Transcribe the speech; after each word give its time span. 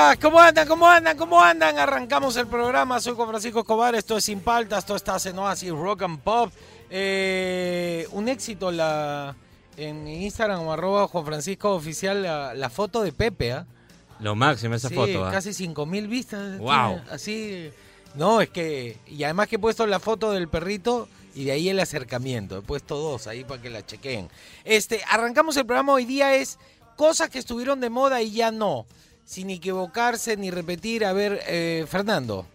Días, 0.00 0.18
¿cómo 0.18 0.40
andan? 0.40 0.66
¿Cómo 0.68 0.88
andan? 0.88 1.16
¿Cómo 1.16 1.40
andan? 1.40 1.78
Arrancamos 1.78 2.36
el 2.36 2.46
programa. 2.46 3.00
Soy 3.00 3.14
Juan 3.14 3.28
Francisco 3.28 3.60
Escobar. 3.60 3.94
Esto 3.94 4.16
es 4.16 4.24
Sin 4.24 4.40
Paltas. 4.40 4.80
Esto 4.80 4.96
está 4.96 5.16
en 5.24 5.38
Oasis 5.38 5.70
Rock 5.70 6.02
and 6.02 6.20
Pop. 6.20 6.50
Eh, 6.88 8.08
un 8.12 8.28
éxito 8.28 8.70
la 8.70 9.36
en 9.76 10.08
Instagram 10.08 10.68
arroba 10.68 11.06
Juan 11.06 11.24
Francisco 11.24 11.74
Oficial 11.74 12.22
la, 12.22 12.54
la 12.54 12.70
foto 12.70 13.02
de 13.02 13.12
Pepe. 13.12 13.52
¿ah? 13.52 13.66
Lo 14.20 14.34
máximo 14.34 14.74
esa 14.74 14.88
Sí, 14.88 14.94
foto. 14.94 15.24
¿ah? 15.24 15.30
Casi 15.30 15.52
5 15.52 15.86
mil 15.86 16.08
vistas. 16.08 16.58
Wow. 16.58 16.94
tiene, 16.96 17.10
Así. 17.10 17.70
No, 18.14 18.40
es 18.40 18.48
que. 18.48 18.96
Y 19.06 19.22
además 19.24 19.48
que 19.48 19.56
he 19.56 19.58
puesto 19.58 19.86
la 19.86 20.00
foto 20.00 20.32
del 20.32 20.48
perrito 20.48 21.08
y 21.34 21.44
de 21.44 21.52
ahí 21.52 21.68
el 21.68 21.78
acercamiento. 21.78 22.58
He 22.58 22.62
puesto 22.62 22.96
dos 22.96 23.26
ahí 23.26 23.44
para 23.44 23.60
que 23.60 23.70
la 23.70 23.84
chequen. 23.84 24.28
Este, 24.64 25.02
arrancamos 25.08 25.56
el 25.58 25.66
programa 25.66 25.92
hoy 25.92 26.06
día 26.06 26.34
es 26.34 26.58
cosas 26.96 27.28
que 27.28 27.38
estuvieron 27.38 27.80
de 27.80 27.90
moda 27.90 28.22
y 28.22 28.32
ya 28.32 28.50
no. 28.50 28.86
Sin 29.30 29.48
equivocarse 29.48 30.36
ni 30.36 30.50
repetir. 30.50 31.04
A 31.04 31.12
ver, 31.12 31.40
eh, 31.46 31.84
Fernando, 31.88 32.46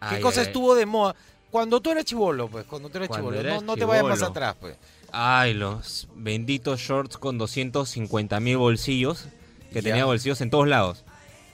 ¿qué 0.00 0.16
Ay, 0.16 0.20
cosa 0.20 0.40
ay, 0.40 0.48
estuvo 0.48 0.74
de 0.74 0.84
moda? 0.84 1.14
Cuando 1.52 1.80
tú 1.80 1.92
eras 1.92 2.04
chivolo, 2.04 2.48
pues, 2.48 2.64
cuando 2.64 2.88
tú 2.88 2.98
eras 2.98 3.06
Cuando 3.08 3.30
chivolo. 3.30 3.40
eras 3.48 3.62
No, 3.62 3.66
no 3.68 3.76
te 3.76 3.84
vayas 3.84 4.04
más 4.06 4.22
atrás, 4.22 4.56
pues. 4.60 4.76
Ay, 5.12 5.54
los 5.54 6.08
benditos 6.16 6.80
shorts 6.80 7.16
con 7.16 7.38
250 7.38 8.40
mil 8.40 8.56
bolsillos. 8.56 9.26
Que 9.68 9.76
Ya. 9.76 9.82
tenía 9.90 10.04
bolsillos 10.04 10.40
en 10.40 10.50
todos 10.50 10.66
lados. 10.66 11.04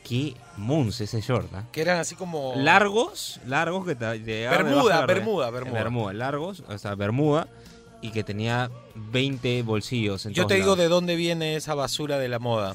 Qué 0.09 0.35
muns 0.57 1.03
ese 1.03 1.21
short, 1.21 1.53
¿ah? 1.55 1.65
Que 1.71 1.83
eran 1.83 1.99
así 1.99 2.15
como. 2.15 2.55
Largos, 2.57 3.41
largos 3.47 3.85
que 3.87 3.95
te 3.95 4.21
llegaban 4.21 4.65
Bermuda, 4.65 5.05
bermuda, 5.05 5.51
bermuda. 5.51 5.79
Bermuda, 5.83 6.13
largos, 6.15 6.65
o 6.67 6.79
sea, 6.79 6.95
bermuda. 6.95 7.47
Y 8.01 8.11
que 8.11 8.25
tenía 8.25 8.71
20 8.95 9.63
bolsillos 9.65 10.25
en 10.25 10.33
Yo 10.33 10.43
todos 10.45 10.49
te 10.49 10.55
digo 10.55 10.67
lados. 10.69 10.79
de 10.79 10.89
dónde 10.89 11.15
viene 11.17 11.57
esa 11.57 11.75
basura 11.75 12.19
de 12.19 12.29
la 12.31 12.39
moda. 12.39 12.75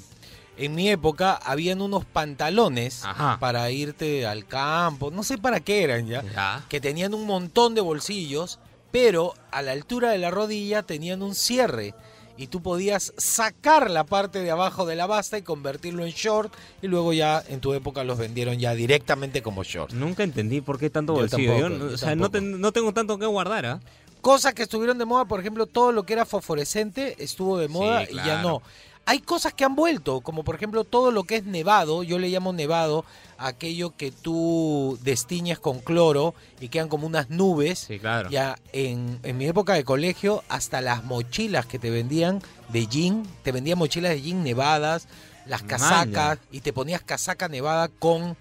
En 0.58 0.74
mi 0.76 0.90
época 0.90 1.34
habían 1.36 1.82
unos 1.82 2.04
pantalones 2.06 3.04
Ajá. 3.06 3.38
para 3.40 3.70
irte 3.72 4.26
al 4.26 4.46
campo, 4.46 5.12
no 5.12 5.24
sé 5.24 5.38
para 5.38 5.60
qué 5.60 5.84
eran 5.84 6.08
ya, 6.08 6.24
Ya. 6.24 6.64
que 6.68 6.82
tenían 6.82 7.14
un 7.14 7.26
montón 7.26 7.76
de 7.76 7.82
bolsillos, 7.82 8.60
pero 8.92 9.34
a 9.52 9.62
la 9.62 9.72
altura 9.74 10.10
de 10.12 10.18
la 10.18 10.32
rodilla 10.32 10.82
tenían 10.84 11.22
un 11.22 11.36
cierre 11.36 11.94
y 12.38 12.48
tú 12.48 12.62
podías 12.62 13.14
sacar 13.18 13.90
la 13.92 14.04
parte 14.04 14.40
de 14.42 14.52
abajo 14.52 14.86
de 14.86 14.96
la 14.96 15.06
basta 15.08 15.38
y 15.38 15.42
convertirlo 15.42 16.06
en 16.06 16.12
short 16.12 16.54
y 16.82 16.88
luego 16.88 17.14
ya 17.14 17.44
en 17.50 17.60
tu 17.62 17.74
época 17.74 18.04
los 18.04 18.18
vendieron 18.18 18.58
ya 18.58 18.74
directamente 18.76 19.42
como 19.42 19.64
short. 19.64 19.92
Nunca 19.94 20.24
entendí 20.24 20.62
por 20.62 20.80
qué 20.80 20.90
tanto 20.90 21.14
bolsillo. 21.14 21.56
Yo, 21.58 21.62
tampoco, 21.64 21.70
no- 21.84 21.90
yo 21.90 21.96
o 21.96 21.98
sea, 21.98 22.16
no, 22.16 22.30
tampoco. 22.30 22.32
ten- 22.32 22.62
no 22.62 22.72
tengo 22.72 22.94
tanto 22.94 23.18
que 23.20 23.26
guardar, 23.26 23.66
¿ah? 23.66 23.80
Cosas 24.22 24.54
que 24.56 24.64
estuvieron 24.64 24.98
de 24.98 25.06
moda, 25.06 25.26
por 25.26 25.40
ejemplo, 25.40 25.68
todo 25.68 25.92
lo 25.92 26.04
que 26.04 26.14
era 26.14 26.26
fosforescente 26.26 27.16
estuvo 27.24 27.58
de 27.60 27.68
moda 27.68 28.06
Sí, 28.06 28.14
y 28.14 28.16
ya 28.16 28.42
no. 28.42 28.62
Hay 29.10 29.20
cosas 29.20 29.54
que 29.54 29.64
han 29.64 29.74
vuelto, 29.74 30.20
como 30.20 30.44
por 30.44 30.56
ejemplo 30.56 30.84
todo 30.84 31.12
lo 31.12 31.24
que 31.24 31.38
es 31.38 31.46
nevado, 31.46 32.04
yo 32.04 32.20
le 32.20 32.28
llamo 32.28 32.52
nevado, 32.52 33.06
aquello 33.38 33.96
que 33.96 34.12
tú 34.12 35.00
destiñes 35.02 35.60
con 35.60 35.80
cloro 35.80 36.36
y 36.60 36.68
quedan 36.68 36.90
como 36.90 37.08
unas 37.08 37.30
nubes. 37.30 37.80
Sí, 37.80 38.00
claro. 38.00 38.30
Ya 38.30 38.60
en, 38.74 39.18
en 39.24 39.38
mi 39.38 39.46
época 39.46 39.76
de 39.76 39.86
colegio, 39.86 40.44
hasta 40.50 40.82
las 40.82 41.06
mochilas 41.06 41.66
que 41.66 41.80
te 41.80 41.90
vendían 41.90 42.42
de 42.68 42.88
jean, 42.88 43.24
te 43.44 43.54
vendían 43.54 43.78
mochilas 43.78 44.12
de 44.12 44.22
jean 44.22 44.44
nevadas, 44.44 45.08
las 45.46 45.64
casacas, 45.64 46.40
y 46.52 46.60
te 46.60 46.74
ponías 46.74 47.02
casaca 47.02 47.48
nevada 47.48 47.88
con 47.88 48.36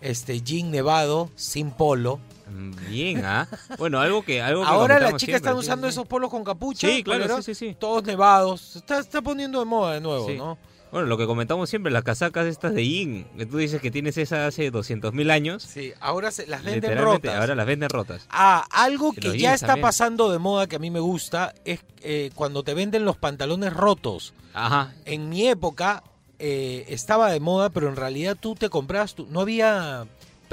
este 0.00 0.40
jean 0.40 0.70
nevado, 0.70 1.30
sin 1.34 1.72
polo. 1.72 2.20
Mm, 2.50 2.72
Bien, 2.88 3.24
¿ah? 3.24 3.48
Bueno, 3.78 4.00
algo 4.00 4.22
que... 4.24 4.42
Algo 4.42 4.62
que 4.62 4.68
Ahora 4.68 4.98
las 5.00 5.16
chicas 5.16 5.36
están 5.36 5.54
sí, 5.54 5.60
usando 5.60 5.86
sí. 5.86 5.90
esos 5.92 6.06
polos 6.06 6.30
con 6.30 6.44
capucha. 6.44 6.88
Sí, 6.88 7.02
claro, 7.02 7.22
poleros, 7.24 7.44
sí, 7.44 7.54
sí. 7.54 7.76
Todos 7.78 8.04
nevados. 8.04 8.60
Se 8.60 8.78
Está, 8.78 8.98
está 8.98 9.22
poniendo 9.22 9.58
de 9.60 9.64
moda 9.64 9.94
de 9.94 10.00
nuevo. 10.00 10.28
¿no? 10.30 10.58
Bueno, 10.90 11.06
lo 11.06 11.16
que 11.16 11.24
comentamos 11.26 11.70
siempre, 11.70 11.90
las 11.90 12.02
casacas 12.04 12.44
estas 12.46 12.74
de 12.74 12.86
Yin, 12.86 13.26
que 13.38 13.46
tú 13.46 13.56
dices 13.56 13.80
que 13.80 13.90
tienes 13.90 14.18
esa 14.18 14.46
hace 14.46 14.70
200 14.70 15.14
mil 15.14 15.30
años, 15.30 15.62
Sí, 15.62 15.92
ahora 16.00 16.30
se 16.30 16.46
las 16.46 16.62
venden 16.62 16.98
rotas. 16.98 17.34
ahora 17.34 17.54
las 17.54 17.64
venden 17.66 17.88
rotas. 17.88 18.26
Ah, 18.28 18.66
algo 18.70 19.12
que 19.14 19.38
ya 19.38 19.54
está 19.54 19.68
también. 19.68 19.82
pasando 19.84 20.30
de 20.30 20.38
moda 20.38 20.66
que 20.66 20.76
a 20.76 20.78
mí 20.78 20.90
me 20.90 21.00
gusta 21.00 21.54
es 21.64 21.80
eh, 22.02 22.30
cuando 22.34 22.62
te 22.62 22.74
venden 22.74 23.06
los 23.06 23.16
pantalones 23.16 23.72
rotos. 23.72 24.34
Ajá. 24.52 24.92
En 25.06 25.30
mi 25.30 25.48
época 25.48 26.02
eh, 26.38 26.84
estaba 26.88 27.30
de 27.30 27.40
moda, 27.40 27.70
pero 27.70 27.88
en 27.88 27.96
realidad 27.96 28.36
tú 28.38 28.54
te 28.54 28.68
comprabas, 28.68 29.14
tu- 29.14 29.26
no 29.30 29.40
había 29.40 30.04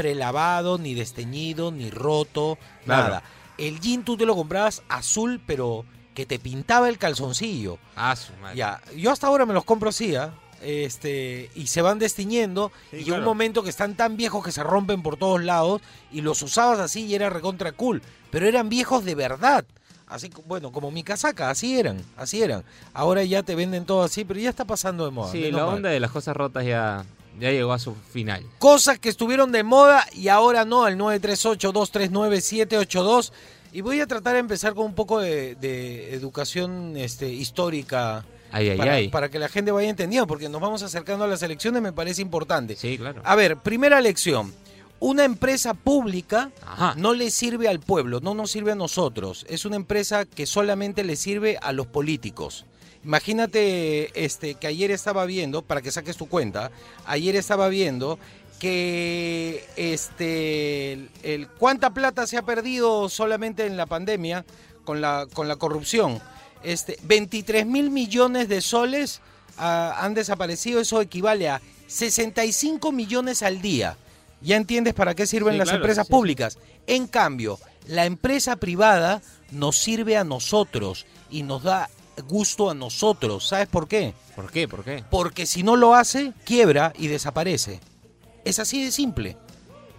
prelavado, 0.03 0.77
ni 0.77 0.93
desteñido, 0.93 1.71
ni 1.71 1.89
roto, 1.91 2.57
Claro. 2.85 3.03
nada. 3.03 3.23
El 3.57 3.81
jean 3.81 4.05
tú 4.05 4.15
te 4.15 4.25
lo 4.25 4.33
comprabas 4.33 4.81
azul, 4.87 5.41
pero 5.45 5.83
que 6.13 6.25
te 6.25 6.39
pintaba 6.39 6.87
el 6.87 6.97
calzoncillo. 6.97 7.77
Ah, 7.97 8.15
su 8.15 8.31
madre. 8.41 8.55
Ya, 8.55 8.81
yo 8.95 9.11
hasta 9.11 9.27
ahora 9.27 9.45
me 9.45 9.53
los 9.53 9.65
compro 9.65 9.89
así, 9.89 10.15
¿ah? 10.15 10.33
Este, 10.61 11.49
y 11.55 11.67
se 11.67 11.81
van 11.81 11.99
destiñendo 11.99 12.71
Sí, 12.91 12.97
y 12.97 13.03
claro. 13.03 13.19
un 13.19 13.25
momento 13.25 13.61
que 13.63 13.69
están 13.69 13.95
tan 13.97 14.15
viejos 14.15 14.43
que 14.43 14.53
se 14.53 14.63
rompen 14.63 15.01
por 15.01 15.17
todos 15.17 15.43
lados 15.43 15.81
y 16.11 16.21
los 16.21 16.41
usabas 16.41 16.79
así 16.79 17.05
y 17.05 17.15
era 17.15 17.29
recontra 17.29 17.73
cool, 17.73 18.01
pero 18.31 18.47
eran 18.47 18.69
viejos 18.69 19.03
de 19.03 19.15
verdad. 19.15 19.65
Así, 20.07 20.29
bueno, 20.47 20.71
como 20.71 20.89
mi 20.89 21.03
casaca, 21.03 21.49
así 21.49 21.77
eran, 21.77 22.01
así 22.17 22.41
eran. 22.41 22.63
Ahora 22.93 23.23
ya 23.25 23.43
te 23.43 23.53
venden 23.55 23.85
todo 23.85 24.01
así, 24.03 24.23
pero 24.25 24.39
ya 24.39 24.49
está 24.49 24.63
pasando 24.65 25.03
de 25.05 25.11
moda. 25.11 25.31
Sí, 25.31 25.51
la 25.51 25.65
mal. 25.65 25.75
onda 25.75 25.89
de 25.89 25.99
las 25.99 26.11
cosas 26.11 26.35
rotas 26.35 26.65
ya, 26.65 27.05
ya 27.39 27.51
llegó 27.51 27.73
a 27.73 27.79
su 27.79 27.95
final. 27.95 28.45
Cosas 28.57 28.97
que 28.99 29.09
estuvieron 29.09 29.51
de 29.51 29.63
moda 29.63 30.05
y 30.13 30.29
ahora 30.29 30.65
no, 30.65 30.85
al 30.85 30.97
938-239-782. 30.97 33.31
Y 33.71 33.81
voy 33.81 33.99
a 33.99 34.07
tratar 34.07 34.33
de 34.33 34.39
empezar 34.39 34.73
con 34.73 34.85
un 34.85 34.95
poco 34.95 35.19
de, 35.19 35.53
de 35.55 36.13
educación 36.13 36.97
este, 36.97 37.29
histórica 37.29 38.25
Ay, 38.51 38.69
ay, 38.69 38.77
para, 38.77 38.93
ay. 38.93 39.07
para 39.09 39.29
que 39.29 39.39
la 39.39 39.47
gente 39.47 39.71
vaya 39.71 39.89
entendiendo, 39.89 40.27
porque 40.27 40.49
nos 40.49 40.61
vamos 40.61 40.81
acercando 40.81 41.25
a 41.25 41.27
las 41.27 41.43
elecciones, 41.43 41.81
me 41.81 41.93
parece 41.93 42.21
importante. 42.21 42.75
Sí, 42.75 42.97
claro. 42.97 43.21
A 43.23 43.35
ver, 43.35 43.57
primera 43.57 44.01
lección. 44.01 44.53
Una 45.01 45.23
empresa 45.23 45.73
pública 45.73 46.51
Ajá. 46.65 46.93
no 46.97 47.13
le 47.13 47.31
sirve 47.31 47.69
al 47.69 47.79
pueblo, 47.79 48.19
no 48.19 48.33
nos 48.33 48.51
sirve 48.51 48.73
a 48.73 48.75
nosotros. 48.75 49.45
Es 49.47 49.63
una 49.63 49.77
empresa 49.77 50.25
que 50.25 50.45
solamente 50.45 51.05
le 51.05 51.15
sirve 51.15 51.57
a 51.61 51.71
los 51.71 51.87
políticos. 51.87 52.65
Imagínate 53.03 54.11
este, 54.25 54.55
que 54.55 54.67
ayer 54.67 54.91
estaba 54.91 55.25
viendo, 55.25 55.61
para 55.61 55.81
que 55.81 55.91
saques 55.91 56.17
tu 56.17 56.27
cuenta, 56.27 56.71
ayer 57.05 57.35
estaba 57.35 57.69
viendo 57.69 58.19
que 58.59 59.65
este 59.77 60.93
el, 60.93 61.09
el- 61.23 61.47
cuánta 61.47 61.91
plata 61.91 62.27
se 62.27 62.37
ha 62.37 62.41
perdido 62.41 63.07
solamente 63.07 63.65
en 63.65 63.77
la 63.77 63.85
pandemia 63.85 64.45
con 64.83 64.99
la 65.01 65.27
con 65.33 65.47
la 65.47 65.55
corrupción. 65.55 66.19
Este 66.61 66.97
23 67.03 67.65
mil 67.65 67.89
millones 67.89 68.49
de 68.49 68.59
soles 68.61 69.21
ah, 69.57 69.95
han 70.01 70.13
desaparecido, 70.13 70.81
eso 70.81 70.99
equivale 71.01 71.47
a 71.49 71.61
65 71.87 72.91
millones 72.91 73.43
al 73.43 73.61
día. 73.61 73.95
Ya 74.41 74.57
entiendes 74.57 74.93
para 74.93 75.15
qué 75.15 75.25
sirven 75.25 75.53
Sí, 75.53 75.57
las 75.59 75.65
claro, 75.69 75.77
empresas 75.79 76.07
sí. 76.07 76.11
públicas. 76.11 76.57
En 76.85 77.07
cambio, 77.07 77.59
la 77.87 78.05
empresa 78.05 78.57
privada 78.57 79.21
nos 79.51 79.77
sirve 79.77 80.17
a 80.17 80.23
nosotros 80.25 81.05
y 81.29 81.43
nos 81.43 81.63
da 81.63 81.89
gusto 82.21 82.69
a 82.69 82.73
nosotros. 82.73 83.47
¿Sabes 83.47 83.67
por 83.67 83.87
qué? 83.87 84.13
¿Por 84.35 84.51
qué? 84.51 84.67
¿Por 84.67 84.83
qué? 84.83 85.03
Porque 85.09 85.45
si 85.45 85.63
no 85.63 85.75
lo 85.75 85.95
hace, 85.95 86.33
quiebra 86.45 86.93
y 86.97 87.07
desaparece. 87.07 87.79
Es 88.45 88.59
así 88.59 88.83
de 88.83 88.91
simple. 88.91 89.37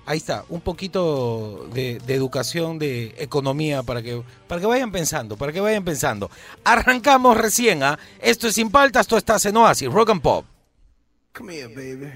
Ahí 0.06 0.18
está, 0.18 0.44
un 0.48 0.60
poquito 0.60 1.68
de, 1.72 2.00
de 2.04 2.14
educación, 2.14 2.78
de 2.78 3.14
economía, 3.18 3.82
para 3.82 4.02
que, 4.02 4.22
para 4.48 4.60
que 4.60 4.66
vayan 4.66 4.90
pensando, 4.90 5.36
para 5.36 5.52
que 5.52 5.60
vayan 5.60 5.84
pensando. 5.84 6.30
Arrancamos 6.64 7.36
recién, 7.36 7.82
¿ah? 7.82 7.98
Esto 8.18 8.48
es 8.48 8.54
Sin 8.54 8.70
Paltas, 8.70 9.02
esto 9.02 9.16
está 9.16 9.36
en 9.44 9.56
Oasis, 9.56 9.92
Rock 9.92 10.10
and 10.10 10.22
Pop. 10.22 10.44
Come 11.32 11.54
here, 11.54 11.68
baby. 11.68 12.12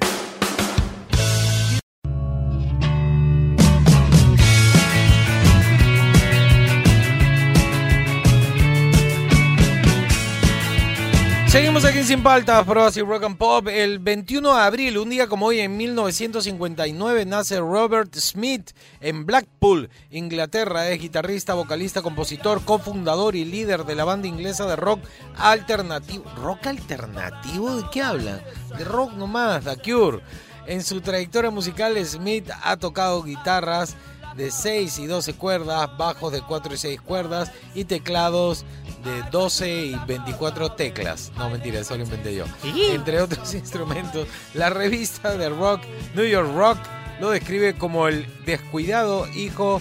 Seguimos 11.55 11.85
aquí 11.85 12.03
Sin 12.03 12.21
Paltas, 12.21 12.65
por 12.65 12.79
Oasis 12.79 13.07
Rock 13.07 13.23
and 13.23 13.37
Pop. 13.37 13.69
El 13.69 14.01
21 14.01 14.57
de 14.57 14.61
abril, 14.61 14.99
un 14.99 15.09
día 15.09 15.29
como 15.29 15.47
hoy, 15.47 15.61
en 15.61 15.77
1959, 15.77 17.27
nace 17.27 17.61
Robert 17.61 18.13
Smith 18.17 18.73
en 19.01 19.25
Blackpool, 19.25 19.89
Inglaterra. 20.11 20.89
Es 20.89 21.01
guitarrista, 21.01 21.55
vocalista, 21.55 22.03
compositor, 22.03 22.65
cofundador 22.65 23.37
y 23.37 23.45
líder 23.45 23.85
de 23.85 23.95
la 23.95 24.05
banda 24.05 24.27
inglesa 24.27 24.67
de 24.67 24.75
rock 24.75 24.99
alternativo. 25.37 26.25
¿Rock 26.43 26.67
alternativo? 26.67 27.77
¿De 27.77 27.85
qué 27.93 28.03
hablan? 28.03 28.43
De 28.77 28.83
rock 28.83 29.13
nomás, 29.13 29.63
The 29.63 29.77
Cure. 29.77 30.23
En 30.67 30.83
su 30.83 31.03
trayectoria 31.03 31.53
musical, 31.53 31.97
Smith 32.05 32.51
ha 32.65 32.77
tocado 32.79 33.23
guitarras 33.23 33.95
de 34.37 34.51
6 34.51 34.99
y 34.99 35.07
12 35.07 35.35
cuerdas, 35.35 35.89
bajos 35.97 36.33
de 36.33 36.43
4 36.43 36.75
y 36.75 36.79
6 36.79 37.01
cuerdas 37.01 37.53
y 37.75 37.85
teclados 37.85 38.65
de 39.05 39.23
12 39.31 39.69
y 39.69 39.97
24 40.07 40.73
teclas. 40.73 41.33
No, 41.37 41.51
mentira, 41.51 41.81
eso 41.81 41.97
lo 41.97 42.05
inventé 42.05 42.35
yo. 42.35 42.45
Entre 42.65 43.21
otros 43.21 43.55
instrumentos, 43.55 44.27
la 44.55 44.71
revista 44.71 45.37
de 45.37 45.49
rock 45.49 45.83
New 46.15 46.27
York 46.27 46.51
Rock 46.55 46.79
lo 47.21 47.31
describe 47.31 47.75
como 47.77 48.09
el 48.09 48.27
descuidado 48.45 49.27
hijo 49.35 49.81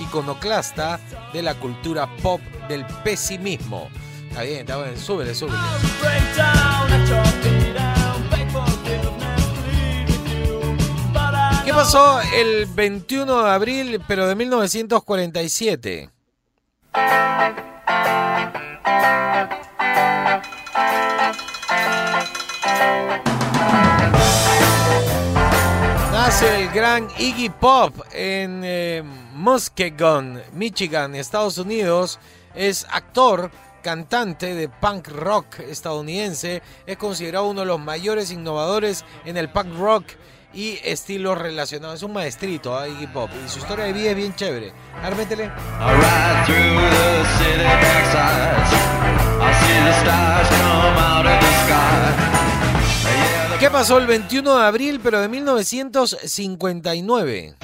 iconoclasta 0.00 0.98
de 1.32 1.42
la 1.42 1.54
cultura 1.54 2.08
pop 2.22 2.40
del 2.68 2.84
pesimismo. 3.04 3.88
Está 4.28 4.42
bien, 4.42 4.60
está 4.60 4.82
bien, 4.82 4.98
súbele, 4.98 5.34
súbele. 5.34 5.58
¿Qué 11.64 11.72
pasó 11.72 12.20
el 12.34 12.66
21 12.66 13.44
de 13.44 13.50
abril, 13.50 14.00
pero 14.08 14.26
de 14.26 14.34
1947? 14.34 16.10
El 26.42 26.70
gran 26.70 27.08
Iggy 27.18 27.50
Pop 27.50 27.94
en 28.12 28.62
eh, 28.64 29.02
Muskegon, 29.34 30.42
Michigan, 30.52 31.14
Estados 31.14 31.58
Unidos. 31.58 32.18
Es 32.54 32.86
actor, 32.90 33.50
cantante 33.82 34.54
de 34.54 34.68
punk 34.68 35.08
rock 35.08 35.60
estadounidense. 35.60 36.62
Es 36.86 36.96
considerado 36.96 37.46
uno 37.48 37.60
de 37.60 37.66
los 37.66 37.78
mayores 37.80 38.30
innovadores 38.30 39.04
en 39.24 39.36
el 39.36 39.50
punk 39.50 39.78
rock 39.78 40.04
y 40.52 40.78
estilos 40.84 41.38
relacionados. 41.38 41.96
Es 41.96 42.02
un 42.02 42.12
maestrito, 42.12 42.76
¿ah? 42.76 42.88
Iggy 42.88 43.06
Pop. 43.06 43.30
Y 43.44 43.48
su 43.48 43.58
historia 43.60 43.84
de 43.84 43.92
vida 43.92 44.10
es 44.10 44.16
bien 44.16 44.34
chévere. 44.34 44.72
Métele. 45.16 45.50
I 52.34 52.41
¿Qué 53.62 53.70
pasó 53.70 53.96
el 53.98 54.08
21 54.08 54.58
de 54.58 54.64
abril, 54.64 54.98
pero 55.00 55.20
de 55.20 55.28
1959? 55.28 57.54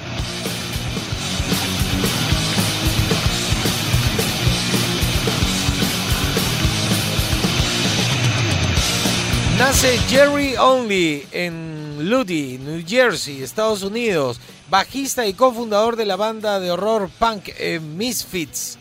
Nace 9.57 9.97
Jerry 10.07 10.55
Only 10.55 11.27
en 11.33 12.09
Ludi, 12.09 12.57
New 12.59 12.81
Jersey, 12.87 13.43
Estados 13.43 13.83
Unidos, 13.83 14.39
bajista 14.69 15.27
y 15.27 15.33
cofundador 15.33 15.97
de 15.97 16.05
la 16.05 16.15
banda 16.15 16.61
de 16.61 16.71
horror 16.71 17.09
punk 17.19 17.49
eh, 17.57 17.81
Misfits, 17.81 18.77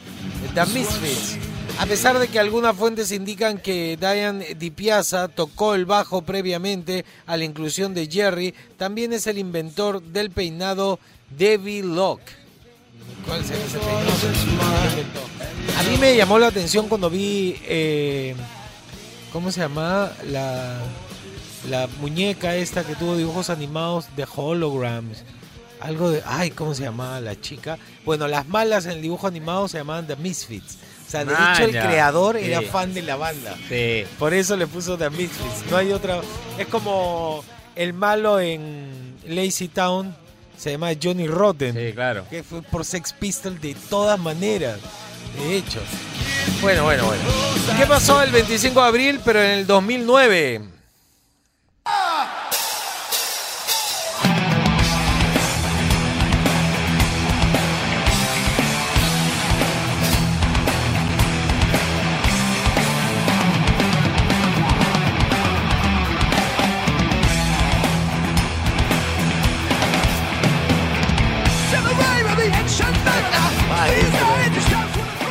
The 0.55 0.67
Misfits. 0.67 1.48
A 1.79 1.87
pesar 1.87 2.19
de 2.19 2.27
que 2.27 2.41
algunas 2.41 2.77
fuentes 2.77 3.13
indican 3.13 3.59
que 3.59 3.97
Diane 3.99 4.57
DiPiazza 4.57 5.29
tocó 5.29 5.77
el 5.77 5.87
bajo 5.87 6.23
previamente 6.23 7.05
a 7.25 7.37
la 7.37 7.45
inclusión 7.45 7.95
de 7.95 8.09
Jerry, 8.09 8.53
también 8.77 9.13
es 9.13 9.29
el 9.29 9.39
inventor 9.39 10.03
del 10.03 10.31
peinado 10.33 10.99
Debbie 11.31 11.85
Lock. 11.85 12.21
¿Cuál 13.25 13.45
será 13.45 13.61
ese 13.65 13.79
peinado? 13.79 14.11
A 15.79 15.83
mí 15.85 15.97
me 15.99 16.17
llamó 16.17 16.41
la 16.41 16.49
atención 16.49 16.89
cuando 16.89 17.09
vi, 17.09 17.57
eh, 17.63 18.35
¿cómo 19.33 19.53
se 19.53 19.61
llamaba? 19.61 20.13
La, 20.27 20.81
la 21.71 21.89
muñeca 22.01 22.57
esta 22.57 22.83
que 22.83 22.97
tuvo 22.97 23.17
dibujos 23.17 23.51
animados 23.51 24.07
de 24.17 24.27
holograms. 24.35 25.23
Algo 25.79 26.11
de, 26.11 26.25
ay, 26.27 26.51
¿cómo 26.51 26.75
se 26.75 26.83
llamaba 26.83 27.21
la 27.21 27.41
chica? 27.41 27.79
Bueno, 28.05 28.27
las 28.27 28.49
malas 28.49 28.87
en 28.87 28.93
el 28.93 29.03
dibujo 29.03 29.29
animado 29.29 29.69
se 29.69 29.79
llamaban 29.79 30.09
The 30.09 30.17
Misfits. 30.17 30.79
O 31.09 31.11
sea, 31.11 31.25
de 31.25 31.33
hecho 31.33 31.65
el 31.65 31.71
creador 31.71 32.39
Sí. 32.39 32.45
era 32.45 32.61
fan 32.63 32.93
de 32.93 33.01
la 33.01 33.17
banda. 33.17 33.57
Sí. 33.69 34.05
Por 34.19 34.35
eso 34.35 34.57
le 34.57 34.67
puso 34.67 34.99
The 34.99 35.09
Misfits. 35.09 35.65
No 35.71 35.79
hay 35.79 35.91
otra. 35.93 36.21
Es 36.59 36.67
como 36.67 37.43
el 37.75 37.95
malo 37.95 38.39
en 38.41 39.17
Lazy 39.27 39.69
Town. 39.69 40.15
Se 40.59 40.73
llama 40.73 40.91
Johnny 41.03 41.27
Rotten. 41.27 41.75
Sí, 41.75 41.93
claro. 41.95 42.27
Que 42.29 42.43
fue 42.43 42.61
por 42.63 42.85
Sex 42.85 43.13
Pistols 43.15 43.61
de 43.63 43.75
todas 43.89 44.19
maneras. 44.19 44.79
De 45.39 45.57
hecho. 45.57 45.81
Bueno, 46.61 46.85
bueno, 46.85 47.05
bueno. 47.07 47.23
¿Qué 47.79 47.87
pasó 47.87 48.21
el 48.23 48.31
25 48.31 48.81
de 48.83 48.87
abril, 48.89 49.21
pero 49.25 49.43
en 49.43 49.51
el 49.51 49.67
2009? 49.67 50.63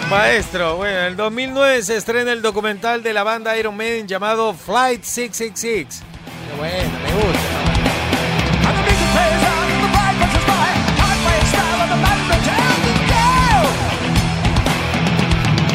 Maestro, 0.10 0.78
bueno, 0.78 1.00
en 1.00 1.06
el 1.06 1.16
2009 1.18 1.82
se 1.84 1.98
estrena 1.98 2.32
el 2.32 2.42
documental 2.42 3.04
de 3.04 3.14
la 3.14 3.24
banda 3.24 3.58
Iron 3.58 3.76
Maiden 3.76 4.08
llamado 4.08 4.54
Flight 4.54 5.04
666. 5.04 6.02
Qué 6.50 6.58
bueno, 6.58 7.00
me 7.04 7.14
gusta. 7.14 7.68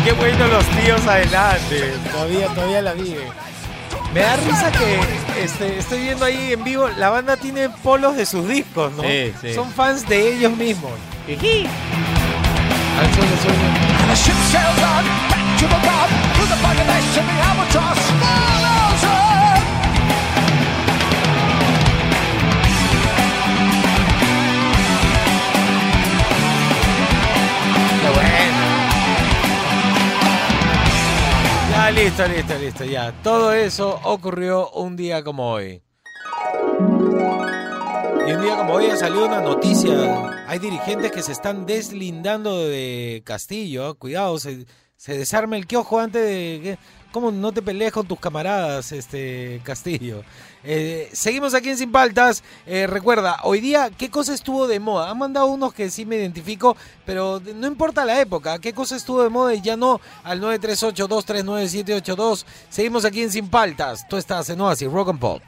Qué 0.03 0.13
bueno 0.13 0.47
los 0.49 0.65
tíos 0.67 1.07
adelante. 1.07 1.93
Todavía, 2.11 2.47
todavía 2.49 2.83
la 2.83 2.95
vive. 2.95 3.29
Me 4.15 4.21
da 4.21 4.37
risa 4.37 4.73
que 4.73 5.45
este, 5.45 5.79
estoy 5.79 6.01
viendo 6.01 6.25
ahí 6.25 6.55
en 6.55 6.65
vivo, 6.65 6.89
la 6.97 7.11
banda 7.11 7.37
tiene 7.37 7.69
polos 7.69 8.17
de 8.17 8.25
sus 8.25 8.49
discos, 8.49 8.93
¿no? 8.93 9.03
Sí, 9.03 9.35
sí. 9.43 9.55
Son 9.55 9.71
fans 9.71 10.09
de 10.09 10.35
ellos 10.35 10.57
mismos. 10.57 10.93
Al 12.99 13.92
suelo, 14.17 14.33
suelo. 19.01 19.23
Qué 28.01 28.09
bueno. 28.15 28.65
Ya, 31.71 31.91
listo, 31.91 32.27
listo, 32.29 32.55
listo, 32.59 32.85
ya. 32.85 33.13
Todo 33.23 33.53
eso 33.53 34.01
ocurrió 34.05 34.71
un 34.71 34.97
día 34.97 35.23
como 35.25 35.51
hoy. 35.51 35.83
Y 38.25 38.33
un 38.33 38.41
día 38.41 38.57
como 38.57 38.75
hoy 38.75 38.87
ha 38.87 38.97
salido 38.97 39.27
una 39.27 39.41
noticia. 39.41 40.45
Hay 40.47 40.61
dirigentes 40.61 41.11
que 41.11 41.23
se 41.23 41.33
están 41.33 41.67
deslindando 41.67 42.57
de 42.57 43.21
Castillo. 43.25 43.97
Cuidado, 43.97 44.39
se, 44.39 44.65
desarma 45.07 45.57
el 45.57 45.67
quiojo 45.67 45.99
antes 45.99 46.23
de 46.23 46.61
que... 46.63 46.79
¿Cómo 47.11 47.31
no 47.31 47.53
te 47.53 47.61
pelees 47.61 47.93
con 47.93 48.07
tus 48.07 48.19
camaradas, 48.19 48.91
este 48.93 49.61
Castillo? 49.65 50.23
Eh, 50.65 51.11
seguimos 51.13 51.53
aquí 51.53 51.69
en 51.69 51.77
Sin 51.77 51.93
Paltas. 51.93 52.43
Eh, 52.65 52.87
recuerda, 52.87 53.41
hoy 53.43 53.61
día, 53.61 53.91
¿qué 53.91 54.09
cosa 54.09 54.33
estuvo 54.33 54.67
de 54.67 54.81
moda? 54.81 55.11
Han 55.11 55.19
mandado 55.19 55.45
unos 55.47 55.75
que 55.75 55.91
sí 55.91 56.07
me 56.07 56.17
identifico, 56.17 56.75
pero 57.05 57.39
no 57.55 57.67
importa 57.67 58.07
la 58.07 58.19
época. 58.19 58.59
¿Qué 58.61 58.73
cosa 58.73 58.97
estuvo 58.97 59.23
de 59.23 59.29
moda 59.29 59.53
y 59.53 59.61
ya 59.61 59.77
no? 59.77 60.01
Al 60.25 60.41
938-239-782. 60.41 62.47
Seguimos 62.71 63.05
aquí 63.05 63.23
en 63.23 63.31
Sin 63.31 63.49
Paltas. 63.49 64.09
Tú 64.09 64.17
estás 64.17 64.49
en 64.49 64.63
Oasis, 64.63 64.91
Rock 64.91 65.11
and 65.11 65.19
Pop. 65.19 65.43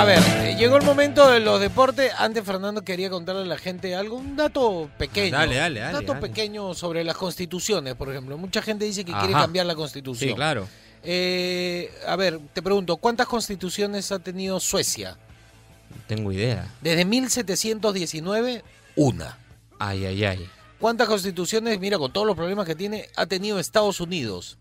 A 0.00 0.04
ver, 0.06 0.18
eh, 0.18 0.56
llegó 0.58 0.78
el 0.78 0.82
momento 0.82 1.30
de 1.30 1.40
los 1.40 1.60
deportes. 1.60 2.10
Antes 2.16 2.42
Fernando 2.42 2.80
quería 2.80 3.10
contarle 3.10 3.42
a 3.42 3.44
la 3.44 3.58
gente 3.58 3.94
algo, 3.94 4.16
un 4.16 4.34
dato 4.34 4.88
pequeño. 4.96 5.36
Dale, 5.36 5.56
dale, 5.56 5.80
Un 5.80 5.86
dale, 5.92 5.92
dato 6.06 6.14
dale. 6.14 6.26
pequeño 6.26 6.72
sobre 6.72 7.04
las 7.04 7.18
constituciones, 7.18 7.96
por 7.96 8.08
ejemplo. 8.08 8.38
Mucha 8.38 8.62
gente 8.62 8.86
dice 8.86 9.04
que 9.04 9.12
quiere 9.12 9.34
cambiar 9.34 9.66
la 9.66 9.74
constitución. 9.74 10.30
Sí, 10.30 10.34
claro. 10.34 10.66
Eh, 11.02 11.92
a 12.06 12.16
ver, 12.16 12.40
te 12.54 12.62
pregunto, 12.62 12.96
¿cuántas 12.96 13.26
constituciones 13.26 14.10
ha 14.10 14.18
tenido 14.18 14.58
Suecia? 14.58 15.18
No 15.90 15.96
tengo 16.06 16.32
idea. 16.32 16.66
Desde 16.80 17.04
1719, 17.04 18.64
una. 18.96 19.36
Ay, 19.78 20.06
ay, 20.06 20.24
ay. 20.24 20.48
¿Cuántas 20.78 21.08
constituciones, 21.08 21.78
mira, 21.78 21.98
con 21.98 22.10
todos 22.10 22.26
los 22.26 22.36
problemas 22.36 22.64
que 22.66 22.74
tiene, 22.74 23.06
ha 23.16 23.26
tenido 23.26 23.58
Estados 23.58 24.00
Unidos? 24.00 24.56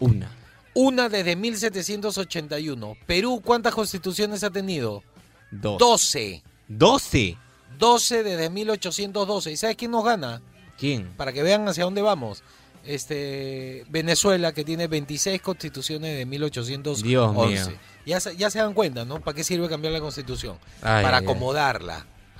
Una. 0.00 0.32
Una 0.74 1.08
desde 1.08 1.34
1781. 1.36 2.96
Perú, 3.06 3.42
¿cuántas 3.44 3.74
constituciones 3.74 4.44
ha 4.44 4.50
tenido? 4.50 5.02
Dos. 5.50 5.78
12. 5.78 6.42
¿Doce? 6.68 7.36
12 7.78 8.22
desde 8.22 8.50
1812. 8.50 9.50
¿Y 9.52 9.56
sabes 9.56 9.76
quién 9.76 9.90
nos 9.90 10.04
gana? 10.04 10.40
¿Quién? 10.78 11.08
Para 11.16 11.32
que 11.32 11.42
vean 11.42 11.66
hacia 11.68 11.84
dónde 11.84 12.02
vamos. 12.02 12.42
este 12.86 13.84
Venezuela, 13.90 14.52
que 14.52 14.64
tiene 14.64 14.86
26 14.86 15.42
constituciones 15.42 16.16
de 16.16 16.24
1811. 16.24 17.02
Dios 17.06 17.34
mío. 17.34 17.78
Ya, 18.06 18.20
se- 18.20 18.36
ya 18.36 18.50
se 18.50 18.58
dan 18.58 18.72
cuenta, 18.72 19.04
¿no? 19.04 19.20
¿Para 19.20 19.34
qué 19.34 19.44
sirve 19.44 19.68
cambiar 19.68 19.92
la 19.92 20.00
constitución? 20.00 20.56
Ay, 20.80 21.02
Para 21.04 21.18
ay, 21.18 21.24
ay. 21.24 21.26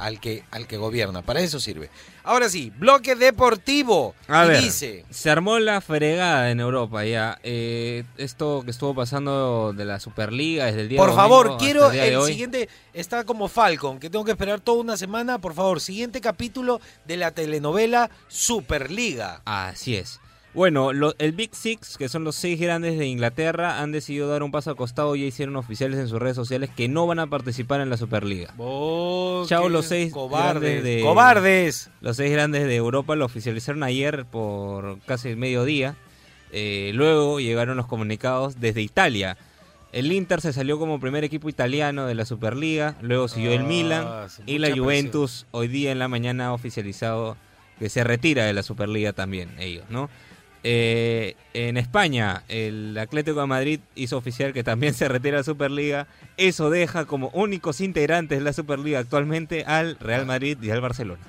Al 0.00 0.20
que, 0.20 0.44
al 0.50 0.66
que 0.66 0.76
gobierna. 0.76 1.22
Para 1.22 1.40
eso 1.40 1.60
sirve. 1.60 1.90
Ahora 2.22 2.48
sí, 2.48 2.72
bloque 2.76 3.14
deportivo. 3.16 4.14
A 4.28 4.44
y 4.44 4.48
ver, 4.48 4.62
dice... 4.62 5.04
se 5.10 5.30
armó 5.30 5.58
la 5.58 5.80
fregada 5.80 6.50
en 6.50 6.60
Europa 6.60 7.04
ya. 7.04 7.38
Eh, 7.42 8.04
esto 8.16 8.62
que 8.64 8.70
estuvo 8.70 8.94
pasando 8.94 9.72
de 9.72 9.84
la 9.84 10.00
Superliga 10.00 10.66
desde 10.66 10.82
el 10.82 10.88
día 10.88 10.98
Por 10.98 11.10
domingo 11.10 11.22
favor, 11.22 11.56
quiero 11.58 11.90
el, 11.90 11.92
de 11.92 12.14
el 12.14 12.22
siguiente, 12.24 12.68
está 12.92 13.24
como 13.24 13.48
Falcon, 13.48 13.98
que 13.98 14.10
tengo 14.10 14.24
que 14.24 14.32
esperar 14.32 14.60
toda 14.60 14.80
una 14.80 14.96
semana. 14.96 15.38
Por 15.38 15.54
favor, 15.54 15.80
siguiente 15.80 16.20
capítulo 16.20 16.80
de 17.06 17.16
la 17.16 17.30
telenovela 17.30 18.10
Superliga. 18.28 19.42
Así 19.44 19.96
es. 19.96 20.20
Bueno, 20.52 20.92
lo- 20.92 21.14
el 21.18 21.30
Big 21.32 21.54
Six, 21.54 21.96
que 21.96 22.08
son 22.08 22.24
los 22.24 22.34
seis 22.34 22.58
grandes 22.60 22.98
de 22.98 23.06
Inglaterra, 23.06 23.80
han 23.80 23.92
decidido 23.92 24.28
dar 24.28 24.42
un 24.42 24.50
paso 24.50 24.70
al 24.70 24.76
costado 24.76 25.14
y 25.14 25.20
ya 25.20 25.26
hicieron 25.26 25.54
oficiales 25.54 25.98
en 26.00 26.08
sus 26.08 26.18
redes 26.18 26.34
sociales 26.34 26.70
que 26.76 26.88
no 26.88 27.06
van 27.06 27.20
a 27.20 27.28
participar 27.28 27.80
en 27.80 27.88
la 27.88 27.96
Superliga. 27.96 28.52
Oh, 28.58 29.44
Chao, 29.46 29.68
los 29.68 29.86
seis 29.86 30.12
cobardes. 30.12 30.60
grandes 30.62 30.82
de- 30.82 31.02
Cobardes. 31.02 31.90
Los 32.00 32.16
seis 32.16 32.32
grandes 32.32 32.64
de 32.66 32.74
Europa 32.74 33.14
lo 33.14 33.26
oficializaron 33.26 33.84
ayer 33.84 34.24
por 34.24 34.98
casi 35.06 35.28
el 35.28 35.36
mediodía. 35.36 35.94
Eh, 36.50 36.90
luego 36.94 37.38
llegaron 37.38 37.76
los 37.76 37.86
comunicados 37.86 38.58
desde 38.60 38.82
Italia. 38.82 39.36
El 39.92 40.10
Inter 40.10 40.40
se 40.40 40.52
salió 40.52 40.80
como 40.80 40.98
primer 40.98 41.22
equipo 41.22 41.48
italiano 41.48 42.06
de 42.06 42.14
la 42.16 42.24
Superliga, 42.24 42.96
luego 43.02 43.28
siguió 43.28 43.52
el 43.52 43.60
Ah, 43.62 43.64
Milan 43.64 44.06
y 44.46 44.58
la 44.58 44.74
Juventus 44.76 45.46
hoy 45.52 45.68
día 45.68 45.92
en 45.92 46.00
la 46.00 46.08
mañana 46.08 46.46
ha 46.48 46.52
oficializado 46.52 47.36
que 47.78 47.88
se 47.88 48.02
retira 48.04 48.44
de 48.44 48.52
la 48.52 48.62
Superliga 48.64 49.12
también 49.12 49.50
ellos, 49.60 49.84
¿no? 49.90 50.10
Eh, 50.62 51.36
en 51.54 51.76
España, 51.76 52.42
el 52.48 52.96
Atlético 52.98 53.40
de 53.40 53.46
Madrid 53.46 53.80
hizo 53.94 54.16
oficial 54.16 54.52
que 54.52 54.62
también 54.62 54.94
se 55.00 55.08
retira 55.08 55.36
de 55.36 55.40
la 55.40 55.44
Superliga. 55.44 56.06
Eso 56.36 56.70
deja 56.70 57.04
como 57.04 57.28
únicos 57.28 57.80
integrantes 57.80 58.38
de 58.38 58.44
la 58.44 58.52
Superliga 58.52 58.98
actualmente 58.98 59.64
al 59.64 59.96
Real 59.98 60.26
Madrid 60.26 60.58
y 60.62 60.70
al 60.70 60.80
Barcelona. 60.80 61.22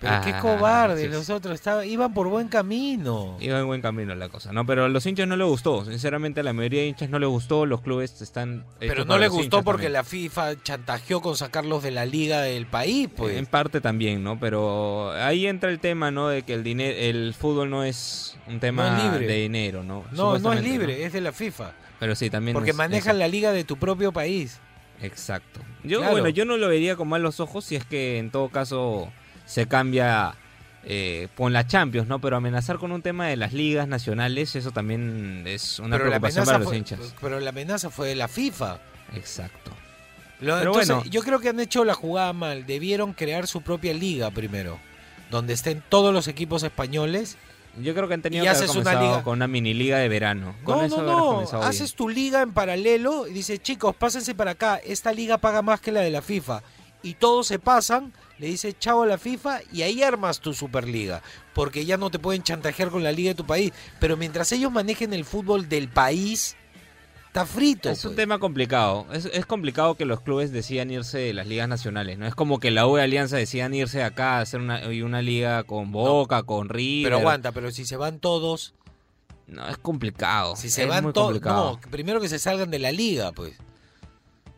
Pero 0.00 0.14
qué 0.24 0.30
Ah, 0.30 0.40
cobardes 0.40 1.02
sí, 1.04 1.08
los 1.08 1.26
sí. 1.26 1.32
otros. 1.32 1.54
estaba- 1.54 1.84
iban 1.84 2.14
por 2.14 2.26
buen 2.28 2.48
camino. 2.48 3.36
Iba 3.38 3.58
en 3.60 3.66
buen 3.66 3.82
camino 3.82 4.14
la 4.14 4.30
cosa, 4.30 4.50
¿no? 4.52 4.64
Pero 4.64 4.86
a 4.86 4.88
los 4.88 5.04
hinchas 5.04 5.28
no 5.28 5.36
les 5.36 5.46
gustó. 5.46 5.84
Sinceramente, 5.84 6.40
a 6.40 6.42
la 6.42 6.52
mayoría 6.54 6.80
de 6.80 6.86
hinchas 6.88 7.10
no 7.10 7.18
les 7.18 7.28
gustó. 7.28 7.66
Los 7.66 7.82
clubes 7.82 8.22
están. 8.22 8.64
Pero 8.78 9.04
no 9.04 9.18
les 9.18 9.28
gustó 9.30 9.62
porque 9.62 9.82
también. 9.84 9.92
la 9.92 10.04
FIFA 10.04 10.62
chantajeó 10.62 11.20
con 11.20 11.36
sacarlos 11.36 11.82
de 11.82 11.90
la 11.90 12.06
liga 12.06 12.40
del 12.40 12.66
país, 12.66 13.08
pues. 13.14 13.36
En 13.36 13.44
parte 13.44 13.80
también, 13.82 14.24
¿no? 14.24 14.40
Pero 14.40 15.12
ahí 15.12 15.46
entra 15.46 15.68
el 15.70 15.80
tema, 15.80 16.10
¿no? 16.10 16.28
De 16.28 16.42
que 16.44 16.54
el 16.54 16.64
dinero, 16.64 16.96
el 16.98 17.34
fútbol 17.34 17.68
no 17.68 17.84
es 17.84 18.38
un 18.46 18.58
tema 18.58 18.90
No 18.90 18.96
es 18.96 19.02
libre. 19.20 19.26
de 19.26 19.40
dinero, 19.42 19.82
¿no? 19.84 20.04
no, 20.12 20.38
no 20.38 20.52
es 20.54 20.62
libre, 20.62 21.04
es 21.04 21.12
de 21.12 21.20
la 21.20 21.32
FIFA. 21.32 21.72
Pero 21.98 22.14
sí, 22.14 22.30
también. 22.30 22.54
Porque 22.54 22.70
es- 22.70 22.76
manejan 22.76 23.16
eso. 23.16 23.18
la 23.18 23.28
liga 23.28 23.52
de 23.52 23.64
tu 23.64 23.76
propio 23.76 24.12
país. 24.12 24.58
Exacto. 25.02 25.60
Yo, 25.84 25.98
Claro. 25.98 26.12
bueno, 26.12 26.28
yo 26.30 26.44
no 26.44 26.56
lo 26.56 26.68
vería 26.68 26.96
con 26.96 27.08
malos 27.08 27.40
ojos 27.40 27.64
si 27.64 27.76
es 27.76 27.84
que 27.84 28.18
en 28.18 28.30
todo 28.30 28.48
caso 28.48 29.10
se 29.50 29.66
cambia 29.66 30.34
eh, 30.84 31.28
con 31.36 31.52
la 31.52 31.66
Champions, 31.66 32.06
¿no? 32.08 32.20
Pero 32.20 32.36
amenazar 32.36 32.78
con 32.78 32.92
un 32.92 33.02
tema 33.02 33.26
de 33.26 33.36
las 33.36 33.52
ligas 33.52 33.88
nacionales, 33.88 34.54
eso 34.56 34.70
también 34.70 35.42
es 35.46 35.78
una 35.80 35.96
pero, 35.96 36.04
la 36.08 36.20
preocupación 36.20 36.42
amenaza 36.42 36.46
para 36.52 36.58
los 36.60 36.68
fue, 36.68 36.76
hinchas. 36.78 37.14
pero 37.20 37.40
la 37.40 37.50
amenaza 37.50 37.90
fue 37.90 38.08
de 38.08 38.14
la 38.14 38.28
FIFA. 38.28 38.78
Exacto. 39.14 39.72
Lo- 40.40 40.56
Pero 40.58 40.70
entonces, 40.70 40.94
bueno. 40.96 41.10
yo 41.10 41.22
creo 41.22 41.40
que 41.40 41.48
han 41.50 41.60
hecho 41.60 41.84
la 41.84 41.94
jugada 41.94 42.32
mal. 42.32 42.64
Debieron 42.64 43.12
crear 43.12 43.46
su 43.46 43.60
propia 43.62 43.92
liga 43.92 44.30
primero. 44.30 44.78
Donde 45.30 45.52
estén 45.52 45.82
todos 45.88 46.14
los 46.14 46.28
equipos 46.28 46.62
españoles. 46.62 47.36
Yo 47.80 47.94
creo 47.94 48.08
que 48.08 48.14
han 48.14 48.22
tenido 48.22 48.42
Y 48.42 48.46
que 48.46 48.50
haber 48.50 48.64
haces 48.64 48.74
una 48.74 49.00
liga. 49.00 49.22
con 49.22 49.34
una 49.34 49.46
mini 49.46 49.74
liga 49.74 49.98
de 49.98 50.08
verano. 50.08 50.56
Con 50.64 50.78
no, 50.78 50.84
eso 50.84 51.02
no, 51.02 51.42
no. 51.42 51.46
bien. 51.50 51.62
Haces 51.62 51.94
tu 51.94 52.08
liga 52.08 52.40
en 52.42 52.52
paralelo 52.52 53.26
y 53.28 53.32
dices, 53.32 53.62
chicos, 53.62 53.94
pásense 53.94 54.34
para 54.34 54.52
acá. 54.52 54.76
Esta 54.82 55.12
liga 55.12 55.36
paga 55.38 55.60
más 55.62 55.80
que 55.80 55.92
la 55.92 56.00
de 56.00 56.10
la 56.10 56.22
FIFA. 56.22 56.62
Y 57.02 57.14
todos 57.14 57.46
se 57.46 57.58
pasan, 57.58 58.12
le 58.40 58.46
dices 58.46 58.74
chao 58.78 59.02
a 59.02 59.06
la 59.06 59.18
FIFA 59.18 59.60
y 59.70 59.82
ahí 59.82 60.02
armas 60.02 60.40
tu 60.40 60.54
Superliga. 60.54 61.22
Porque 61.52 61.84
ya 61.84 61.98
no 61.98 62.10
te 62.10 62.18
pueden 62.18 62.42
chantajear 62.42 62.88
con 62.88 63.04
la 63.04 63.12
liga 63.12 63.28
de 63.28 63.34
tu 63.34 63.44
país. 63.44 63.72
Pero 64.00 64.16
mientras 64.16 64.50
ellos 64.52 64.72
manejen 64.72 65.12
el 65.12 65.26
fútbol 65.26 65.68
del 65.68 65.88
país, 65.88 66.56
está 67.26 67.44
frito. 67.44 67.90
Es 67.90 68.02
un 68.04 68.12
pues. 68.12 68.16
tema 68.16 68.38
complicado. 68.38 69.06
Es, 69.12 69.26
es 69.26 69.44
complicado 69.44 69.94
que 69.94 70.06
los 70.06 70.22
clubes 70.22 70.52
decidan 70.52 70.90
irse 70.90 71.18
de 71.18 71.34
las 71.34 71.46
ligas 71.46 71.68
nacionales. 71.68 72.16
No 72.18 72.26
es 72.26 72.34
como 72.34 72.58
que 72.60 72.70
la 72.70 72.86
U 72.86 72.96
de 72.96 73.02
Alianza 73.02 73.36
decidan 73.36 73.74
irse 73.74 74.02
acá 74.02 74.38
a 74.38 74.40
hacer 74.40 74.60
una, 74.60 74.80
una 75.04 75.20
liga 75.20 75.62
con 75.64 75.92
Boca, 75.92 76.42
con 76.44 76.70
River. 76.70 77.12
Pero 77.12 77.18
aguanta, 77.18 77.52
pero 77.52 77.70
si 77.70 77.84
se 77.84 77.96
van 77.96 78.20
todos, 78.20 78.72
No, 79.46 79.68
es 79.68 79.76
complicado. 79.76 80.56
si 80.56 80.70
se 80.70 80.84
es 80.84 80.88
van 80.88 81.12
todos, 81.12 81.40
no, 81.42 81.78
primero 81.90 82.20
que 82.22 82.28
se 82.30 82.38
salgan 82.38 82.70
de 82.70 82.78
la 82.78 82.90
liga, 82.90 83.32
pues. 83.32 83.52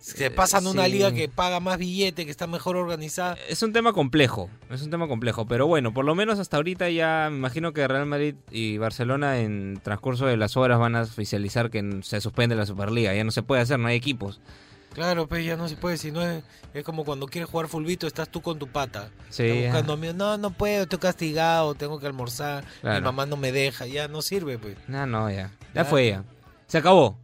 Se 0.02 0.32
pasan 0.32 0.66
una 0.66 0.86
sí. 0.86 0.92
liga 0.92 1.12
que 1.12 1.28
paga 1.28 1.60
más 1.60 1.78
billete, 1.78 2.24
que 2.24 2.30
está 2.32 2.48
mejor 2.48 2.76
organizada. 2.76 3.36
Es 3.48 3.62
un 3.62 3.72
tema 3.72 3.92
complejo, 3.92 4.50
es 4.68 4.82
un 4.82 4.90
tema 4.90 5.06
complejo, 5.06 5.46
pero 5.46 5.68
bueno, 5.68 5.94
por 5.94 6.04
lo 6.04 6.16
menos 6.16 6.40
hasta 6.40 6.56
ahorita 6.56 6.90
ya 6.90 7.28
me 7.30 7.36
imagino 7.38 7.72
que 7.72 7.86
Real 7.86 8.06
Madrid 8.06 8.34
y 8.50 8.78
Barcelona 8.78 9.38
en 9.38 9.80
transcurso 9.82 10.26
de 10.26 10.36
las 10.36 10.56
horas 10.56 10.80
van 10.80 10.96
a 10.96 11.02
oficializar 11.02 11.70
que 11.70 12.00
se 12.02 12.20
suspende 12.20 12.56
la 12.56 12.66
Superliga, 12.66 13.14
ya 13.14 13.22
no 13.22 13.30
se 13.30 13.44
puede 13.44 13.62
hacer, 13.62 13.78
no 13.78 13.86
hay 13.88 13.96
equipos. 13.96 14.40
Claro, 14.92 15.26
pues 15.26 15.46
ya 15.46 15.56
no 15.56 15.68
se 15.68 15.76
puede, 15.76 15.96
si 15.96 16.10
no 16.10 16.20
es, 16.20 16.42
es 16.74 16.84
como 16.84 17.04
cuando 17.04 17.26
quieres 17.26 17.48
jugar 17.48 17.68
fulbito, 17.68 18.06
estás 18.08 18.28
tú 18.28 18.42
con 18.42 18.58
tu 18.58 18.66
pata. 18.66 19.08
Sí, 19.30 19.62
buscando 19.62 19.96
no, 19.96 20.36
no 20.36 20.50
puedo, 20.50 20.82
estoy 20.82 20.98
castigado, 20.98 21.74
tengo 21.76 22.00
que 22.00 22.06
almorzar, 22.08 22.64
mi 22.82 23.00
mamá 23.00 23.24
no 23.24 23.36
me 23.36 23.52
deja, 23.52 23.86
ya 23.86 24.08
no 24.08 24.20
sirve, 24.20 24.58
pues. 24.58 24.76
No, 24.88 25.06
no, 25.06 25.30
ya. 25.30 25.36
Ya 25.36 25.72
Claro. 25.72 25.88
fue 25.88 26.08
ya. 26.08 26.24
Se 26.66 26.78
acabó. 26.78 27.21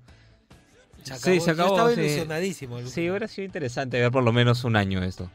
Se 1.16 1.32
Sí, 1.34 1.40
se 1.40 1.50
acabó, 1.52 1.68
Yo 1.70 1.74
estaba 1.76 1.94
sí. 1.94 2.00
ilusionadísimo. 2.00 2.80
Sí, 2.86 3.08
hubiera 3.08 3.28
sido 3.28 3.46
interesante 3.46 4.00
ver 4.00 4.10
por 4.10 4.22
lo 4.22 4.32
menos 4.32 4.64
un 4.64 4.76
año 4.76 5.02
esto. 5.02 5.30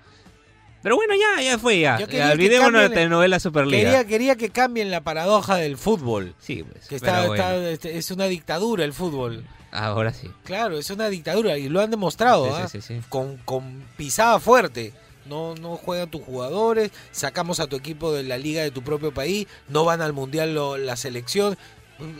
Pero 0.81 0.95
bueno, 0.97 1.13
ya, 1.15 1.41
ya 1.41 1.57
fue 1.57 1.79
ya. 1.79 1.97
Ya, 2.07 2.31
Olvidémonos 2.31 2.81
de 2.81 2.89
la 2.89 2.93
telenovela 2.93 3.39
Superliga. 3.39 3.83
Quería, 3.83 4.05
quería 4.05 4.35
que 4.35 4.49
cambien 4.49 4.91
la 4.91 5.01
paradoja 5.01 5.55
del 5.55 5.77
fútbol. 5.77 6.35
Sí, 6.39 6.63
pues. 6.69 6.87
Que 6.89 6.95
está, 6.97 7.25
bueno, 7.25 7.43
está- 7.67 7.87
es 7.89 8.11
una 8.11 8.25
dictadura 8.25 8.83
el 8.83 8.91
fútbol. 8.91 9.45
Ahora 9.71 10.13
sí. 10.13 10.29
Claro, 10.43 10.77
es 10.77 10.89
una 10.89 11.07
dictadura 11.09 11.57
y 11.57 11.69
lo 11.69 11.79
han 11.81 11.89
demostrado, 11.89 12.45
Sí, 12.57 12.63
sí, 12.69 12.81
sí, 12.81 12.95
sí. 12.95 13.01
Con, 13.09 13.37
con 13.37 13.83
pisada 13.97 14.39
fuerte. 14.39 14.93
No, 15.25 15.55
no 15.55 15.77
juegan 15.77 16.11
tus 16.11 16.21
jugadores, 16.21 16.91
sacamos 17.11 17.61
a 17.61 17.67
tu 17.67 17.77
equipo 17.77 18.11
de 18.11 18.23
la 18.23 18.37
liga 18.37 18.61
de 18.61 18.71
tu 18.71 18.81
propio 18.83 19.13
país, 19.13 19.47
no 19.69 19.85
van 19.85 20.01
al 20.01 20.11
mundial 20.11 20.53
lo- 20.53 20.75
la 20.77 20.97
selección. 20.97 21.57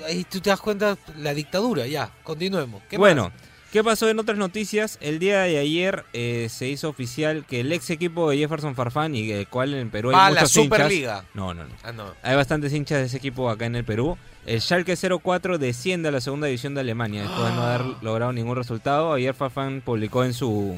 Ahí 0.06 0.26
tú 0.30 0.40
te 0.40 0.50
das 0.50 0.60
cuenta 0.62 0.98
la 1.18 1.34
dictadura, 1.34 1.88
ya, 1.88 2.12
continuemos. 2.24 2.82
¿Qué 2.90 2.98
bueno, 2.98 3.26
más? 3.26 3.34
¿qué 3.72 3.84
pasó 3.84 4.08
en 4.10 4.20
otras 4.20 4.38
noticias? 4.38 4.98
El 5.02 5.20
día 5.20 5.42
de 5.42 5.58
ayer 5.58 6.06
eh, 6.14 6.48
se 6.50 6.68
hizo 6.68 6.90
oficial 6.90 7.46
que 7.46 7.62
el 7.62 7.72
ex 7.72 7.90
equipo 7.90 8.30
de 8.30 8.38
Jefferson 8.38 8.76
Farfán 8.76 9.16
y 9.16 9.32
el 9.32 9.48
cual 9.48 9.74
en 9.74 9.90
Perú 9.90 10.10
hay 10.10 10.16
Va 10.16 10.28
a 10.28 10.32
la 10.32 10.42
muchos 10.42 10.56
hinchas. 10.58 10.78
Superliga. 10.78 11.26
No, 11.34 11.54
no, 11.54 11.64
no. 11.64 11.74
Ah, 11.84 11.92
no. 11.92 12.14
Hay 12.22 12.36
bastantes 12.36 12.72
hinchas 12.74 13.00
de 13.00 13.06
ese 13.06 13.18
equipo 13.18 13.50
acá 13.50 13.66
en 13.66 13.76
el 13.76 13.84
Perú. 13.84 14.18
El 14.46 14.62
Schalke 14.62 14.96
04 14.96 15.58
desciende 15.58 16.10
a 16.10 16.12
la 16.12 16.22
segunda 16.22 16.48
división 16.48 16.76
de 16.76 16.82
Alemania 16.82 17.24
después 17.24 17.50
de 17.50 17.56
no 17.56 17.64
haber 17.64 17.82
logrado 18.04 18.32
ningún 18.32 18.56
resultado. 18.56 19.14
Ayer 19.14 19.34
Farfán 19.34 19.82
publicó 19.82 20.24
en 20.24 20.34
su 20.34 20.78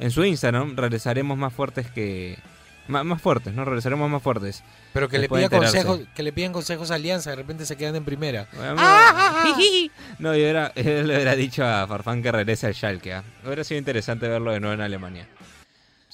en 0.00 0.10
su 0.10 0.24
Instagram, 0.24 0.76
regresaremos 0.76 1.36
más 1.36 1.52
fuertes 1.52 1.90
que 1.90 2.38
más, 2.90 3.04
más 3.04 3.22
fuertes, 3.22 3.54
no 3.54 3.64
regresaremos 3.64 4.10
más 4.10 4.22
fuertes. 4.22 4.62
Pero 4.92 5.08
que 5.08 5.16
le, 5.18 5.22
Después 5.22 5.48
pida 5.48 5.58
consejos, 5.58 6.00
que 6.14 6.22
le 6.22 6.32
pidan 6.32 6.52
consejos 6.52 6.90
a 6.90 6.96
Alianza, 6.96 7.30
de 7.30 7.36
repente 7.36 7.64
se 7.66 7.76
quedan 7.76 7.96
en 7.96 8.04
primera. 8.04 8.46
No, 10.18 10.36
yo, 10.36 10.46
era, 10.46 10.72
yo 10.76 10.82
le 10.82 11.14
hubiera 11.14 11.34
dicho 11.36 11.64
a 11.64 11.86
Farfán 11.86 12.22
que 12.22 12.32
regrese 12.32 12.66
al 12.66 12.74
Schalke. 12.74 13.14
¿ah? 13.14 13.24
Hubiera 13.44 13.64
sido 13.64 13.78
interesante 13.78 14.28
verlo 14.28 14.52
de 14.52 14.60
nuevo 14.60 14.74
en 14.74 14.80
Alemania. 14.80 15.26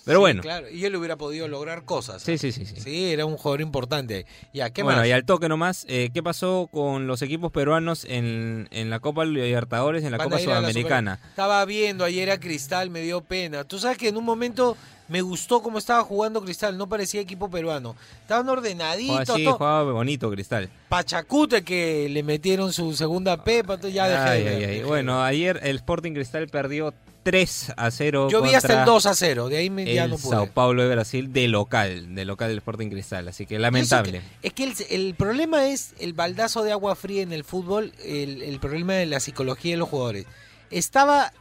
Pero 0.04 0.18
Sí, 0.18 0.20
bueno, 0.20 0.42
Claro, 0.42 0.70
y 0.70 0.84
él 0.84 0.94
hubiera 0.94 1.16
podido 1.16 1.48
lograr 1.48 1.84
cosas. 1.84 2.22
sí, 2.22 2.38
sí, 2.38 2.52
sí, 2.52 2.64
sí. 2.64 2.76
Sí, 2.80 3.10
era 3.12 3.26
un 3.26 3.36
jugador 3.36 3.60
importante. 3.60 4.24
Ya, 4.54 4.70
¿qué 4.70 4.84
bueno, 4.84 5.00
más? 5.00 5.08
y 5.08 5.10
al 5.10 5.24
toque 5.24 5.48
nomás, 5.48 5.84
eh, 5.88 6.10
¿qué 6.14 6.22
pasó 6.22 6.68
con 6.72 7.08
los 7.08 7.22
equipos 7.22 7.50
peruanos 7.50 8.04
en, 8.08 8.68
en 8.70 8.88
la 8.88 9.00
Copa 9.00 9.24
Libertadores 9.24 10.04
y 10.04 10.06
en 10.06 10.12
la 10.12 10.18
Van 10.18 10.26
Copa 10.28 10.36
la 10.38 10.44
Sudamericana? 10.44 11.16
Super- 11.16 11.30
Estaba 11.30 11.64
viendo 11.64 12.04
ayer 12.04 12.30
a 12.30 12.38
Cristal, 12.38 12.88
me 12.88 13.00
dio 13.00 13.20
pena. 13.22 13.64
Tú 13.64 13.80
sabes 13.80 13.98
que 13.98 14.06
en 14.06 14.16
un 14.16 14.24
momento 14.24 14.76
me 15.08 15.22
gustó 15.22 15.62
cómo 15.62 15.78
estaba 15.78 16.02
jugando 16.02 16.42
Cristal, 16.42 16.76
no 16.76 16.88
parecía 16.88 17.20
equipo 17.20 17.48
peruano. 17.50 17.94
Estaban 18.22 18.48
ordenaditos, 18.48 19.24
todo. 19.26 19.52
jugaba 19.54 19.92
bonito 19.92 20.30
Cristal. 20.30 20.68
Pachacute 20.88 21.62
que 21.62 22.08
le 22.08 22.22
metieron 22.22 22.72
su 22.72 22.94
segunda 22.94 23.42
pepa, 23.44 23.74
entonces 23.74 23.94
ya 23.94 24.08
dejé 24.08 24.22
Ay, 24.22 24.42
de 24.44 24.48
ay, 24.50 24.60
dejé 24.60 24.72
de 24.78 24.84
Bueno, 24.84 25.22
ayer 25.22 25.60
el 25.62 25.76
Sporting 25.76 26.12
Cristal 26.12 26.48
perdió 26.48 26.92
3 27.22 27.72
a 27.76 27.90
0 27.90 28.28
yo 28.30 28.40
vi 28.40 28.54
hasta 28.54 28.80
el 28.80 28.84
2 28.86 29.06
a 29.06 29.14
0, 29.14 29.48
de 29.48 29.56
ahí 29.56 29.68
me, 29.68 29.84
ya 29.92 30.04
el 30.04 30.10
no 30.10 30.16
pude. 30.16 30.30
Sao 30.30 30.46
Paulo 30.46 30.84
de 30.84 30.94
Brasil 30.94 31.32
de 31.32 31.48
local, 31.48 32.14
de 32.14 32.24
local 32.24 32.48
del 32.48 32.58
Sporting 32.58 32.88
Cristal. 32.88 33.26
Así 33.26 33.46
que 33.46 33.58
lamentable. 33.58 34.20
Que- 34.40 34.46
es 34.48 34.52
que 34.52 34.62
el, 34.64 34.74
el 34.90 35.14
problema 35.16 35.66
es 35.66 35.94
el 35.98 36.12
baldazo 36.12 36.62
de 36.62 36.70
agua 36.70 36.94
fría 36.94 37.22
en 37.22 37.32
el 37.32 37.42
fútbol, 37.42 37.92
el, 38.04 38.42
el 38.42 38.60
problema 38.60 38.92
de 38.94 39.06
la 39.06 39.18
psicología 39.18 39.72
de 39.72 39.78
los 39.78 39.88
jugadores. 39.88 40.26
Estaba 40.70 41.32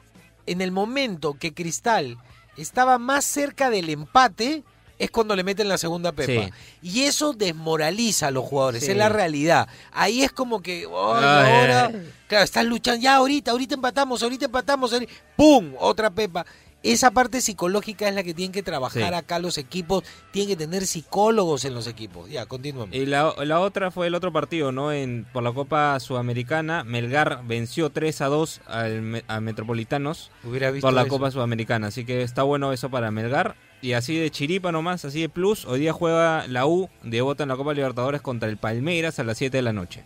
en 0.48 0.62
el 0.62 0.72
momento 0.72 1.36
que 1.36 1.54
Cristal 1.54 2.18
estaba 2.58 2.98
más 2.98 3.26
cerca 3.26 3.70
del 3.70 3.90
empate, 3.90 4.64
es 4.98 5.12
cuando 5.12 5.36
le 5.36 5.44
meten 5.44 5.68
la 5.68 5.78
segunda 5.78 6.14
pepa. 6.14 6.46
Sí. 6.46 6.52
Y 6.82 7.04
eso 7.04 7.34
desmoraliza 7.34 8.28
a 8.28 8.32
los 8.32 8.46
jugadores, 8.46 8.86
Sí. 8.86 8.92
es 8.92 8.98
la 8.98 9.10
realidad. 9.10 9.68
Ahí 9.92 10.24
es 10.24 10.32
como 10.32 10.62
que, 10.62 10.86
"Ay, 10.86 11.24
Ay. 11.24 11.52
ahora, 11.52 11.92
claro, 12.28 12.44
estás 12.46 12.66
luchando, 12.66 13.02
ya 13.02 13.16
ahorita, 13.18 13.52
ahorita 13.52 13.76
empatamos, 13.76 14.24
ahorita 14.24 14.46
empatamos, 14.46 14.94
ahorita- 14.94 15.12
¡pum! 15.36 15.74
Otra 15.80 16.10
pepa. 16.10 16.46
Esa 16.92 17.12
parte 17.12 17.42
psicológica 17.42 18.08
es 18.08 18.16
la 18.16 18.24
que 18.24 18.34
tienen 18.34 18.52
que 18.52 18.62
trabajar 18.64 19.10
Sí. 19.10 19.14
acá 19.14 19.40
los 19.40 19.58
equipos, 19.58 20.04
tienen 20.32 20.50
que 20.50 20.56
tener 20.56 20.86
psicólogos 20.86 21.66
en 21.66 21.74
los 21.74 21.88
equipos. 21.88 22.30
Ya, 22.30 22.46
continuamos. 22.46 22.96
Y 22.96 23.06
la, 23.06 23.34
la 23.44 23.60
otra 23.60 23.90
fue 23.92 24.08
el 24.08 24.16
otro 24.16 24.32
partido, 24.32 24.72
¿no? 24.72 24.92
En, 24.92 25.26
por 25.34 25.42
la 25.44 25.52
Copa 25.52 26.00
Sudamericana, 26.00 26.84
Melgar 26.84 27.42
venció 27.46 27.90
3 27.90 28.22
a 28.22 28.26
2 28.28 28.62
al, 28.68 29.24
a 29.28 29.40
Metropolitanos 29.42 30.32
Hubiera 30.44 30.70
visto 30.72 30.88
por 30.88 30.94
la 30.94 31.02
eso. 31.02 31.10
Copa 31.10 31.32
Sudamericana. 31.32 31.88
Así 31.88 32.06
que 32.06 32.22
está 32.22 32.44
bueno 32.44 32.72
eso 32.72 32.90
para 32.90 33.10
Melgar. 33.12 33.56
Y 33.82 33.94
así 33.94 34.18
de 34.18 34.32
chiripa 34.32 34.72
nomás, 34.72 35.06
así 35.06 35.22
de 35.22 35.30
plus, 35.30 35.66
hoy 35.66 35.80
día 35.80 35.94
juega 35.94 36.48
la 36.48 36.66
U, 36.66 36.90
debota 37.04 37.44
en 37.44 37.50
la 37.50 37.56
Copa 37.58 37.74
Libertadores 37.74 38.22
contra 38.22 38.48
el 38.50 38.58
Palmeiras 38.58 39.20
a 39.20 39.24
las 39.24 39.38
7 39.38 39.58
de 39.58 39.62
la 39.64 39.74
noche. 39.74 40.04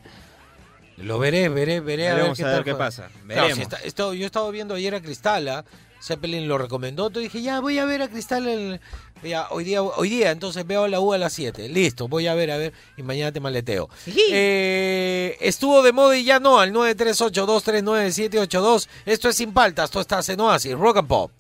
Lo 0.98 1.18
veré, 1.18 1.48
veré, 1.48 1.80
veré 1.80 2.08
a 2.10 2.14
ver 2.14 2.18
Veremos 2.18 2.38
qué, 2.38 2.44
a 2.44 2.48
ver 2.52 2.64
qué 2.64 2.76
pasa. 2.76 3.04
Claro, 3.08 3.26
Veremos. 3.28 3.56
si 3.56 3.62
está- 3.62 3.78
esto- 3.78 4.14
yo 4.14 4.26
estaba 4.26 4.50
viendo 4.52 4.74
ayer 4.76 4.96
a 4.96 5.02
Cristala, 5.02 5.64
Zeppelin 6.02 6.48
lo 6.48 6.58
recomendó, 6.58 7.08
entonces 7.08 7.32
dije, 7.32 7.44
ya 7.46 7.60
voy 7.60 7.78
a 7.80 7.86
ver 7.86 8.02
a 8.02 8.08
Cristal 8.08 8.48
el- 8.48 8.80
ya, 9.22 9.48
hoy 9.52 9.66
día, 9.66 9.84
hoy 9.84 10.10
día, 10.10 10.32
entonces 10.32 10.66
veo 10.66 10.86
a 10.86 10.88
la 10.88 11.02
U 11.02 11.12
a 11.12 11.18
las 11.18 11.34
7, 11.34 11.68
listo, 11.68 12.08
voy 12.08 12.28
a 12.28 12.34
ver, 12.36 12.52
a 12.52 12.58
ver, 12.58 12.72
y 12.96 13.04
mañana 13.04 13.34
te 13.34 13.42
maleteo. 13.42 13.90
Eh, 14.32 15.36
estuvo 15.42 15.84
de 15.84 15.92
moda 15.92 16.16
y 16.18 16.24
ya 16.24 16.40
no, 16.40 16.58
al 16.60 16.72
938239782, 16.74 18.88
esto 19.06 19.30
es 19.30 19.36
Sin 19.36 19.54
Paltas, 19.54 19.86
esto 19.86 20.00
está 20.02 20.20
en 20.28 20.40
Oasis, 20.40 20.74
Rock 20.74 20.98
and 20.98 21.08
Pop. 21.08 21.32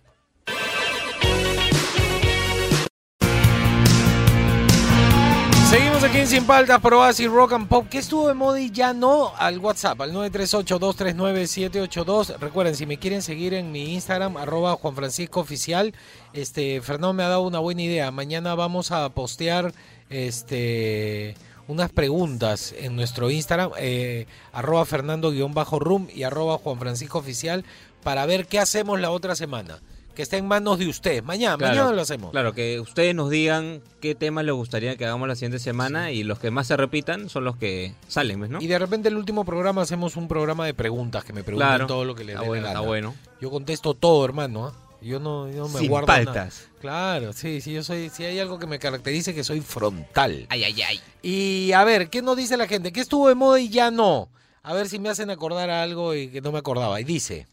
Seguimos 5.69 6.03
aquí 6.03 6.17
en 6.17 6.25
Sin 6.25 6.45
Paltas 6.45 6.81
por 6.81 6.95
Oasis 6.95 7.29
Rock 7.29 7.53
and 7.53 7.67
Pop. 7.67 7.87
que 7.89 7.99
estuvo 7.99 8.27
de 8.27 8.33
moda 8.33 8.59
y 8.59 8.71
ya 8.71 8.91
no? 8.91 9.31
Al 9.37 9.59
WhatsApp, 9.59 10.01
al 10.01 10.11
938-239-782. 10.13 12.39
Recuerden, 12.39 12.75
si 12.75 12.87
me 12.87 12.97
quieren 12.97 13.21
seguir 13.21 13.53
en 13.53 13.71
mi 13.71 13.93
Instagram, 13.93 14.35
arroba 14.37 14.77
Juan 14.77 14.95
Francisco 14.95 15.41
Oficial. 15.41 15.93
Este, 16.33 16.81
Fernando 16.81 17.13
me 17.13 17.21
ha 17.21 17.27
dado 17.27 17.43
una 17.43 17.59
buena 17.59 17.83
idea. 17.83 18.09
Mañana 18.09 18.55
vamos 18.55 18.91
a 18.91 19.07
postear 19.09 19.71
este 20.09 21.35
unas 21.67 21.91
preguntas 21.91 22.73
en 22.75 22.95
nuestro 22.95 23.29
Instagram, 23.29 23.69
eh, 23.77 24.25
arroba 24.51 24.85
Fernando-Room 24.85 26.07
y 26.11 26.23
arroba 26.23 26.57
Juan 26.57 26.79
Francisco 26.79 27.19
Oficial, 27.19 27.63
para 28.01 28.25
ver 28.25 28.47
qué 28.47 28.57
hacemos 28.57 28.99
la 28.99 29.11
otra 29.11 29.35
semana. 29.35 29.77
Que 30.15 30.23
está 30.23 30.35
en 30.37 30.47
manos 30.47 30.79
de 30.79 30.87
usted. 30.87 31.23
Mañana, 31.23 31.57
Claro, 31.57 31.75
mañana 31.75 31.95
lo 31.95 32.01
hacemos. 32.01 32.31
Claro, 32.31 32.53
que 32.53 32.79
ustedes 32.81 33.15
nos 33.15 33.29
digan 33.29 33.81
qué 34.01 34.15
temas 34.15 34.43
les 34.43 34.53
gustaría 34.53 34.97
que 34.97 35.05
hagamos 35.05 35.27
la 35.29 35.35
siguiente 35.35 35.59
semana 35.59 36.11
y 36.11 36.23
los 36.23 36.39
que 36.39 36.51
más 36.51 36.67
se 36.67 36.75
repitan 36.75 37.29
son 37.29 37.45
los 37.45 37.55
que 37.55 37.93
salen, 38.09 38.41
¿ves, 38.41 38.49
¿no? 38.49 38.61
Y 38.61 38.67
de 38.67 38.77
repente 38.79 39.07
el 39.07 39.15
último 39.15 39.45
programa 39.45 39.81
hacemos 39.81 40.17
un 40.17 40.27
programa 40.27 40.65
de 40.65 40.73
preguntas 40.73 41.23
que 41.23 41.31
me 41.31 41.43
pregunten 41.43 41.67
Claro. 41.69 41.87
todo 41.87 42.03
lo 42.03 42.15
que 42.15 42.23
les 42.25 42.33
Está 42.33 42.41
dé 42.41 42.47
bueno, 42.49 42.63
la 42.63 42.69
está 42.69 42.79
bueno. 42.81 43.15
Yo 43.39 43.49
contesto 43.49 43.93
todo, 43.93 44.25
hermano. 44.25 44.67
¿ah? 44.67 44.73
Yo 45.01 45.21
no, 45.21 45.49
yo 45.49 45.59
no 45.59 45.69
me 45.69 45.79
Sin 45.79 45.89
guardo 45.89 46.07
paltas. 46.07 46.35
nada. 46.35 46.49
Claro, 46.81 47.31
sí, 47.31 47.61
sí, 47.61 47.71
yo 47.71 47.83
soy, 47.83 48.09
si 48.09 48.25
hay 48.25 48.37
algo 48.39 48.59
que 48.59 48.67
me 48.67 48.79
caracterice 48.79 49.33
que 49.33 49.45
soy 49.45 49.61
frontal. 49.61 50.45
Ay, 50.49 50.65
ay, 50.65 50.81
ay. 50.81 50.99
Y 51.21 51.71
a 51.71 51.85
ver, 51.85 52.09
¿qué 52.09 52.21
nos 52.21 52.35
dice 52.35 52.57
la 52.57 52.67
gente? 52.67 52.91
¿Qué 52.91 52.99
estuvo 52.99 53.29
de 53.29 53.35
moda 53.35 53.57
y 53.61 53.69
ya 53.69 53.89
no? 53.91 54.27
A 54.63 54.73
ver 54.73 54.89
si 54.89 54.99
me 54.99 55.07
hacen 55.07 55.29
acordar 55.29 55.69
a 55.69 55.81
algo 55.83 56.13
y 56.15 56.27
que 56.27 56.41
no 56.41 56.51
me 56.51 56.59
acordaba. 56.59 56.99
Y 56.99 57.05
dice, 57.05 57.47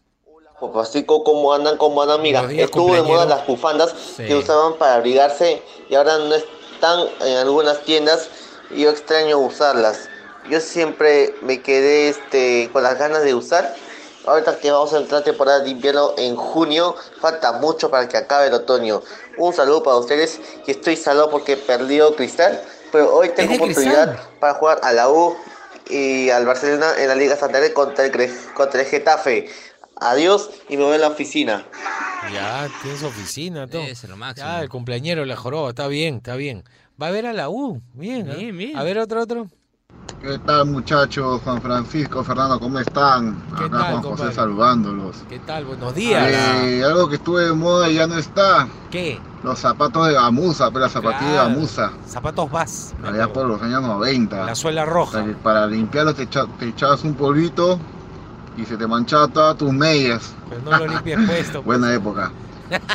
Papacico, 0.61 1.23
¿cómo 1.23 1.53
andan? 1.53 1.77
¿Cómo 1.77 2.01
andan? 2.01 2.23
Mira, 2.23 2.47
estuvo 2.51 2.95
de 2.95 3.03
moda 3.03 3.27
las 3.27 3.47
bufandas 3.47 3.95
Sí. 4.17 4.25
que 4.27 4.35
usaban 4.35 4.75
para 4.75 4.95
abrigarse 4.95 5.63
y 5.91 5.95
ahora 5.95 6.17
no 6.19 6.35
están 6.35 7.01
en 7.21 7.37
algunas 7.37 7.83
tiendas 7.83 8.29
y 8.71 8.83
yo 8.83 8.91
extraño 8.91 9.39
usarlas. 9.39 10.09
Yo 10.49 10.61
siempre 10.61 11.35
me 11.43 11.61
quedé 11.61 12.09
este, 12.09 12.71
con 12.73 12.83
las 12.83 12.99
ganas 12.99 13.23
de 13.23 13.35
usar. 13.35 13.75
Ahorita 14.25 14.59
que 14.59 14.71
vamos 14.71 14.93
a 14.95 14.97
entrar 14.97 15.23
temporada 15.23 15.61
de 15.61 15.71
invierno 15.71 16.13
en 16.17 16.37
junio, 16.37 16.97
falta 17.21 17.53
mucho 17.53 17.91
para 17.91 18.09
que 18.09 18.17
acabe 18.17 18.47
el 18.47 18.55
otoño. 18.55 19.03
Un 19.37 19.53
saludo 19.53 19.83
para 19.83 19.97
ustedes 19.99 20.41
y 20.67 20.71
estoy 20.71 20.97
salado 20.97 21.31
porque 21.31 21.57
perdió 21.57 22.17
Cristal, 22.17 22.61
pero 22.91 23.15
hoy 23.15 23.29
tengo 23.31 23.55
oportunidad 23.57 24.09
Cristal? 24.15 24.29
para 24.41 24.55
jugar 24.55 24.81
a 24.83 24.93
la 24.95 25.11
U 25.11 25.37
y 25.89 26.31
al 26.31 26.47
Barcelona 26.47 26.95
en 26.99 27.09
la 27.09 27.15
Liga 27.15 27.37
Santander 27.37 27.73
contra 27.73 28.05
el, 28.07 28.13
contra 28.55 28.81
el 28.81 28.87
Getafe. 28.87 29.49
Adiós 30.01 30.51
y 30.69 30.77
me 30.77 30.85
voy 30.85 30.95
a 30.97 30.99
la 30.99 31.09
oficina. 31.09 31.65
ya, 32.33 32.69
tienes 32.83 33.03
oficina, 33.03 33.67
todo. 33.67 33.83
Es 33.83 34.05
lo 34.05 34.17
máximo. 34.17 34.47
Ya, 34.47 34.61
el 34.63 34.69
cumpleañero, 34.69 35.25
la 35.25 35.37
joroba, 35.37 35.71
está 35.71 35.87
bien, 35.89 36.17
está 36.17 36.37
bien. 36.37 36.65
Va 37.01 37.09
a 37.09 37.11
ver 37.11 37.27
a 37.27 37.33
la 37.33 37.49
U, 37.49 37.81
bien, 37.95 38.31
¿ah? 38.31 38.35
Bien, 38.35 38.57
bien. 38.57 38.77
A 38.77 38.83
ver 38.83 38.99
otro, 38.99 39.23
otro. 39.23 39.47
¿Qué 40.21 40.39
tal 40.41 40.67
muchachos? 40.67 41.41
Juan 41.43 41.61
Francisco, 41.63 42.23
Fernando, 42.25 42.59
¿cómo 42.61 42.79
están? 42.79 43.43
¿Qué 43.57 43.65
Acá 43.65 43.71
tal, 43.71 43.81
Juan 43.81 44.03
compadre? 44.03 44.25
José 44.25 44.35
saludándolos. 44.35 45.17
¿Qué 45.29 45.39
tal? 45.41 45.65
Buenos 45.65 45.95
días. 45.95 46.27
Eh, 46.65 46.83
algo 46.85 47.09
que 47.09 47.17
estuve 47.17 47.45
de 47.47 47.53
moda 47.53 47.89
y 47.89 47.95
ya 47.95 48.07
no 48.07 48.19
está. 48.19 48.69
¿Qué? 48.91 49.19
Los 49.43 49.59
zapatos 49.59 50.07
de 50.09 50.15
gamuza, 50.15 50.69
pero 50.71 50.81
las 50.81 50.93
zapatillas 50.93 51.33
Claro. 51.33 51.49
de 51.49 51.55
gamuza. 51.55 51.93
Zapatos 52.07 52.51
me 53.01 53.09
Allá 53.09 53.33
por 53.33 53.47
los 53.47 53.63
años 53.63 53.83
90. 53.83 54.45
La 54.45 54.55
suela 54.55 54.83
O 54.83 54.85
sea, 54.85 55.23
roja. 55.23 55.25
para 55.43 55.67
limpiarlos 55.67 56.17
te, 56.17 56.25
echa- 56.25 56.47
te 56.59 56.69
echabas 56.69 57.03
un 57.05 57.15
polvito 57.15 57.79
y 58.57 58.65
se 58.65 58.77
te 58.77 58.87
manchaba 58.87 59.29
todas 59.29 59.57
tus 59.57 59.73
medias. 59.73 60.35
Pero 60.49 60.63
no 60.63 60.79
lo 60.79 60.87
limpies 60.87 61.19
puesto. 61.27 61.63
Buena 61.65 61.89
pues. 61.89 61.99
época. 61.99 62.33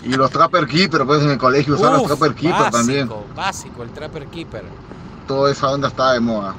Y 0.04 0.10
los 0.10 0.30
Trapper 0.32 0.68
Keeper, 0.68 1.06
pues 1.06 1.24
en 1.24 1.32
el 1.32 1.38
colegio 1.38 1.76
usaban 1.76 2.00
los 2.00 2.08
Trapper 2.08 2.34
Keeper 2.34 2.60
básico, 2.60 2.78
también. 2.78 3.10
Básico, 3.36 3.84
el 3.84 3.90
Trapper 3.92 4.28
Keeper. 4.28 4.64
Toda 5.28 5.52
esa 5.52 5.70
onda 5.70 5.88
estaba 5.88 6.14
de 6.14 6.20
moda. 6.20 6.56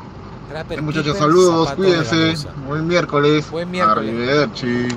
Trapper 0.49 0.79
Eh, 0.79 0.83
muchachos, 0.83 1.13
Keeper, 1.13 1.21
saludos, 1.21 1.73
cuídense. 1.73 2.35
Buen 2.67 2.87
miércoles. 2.87 3.51
Buen 3.51 3.71
miércoles. 3.71 4.09
Arrivederci. 4.09 4.89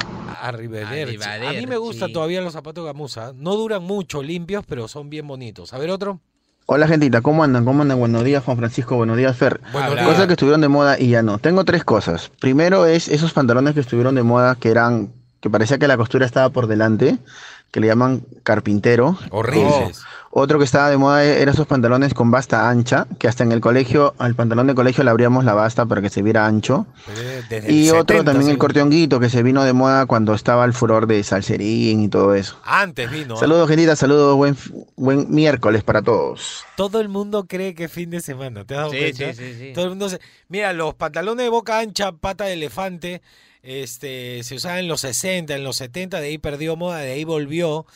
Arrivederci. 0.41 1.23
A 1.23 1.51
mí 1.53 1.67
me 1.67 1.77
gustan 1.77 2.13
todavía 2.13 2.41
los 2.41 2.53
zapatos 2.53 2.85
gamuza. 2.85 3.33
No 3.35 3.55
duran 3.55 3.83
mucho 3.83 4.23
limpios, 4.23 4.63
pero 4.67 4.87
son 4.87 5.09
bien 5.09 5.27
bonitos. 5.27 5.73
A 5.73 5.77
ver 5.77 5.89
otro. 5.89 6.21
Hola 6.67 6.87
gentita, 6.87 7.21
¿cómo 7.21 7.43
andan? 7.43 7.63
¿Cómo 7.63 7.83
andan? 7.83 7.99
Buenos 7.99 8.23
días 8.23 8.43
Juan 8.43 8.57
Francisco, 8.57 8.95
buenos 8.95 9.17
días 9.17 9.37
Fer. 9.37 9.61
Buenos 9.71 9.93
días. 9.93 10.07
Cosas 10.07 10.25
que 10.25 10.33
estuvieron 10.33 10.61
de 10.61 10.67
moda 10.67 10.99
y 10.99 11.09
ya 11.09 11.21
no. 11.21 11.37
Tengo 11.37 11.63
tres 11.63 11.83
cosas. 11.83 12.31
Primero 12.39 12.87
es 12.87 13.07
esos 13.07 13.33
pantalones 13.33 13.75
que 13.75 13.81
estuvieron 13.81 14.15
de 14.15 14.23
moda 14.23 14.55
que 14.55 14.71
eran, 14.71 15.13
que 15.41 15.49
parecía 15.51 15.77
que 15.77 15.87
la 15.87 15.95
costura 15.95 16.25
estaba 16.25 16.49
por 16.49 16.65
delante, 16.65 17.19
que 17.75 17.81
le 17.81 17.87
llaman 17.87 18.23
carpintero. 18.43 19.17
Horribles. 19.31 20.01
Otro 20.31 20.59
que 20.59 20.63
estaba 20.65 20.89
de 20.89 20.95
moda 20.97 21.23
eran 21.25 21.53
esos 21.53 21.67
pantalones 21.67 22.13
con 22.13 22.31
basta 22.31 22.69
ancha, 22.69 23.05
que 23.19 23.27
hasta 23.27 23.43
en 23.43 23.51
el 23.51 23.59
colegio, 23.59 24.13
al 24.17 24.33
pantalón 24.33 24.67
de 24.67 24.75
colegio 24.75 25.03
le 25.03 25.09
abríamos 25.09 25.43
la 25.43 25.53
basta 25.53 25.85
para 25.85 26.01
que 26.01 26.09
se 26.09 26.21
viera 26.21 26.45
ancho. 26.45 26.87
Desde 27.49 27.69
Y 27.71 27.89
otro 27.89 28.15
70, 28.17 28.23
también 28.23 28.41
el 28.43 28.45
según. 28.53 28.57
corte 28.59 28.81
honguito, 28.81 29.19
que 29.19 29.29
se 29.29 29.43
vino 29.43 29.63
de 29.65 29.73
moda 29.73 30.05
cuando 30.05 30.33
estaba 30.33 30.63
el 30.63 30.71
furor 30.73 31.05
de 31.07 31.21
salserín 31.23 32.01
y 32.03 32.07
todo 32.07 32.33
eso. 32.33 32.57
Antes 32.63 33.11
vino. 33.11 33.35
¿ah? 33.35 33.39
Saludos 33.39 33.67
gentita, 33.69 33.95
saludos, 33.97 34.37
buen, 34.37 34.55
buen 34.95 35.29
miércoles 35.29 35.83
para 35.83 36.01
todos. 36.01 36.63
Todo 36.77 37.01
el 37.01 37.09
mundo 37.09 37.45
cree 37.45 37.75
que 37.75 37.85
es 37.85 37.91
fin 37.91 38.09
de 38.09 38.21
semana. 38.21 38.63
¿Te 38.63 38.73
has 38.75 38.79
dado 38.81 38.91
Sí, 38.91 38.97
cuenta? 38.99 39.33
sí, 39.33 39.33
sí, 39.33 39.53
sí. 39.59 39.71
Todo 39.73 39.83
el 39.85 39.89
mundo 39.91 40.07
se... 40.09 40.19
Mira, 40.47 40.71
los 40.71 40.93
pantalones 40.93 41.43
de 41.45 41.49
boca 41.49 41.79
ancha, 41.79 42.13
pata 42.13 42.45
de 42.45 42.53
elefante, 42.53 43.21
este, 43.65 44.43
se 44.43 44.55
usaban 44.55 44.79
en 44.79 44.87
los 44.87 45.01
60, 45.01 45.55
en 45.55 45.63
los 45.63 45.77
70, 45.77 46.19
de 46.19 46.27
ahí 46.27 46.37
perdió 46.37 46.75
moda, 46.75 46.99
de 46.99 47.13
ahí 47.13 47.23
volvió. 47.23 47.87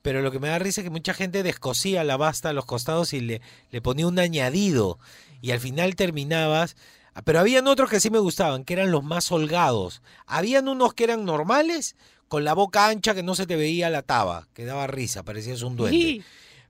Pero 0.00 0.22
lo 0.22 0.30
que 0.30 0.38
me 0.38 0.48
da 0.48 0.58
risa 0.58 0.80
es 0.80 0.84
que 0.84 0.90
mucha 0.90 1.12
gente 1.12 1.42
descosía 1.42 2.02
la 2.02 2.16
basta 2.16 2.48
a 2.48 2.52
los 2.54 2.64
costados 2.64 3.12
y 3.12 3.20
le, 3.20 3.42
le 3.70 3.82
ponía 3.82 4.06
un 4.06 4.18
añadido. 4.18 4.98
Y 5.42 5.50
al 5.50 5.60
final 5.60 5.96
terminabas. 5.96 6.76
Pero 7.24 7.40
habían 7.40 7.66
otros 7.66 7.90
que 7.90 8.00
sí 8.00 8.10
me 8.10 8.18
gustaban, 8.18 8.64
que 8.64 8.72
eran 8.72 8.90
los 8.90 9.04
más 9.04 9.30
holgados. 9.30 10.02
Habían 10.26 10.66
unos 10.66 10.94
que 10.94 11.04
eran 11.04 11.24
normales, 11.24 11.94
con 12.28 12.44
la 12.44 12.54
boca 12.54 12.88
ancha 12.88 13.14
que 13.14 13.22
no 13.22 13.34
se 13.34 13.46
te 13.46 13.56
veía 13.56 13.90
la 13.90 14.02
taba, 14.02 14.48
que 14.54 14.64
daba 14.64 14.86
risa, 14.86 15.24
parecías 15.24 15.62
un 15.62 15.76
duende. 15.76 16.22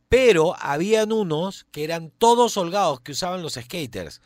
Pero 0.08 0.56
habían 0.58 1.12
unos 1.12 1.66
que 1.70 1.84
eran 1.84 2.10
todos 2.10 2.56
holgados 2.56 3.00
que 3.02 3.12
usaban 3.12 3.42
los 3.42 3.54
skaters. 3.54 4.20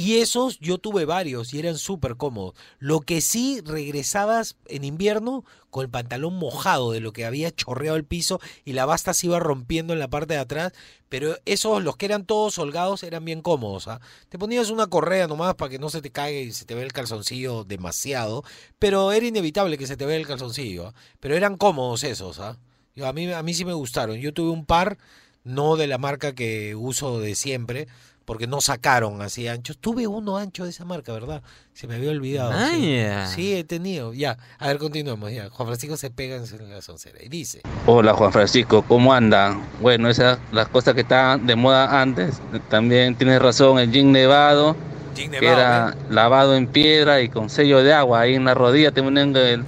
Y 0.00 0.16
esos 0.20 0.58
yo 0.60 0.78
tuve 0.78 1.04
varios 1.04 1.52
y 1.52 1.58
eran 1.58 1.76
súper 1.76 2.16
cómodos. 2.16 2.54
Lo 2.78 3.00
que 3.00 3.20
sí 3.20 3.60
regresabas 3.62 4.56
en 4.66 4.82
invierno 4.84 5.44
con 5.68 5.84
el 5.84 5.90
pantalón 5.90 6.36
mojado 6.36 6.92
de 6.92 7.00
lo 7.00 7.12
que 7.12 7.26
había 7.26 7.54
chorreado 7.54 7.98
el 7.98 8.06
piso 8.06 8.40
y 8.64 8.72
la 8.72 8.86
basta 8.86 9.12
se 9.12 9.26
iba 9.26 9.38
rompiendo 9.40 9.92
en 9.92 9.98
la 9.98 10.08
parte 10.08 10.32
de 10.32 10.40
atrás. 10.40 10.72
Pero 11.10 11.36
esos, 11.44 11.84
los 11.84 11.98
que 11.98 12.06
eran 12.06 12.24
todos 12.24 12.58
holgados, 12.58 13.02
eran 13.02 13.26
bien 13.26 13.42
cómodos. 13.42 13.88
¿ah? 13.88 14.00
Te 14.30 14.38
ponías 14.38 14.70
una 14.70 14.86
correa 14.86 15.26
nomás 15.26 15.54
para 15.56 15.68
que 15.68 15.78
no 15.78 15.90
se 15.90 16.00
te 16.00 16.10
caiga 16.10 16.40
y 16.40 16.50
se 16.52 16.64
te 16.64 16.74
vea 16.74 16.84
el 16.84 16.94
calzoncillo 16.94 17.64
demasiado. 17.64 18.42
Pero 18.78 19.12
era 19.12 19.26
inevitable 19.26 19.76
que 19.76 19.86
se 19.86 19.98
te 19.98 20.06
vea 20.06 20.16
el 20.16 20.26
calzoncillo. 20.26 20.86
¿ah? 20.86 20.94
Pero 21.20 21.36
eran 21.36 21.58
cómodos 21.58 22.04
esos. 22.04 22.40
¿ah? 22.40 22.56
A, 23.04 23.12
mí, 23.12 23.30
a 23.30 23.42
mí 23.42 23.52
sí 23.52 23.66
me 23.66 23.74
gustaron. 23.74 24.16
Yo 24.16 24.32
tuve 24.32 24.48
un 24.48 24.64
par, 24.64 24.96
no 25.44 25.76
de 25.76 25.88
la 25.88 25.98
marca 25.98 26.34
que 26.34 26.74
uso 26.74 27.20
de 27.20 27.34
siempre, 27.34 27.86
porque 28.30 28.46
no 28.46 28.60
sacaron 28.60 29.22
así 29.22 29.48
anchos. 29.48 29.76
Tuve 29.76 30.06
uno 30.06 30.36
ancho 30.36 30.62
de 30.62 30.70
esa 30.70 30.84
marca, 30.84 31.12
¿verdad? 31.12 31.42
Se 31.72 31.88
me 31.88 31.96
había 31.96 32.12
olvidado. 32.12 32.52
Ah, 32.54 32.70
sí. 32.72 33.34
Sí, 33.34 33.54
he 33.56 33.64
tenido. 33.64 34.14
Ya, 34.14 34.38
a 34.60 34.68
ver, 34.68 34.78
continuemos. 34.78 35.32
Ya. 35.32 35.50
Juan 35.50 35.66
Francisco 35.66 35.96
se 35.96 36.10
pega 36.10 36.36
en 36.36 36.70
la 36.70 36.80
soncera 36.80 37.18
y 37.20 37.28
dice: 37.28 37.62
Hola 37.86 38.14
Juan 38.14 38.32
Francisco, 38.32 38.84
¿cómo 38.86 39.12
andan? 39.12 39.60
Bueno, 39.80 40.08
esas 40.08 40.38
las 40.52 40.68
cosas 40.68 40.94
que 40.94 41.00
estaban 41.00 41.44
de 41.44 41.56
moda 41.56 42.00
antes. 42.00 42.40
También 42.68 43.16
tienes 43.16 43.42
razón, 43.42 43.80
el 43.80 43.90
jean 43.90 44.12
nevado, 44.12 44.76
Jean 45.16 45.32
que 45.32 45.44
era 45.44 45.88
¿eh? 45.88 46.02
lavado 46.08 46.54
en 46.54 46.68
piedra 46.68 47.22
y 47.22 47.30
con 47.30 47.50
sello 47.50 47.82
de 47.82 47.92
agua. 47.92 48.20
Ahí 48.20 48.36
en 48.36 48.44
la 48.44 48.54
rodilla 48.54 48.92
te 48.92 49.02
ponen 49.02 49.34
el, 49.34 49.64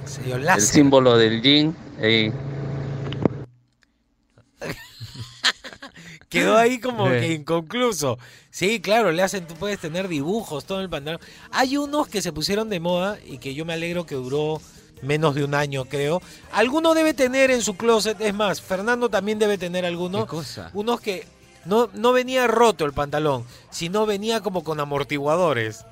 símbolo 0.59 1.17
del 1.17 1.41
jean. 1.41 1.75
Quedó 6.39 6.57
ahí 6.57 6.79
como 6.79 7.05
Sí. 7.07 7.11
que 7.19 7.33
inconcluso. 7.33 8.17
Sí, 8.51 8.79
claro, 8.81 9.11
le 9.11 9.21
hacen, 9.23 9.47
tú 9.47 9.55
puedes 9.55 9.79
tener 9.79 10.07
dibujos, 10.07 10.65
todo 10.65 10.79
en 10.79 10.83
el 10.83 10.89
pantalón. 10.89 11.19
Hay 11.51 11.77
unos 11.77 12.07
que 12.07 12.21
se 12.21 12.31
pusieron 12.33 12.69
de 12.69 12.79
moda 12.79 13.17
y 13.25 13.37
que 13.37 13.53
yo 13.53 13.65
me 13.65 13.73
alegro 13.73 14.05
que 14.05 14.15
duró 14.15 14.61
menos 15.01 15.35
de 15.35 15.43
un 15.43 15.53
año, 15.55 15.85
creo. 15.85 16.21
Alguno 16.51 16.93
debe 16.93 17.13
tener 17.13 17.51
en 17.51 17.61
su 17.61 17.75
closet, 17.75 18.19
es 18.21 18.33
más, 18.33 18.61
Fernando 18.61 19.09
también 19.09 19.39
debe 19.39 19.57
tener 19.57 19.85
alguno. 19.85 20.21
¿Qué 20.25 20.29
cosa? 20.29 20.69
Unos 20.73 21.01
que 21.01 21.25
no, 21.65 21.89
no 21.93 22.13
venía 22.13 22.47
roto 22.47 22.85
el 22.85 22.93
pantalón, 22.93 23.45
sino 23.69 24.05
venía 24.05 24.41
como 24.41 24.63
con 24.63 24.79
amortiguadores. 24.79 25.85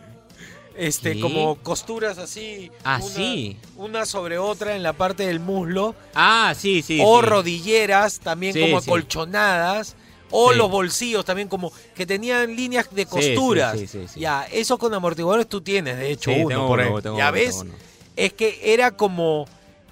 Este, 0.77 1.15
¿Qué? 1.15 1.19
como 1.19 1.55
costuras 1.55 2.17
así. 2.17 2.71
Ah, 2.85 2.99
una-. 3.03 3.55
Una 3.75 4.05
sobre 4.05 4.37
otra 4.37 4.75
en 4.75 4.83
la 4.83 4.93
parte 4.93 5.25
del 5.27 5.41
muslo. 5.41 5.93
Ah, 6.15 6.53
sí, 6.57 6.81
sí. 6.81 7.01
o 7.03 7.19
sí. 7.21 7.25
rodilleras 7.27 8.19
también 8.21 8.53
Sí, 8.53 8.61
como 8.61 8.79
sí. 8.79 8.89
acolchonadas. 8.89 9.95
O 10.31 10.51
Sí. 10.51 10.57
los 10.57 10.69
bolsillos 10.71 11.25
también 11.25 11.47
como 11.47 11.71
que 11.95 12.05
tenían 12.05 12.55
líneas 12.55 12.87
de 12.91 13.05
costuras. 13.05 13.77
sí, 13.77 13.87
sí, 13.87 14.05
sí. 14.07 14.19
Ya, 14.19 14.45
eso 14.51 14.77
con 14.77 14.93
amortiguadores 14.93 15.47
tú 15.47 15.61
tienes, 15.61 15.97
de 15.97 16.11
hecho, 16.11 16.31
uno 16.31 16.47
tengo 16.47 16.67
por 16.67 16.79
uno, 16.79 16.95
ahí. 16.97 17.01
tengo 17.03 17.17
ya 17.17 17.25
uno, 17.25 17.31
ves, 17.33 17.57
tengo 17.59 17.75
es 18.15 18.33
que 18.33 18.59
era 18.73 18.91
como, 18.91 19.45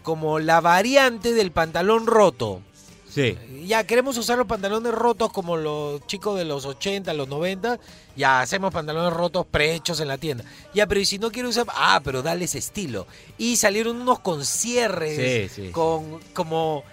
como 0.03 0.39
la 0.39 0.61
variante 0.61 1.33
del 1.33 1.51
pantalón 1.51 2.07
roto. 2.07 2.61
Sí. 3.09 3.35
Ya 3.65 3.85
queremos 3.85 4.17
usar 4.19 4.37
los 4.37 4.45
pantalones 4.45 4.93
rotos 4.93 5.31
como 5.31 5.57
los 5.57 6.05
chicos 6.05 6.37
de 6.37 6.45
los 6.45 6.65
80, 6.65 7.11
los 7.15 7.27
90. 7.27 7.79
Ya 8.15 8.39
hacemos 8.41 8.71
pantalones 8.71 9.11
rotos 9.13 9.47
prehechos 9.49 9.99
en 9.99 10.07
la 10.09 10.19
tienda. 10.19 10.43
Ya, 10.75 10.85
pero 10.85 11.01
y 11.01 11.05
si 11.05 11.17
no 11.17 11.31
quiero 11.31 11.49
usar. 11.49 11.65
Ah, 11.69 12.01
pero 12.03 12.21
dale 12.21 12.45
ese 12.45 12.59
estilo. 12.59 13.07
Y 13.39 13.55
salieron 13.57 13.99
unos 13.99 14.19
con 14.19 14.45
cierres. 14.45 15.49
Sí, 15.51 15.63
sí, 15.63 15.71
con 15.71 16.19
como 16.33 16.83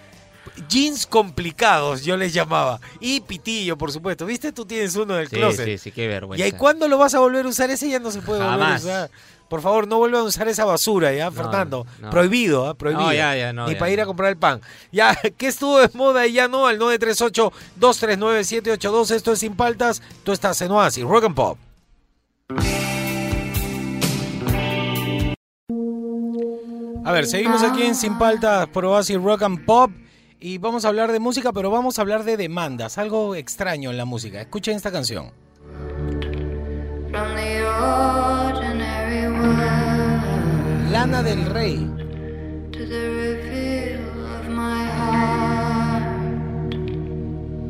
jeans 0.69 1.05
complicados, 1.07 2.03
yo 2.03 2.15
les 2.17 2.33
llamaba. 2.33 2.79
Y 2.99 3.21
pitillo, 3.21 3.77
por 3.77 3.91
supuesto. 3.91 4.25
¿Viste? 4.25 4.51
Tú 4.51 4.65
tienes 4.65 4.95
uno 4.95 5.13
del 5.15 5.27
Sí, 5.29 5.35
closet. 5.35 5.65
sí, 5.65 5.77
sí, 5.77 5.91
qué 5.91 6.05
¿Y 6.05 6.07
vergüenza. 6.07 6.43
ahí 6.45 6.51
cuándo 6.53 6.87
lo 6.87 6.97
vas 6.97 7.13
a 7.15 7.19
volver 7.19 7.45
a 7.45 7.49
usar? 7.49 7.69
Ese 7.69 7.89
ya 7.89 7.99
no 7.99 8.09
se 8.11 8.21
puede 8.21 8.39
volver 8.39 8.55
a 8.55 8.57
Jamás. 8.65 8.83
usar. 8.83 9.11
Por 9.49 9.61
favor, 9.61 9.87
no 9.87 9.97
vuelvan 9.97 10.21
a 10.21 10.23
usar 10.25 10.49
esa 10.49 10.65
basura, 10.65 11.13
¿ya, 11.13 11.31
Fernando? 11.31 11.87
no. 12.01 12.09
Prohibido, 12.09 12.67
¿ah? 12.67 12.73
Prohibido. 12.73 13.05
No, 13.07 13.13
ya, 13.13 13.33
ya, 13.33 13.53
no, 13.53 13.65
Ni 13.69 13.75
para 13.75 13.89
ir 13.91 14.01
a 14.01 14.05
comprar 14.05 14.29
el 14.29 14.35
pan. 14.37 14.59
Ya, 14.91 15.17
¿qué 15.37 15.47
estuvo 15.47 15.79
de 15.79 15.89
moda 15.93 16.27
y 16.27 16.33
ya 16.33 16.49
no? 16.49 16.67
Al 16.67 16.77
938-239-782. 16.79 19.11
Esto 19.11 19.31
es 19.31 19.39
Sin 19.39 19.55
Paltas. 19.55 20.01
Tú 20.25 20.33
estás 20.33 20.59
en 20.61 20.71
Oasis. 20.71 21.05
Rock 21.05 21.23
and 21.23 21.35
Pop. 21.35 21.57
A 27.05 27.11
ver, 27.13 27.25
seguimos 27.25 27.63
aquí 27.63 27.83
en 27.83 27.95
Sin 27.95 28.17
Paltas 28.17 28.67
por 28.67 28.85
Oasis 28.85 29.21
Rock 29.21 29.43
and 29.43 29.63
Pop. 29.65 29.91
Y 30.39 30.59
vamos 30.59 30.85
a 30.85 30.89
hablar 30.89 31.11
de 31.11 31.19
música, 31.19 31.51
pero 31.51 31.71
vamos 31.71 31.97
a 31.97 32.01
hablar 32.01 32.23
de 32.23 32.37
demandas. 32.37 32.97
Algo 32.97 33.35
extraño 33.35 33.89
en 33.89 33.97
la 33.97 34.05
música. 34.05 34.41
Escuchen 34.41 34.75
esta 34.75 34.91
canción. 34.91 35.31
Lana 40.91 41.23
del 41.23 41.45
Rey. 41.45 41.89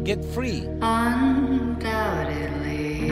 Get 0.08 0.23
Free. 0.34 0.63
undoubtedly, 0.82 3.12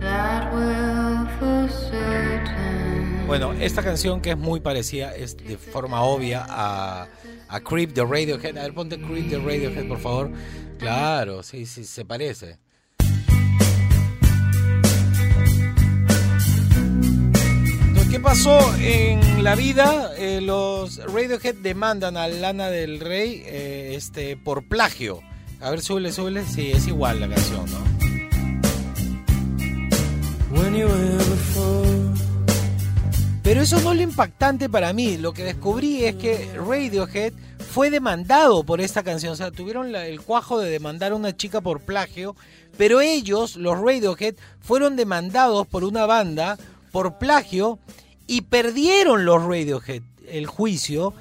that 0.00 0.52
will 0.52 1.26
for 1.38 1.68
certain. 1.68 2.67
Bueno, 3.28 3.52
esta 3.52 3.82
canción 3.82 4.22
que 4.22 4.30
es 4.30 4.38
muy 4.38 4.60
parecida, 4.60 5.14
es 5.14 5.36
de 5.36 5.58
forma 5.58 6.02
obvia 6.02 6.46
a, 6.48 7.08
a 7.46 7.60
Creep 7.60 7.92
de 7.92 8.02
Radiohead. 8.02 8.56
A 8.56 8.62
ver, 8.62 8.72
ponte 8.72 8.98
Creep 8.98 9.26
de 9.26 9.36
Radiohead, 9.36 9.86
por 9.86 10.00
favor. 10.00 10.30
Claro, 10.78 11.42
sí, 11.42 11.66
sí, 11.66 11.84
se 11.84 12.06
parece. 12.06 12.58
¿Qué 18.10 18.18
pasó 18.18 18.58
en 18.80 19.44
la 19.44 19.54
vida? 19.54 20.12
Eh, 20.16 20.40
los 20.40 20.96
Radiohead 20.96 21.56
demandan 21.56 22.16
a 22.16 22.28
Lana 22.28 22.70
del 22.70 22.98
Rey 22.98 23.42
eh, 23.44 23.92
este, 23.94 24.38
por 24.38 24.66
plagio. 24.68 25.20
A 25.60 25.68
ver, 25.68 25.82
súbele, 25.82 26.12
súbele. 26.12 26.46
Sí, 26.46 26.70
es 26.70 26.86
igual 26.86 27.20
la 27.20 27.28
canción, 27.28 27.66
¿no? 27.70 27.98
Pero 33.48 33.62
eso 33.62 33.80
no 33.80 33.92
es 33.92 33.96
lo 33.96 34.02
impactante 34.02 34.68
para 34.68 34.92
mí. 34.92 35.16
Lo 35.16 35.32
que 35.32 35.42
descubrí 35.42 36.04
es 36.04 36.16
que 36.16 36.50
Radiohead 36.54 37.32
fue 37.70 37.88
demandado 37.88 38.62
por 38.62 38.82
esta 38.82 39.02
canción. 39.02 39.32
O 39.32 39.36
sea, 39.36 39.50
tuvieron 39.50 39.96
el 39.96 40.20
cuajo 40.20 40.58
de 40.60 40.68
demandar 40.68 41.12
a 41.12 41.14
una 41.14 41.34
chica 41.34 41.62
por 41.62 41.80
plagio. 41.80 42.36
Pero 42.76 43.00
ellos, 43.00 43.56
los 43.56 43.78
Radiohead, 43.78 44.34
fueron 44.60 44.96
demandados 44.96 45.66
por 45.66 45.84
una 45.84 46.04
banda 46.04 46.58
por 46.92 47.16
plagio 47.16 47.78
y 48.26 48.42
perdieron 48.42 49.24
los 49.24 49.42
Radiohead 49.42 50.02
el 50.28 50.46
juicio 50.46 51.14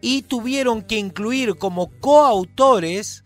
y 0.00 0.22
tuvieron 0.22 0.82
que 0.82 0.98
incluir 0.98 1.56
como 1.56 1.90
coautores 1.98 3.24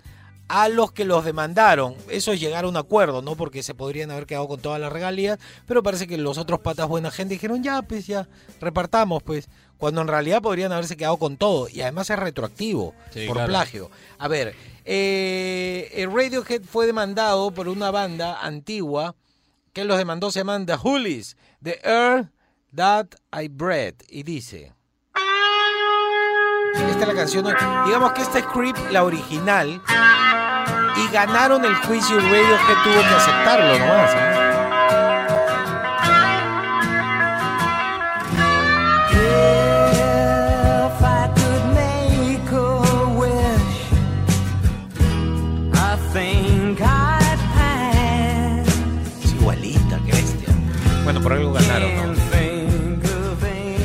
a 0.49 0.69
los 0.69 0.93
que 0.93 1.05
los 1.05 1.25
demandaron. 1.25 1.95
Eso 2.09 2.33
es 2.33 2.41
llegar 2.41 2.65
a 2.65 2.69
un 2.69 2.77
acuerdo, 2.77 3.23
¿no? 3.23 3.35
Porque 3.37 3.63
se 3.63 3.75
podrían 3.75 4.11
haber 4.11 4.27
quedado 4.27 4.49
con 4.49 4.61
todas 4.61 4.81
las 4.81 4.93
regalías, 4.93 5.39
pero 5.67 5.83
parece 5.83 6.07
que 6.07 6.17
los 6.19 6.39
otros 6.39 6.61
patas 6.61 6.89
buena 6.89 7.11
gente 7.11 7.35
dijeron, 7.35 7.63
ya, 7.63 7.83
pues 7.83 8.07
ya, 8.07 8.29
repartamos, 8.61 9.23
pues. 9.23 9.49
Cuando 9.79 10.01
en 10.01 10.09
realidad 10.09 10.41
podrían 10.41 10.73
haberse 10.73 10.97
quedado 10.97 11.19
con 11.19 11.37
todo. 11.37 11.69
Y 11.69 11.83
además 11.83 12.09
es 12.09 12.19
retroactivo, 12.19 12.95
Sí, 13.13 13.27
por 13.27 13.37
claro. 13.37 13.49
plagio. 13.49 13.91
A 14.19 14.27
ver, 14.27 14.55
eh, 14.87 15.91
el 15.95 16.11
Radiohead 16.11 16.63
fue 16.63 16.87
demandado 16.87 17.51
por 17.51 17.69
una 17.69 17.91
banda 17.91 18.41
antigua 18.41 19.15
que 19.75 19.85
los 19.85 19.99
demandó, 19.99 20.31
se 20.31 20.41
llaman 20.41 20.65
The 20.65 20.77
Hoolies, 20.77 21.37
The 21.63 21.81
Air 21.85 22.31
That 22.75 23.09
I 23.39 23.49
Breathe. 23.49 23.97
Y 24.09 24.23
dice... 24.23 24.73
Esta 26.75 27.01
es 27.03 27.09
la 27.09 27.15
canción, 27.15 27.45
digamos 27.87 28.13
que 28.13 28.23
esta 28.23 28.39
es 28.39 28.47
Creep, 28.47 28.77
la 28.91 29.03
original, 29.05 29.81
y 30.97 31.09
ganaron 31.13 31.65
el 31.65 31.75
juicio 31.77 32.17
y 32.17 32.21
Radiohead 32.21 32.83
tuvo 32.85 33.01
que 33.01 33.15
aceptarlo 33.15 33.79
nomás. 33.79 34.11
¿eh? 34.15 34.43
Bueno, 51.05 51.21
por 51.21 51.33
algo 51.35 51.53
ganaron, 51.53 51.95
¿no? 51.95 52.15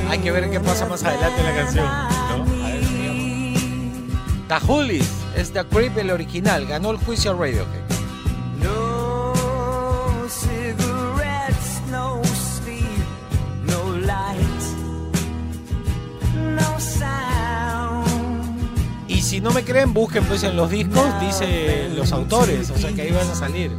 Hay 0.10 0.20
que 0.20 0.32
ver 0.32 0.50
qué 0.50 0.60
pasa 0.60 0.86
más 0.88 1.04
adelante 1.04 1.40
en 1.40 1.46
la 1.46 1.54
canción, 1.56 1.86
¿no? 1.86 2.46
A 2.64 2.70
ver, 2.72 2.82
veamos. 2.90 3.28
Es 5.36 5.52
The 5.52 5.66
Creep, 5.66 5.98
el 5.98 6.12
original, 6.12 6.66
ganó 6.66 6.92
el 6.92 6.98
juicio 6.98 7.32
a 7.32 7.34
Radiohead. 7.34 7.82
no 8.62 9.34
cigarettes, 10.30 11.82
no 11.90 12.22
sleep, 12.24 13.06
no 13.66 13.98
light, 13.98 14.62
no 16.36 16.80
sound. 16.80 18.08
Y 19.08 19.22
si 19.22 19.42
no 19.42 19.52
me 19.52 19.64
creen, 19.64 19.94
busquen 19.94 20.24
pues 20.26 20.44
en 20.44 20.56
los 20.56 20.70
discos, 20.70 21.08
dice 21.20 21.90
los 21.96 22.12
autores, 22.12 22.70
o 22.70 22.78
sea 22.78 22.92
que 22.94 23.04
ahí 23.04 23.12
van 23.12 23.30
a 23.30 23.36
salir. 23.36 23.72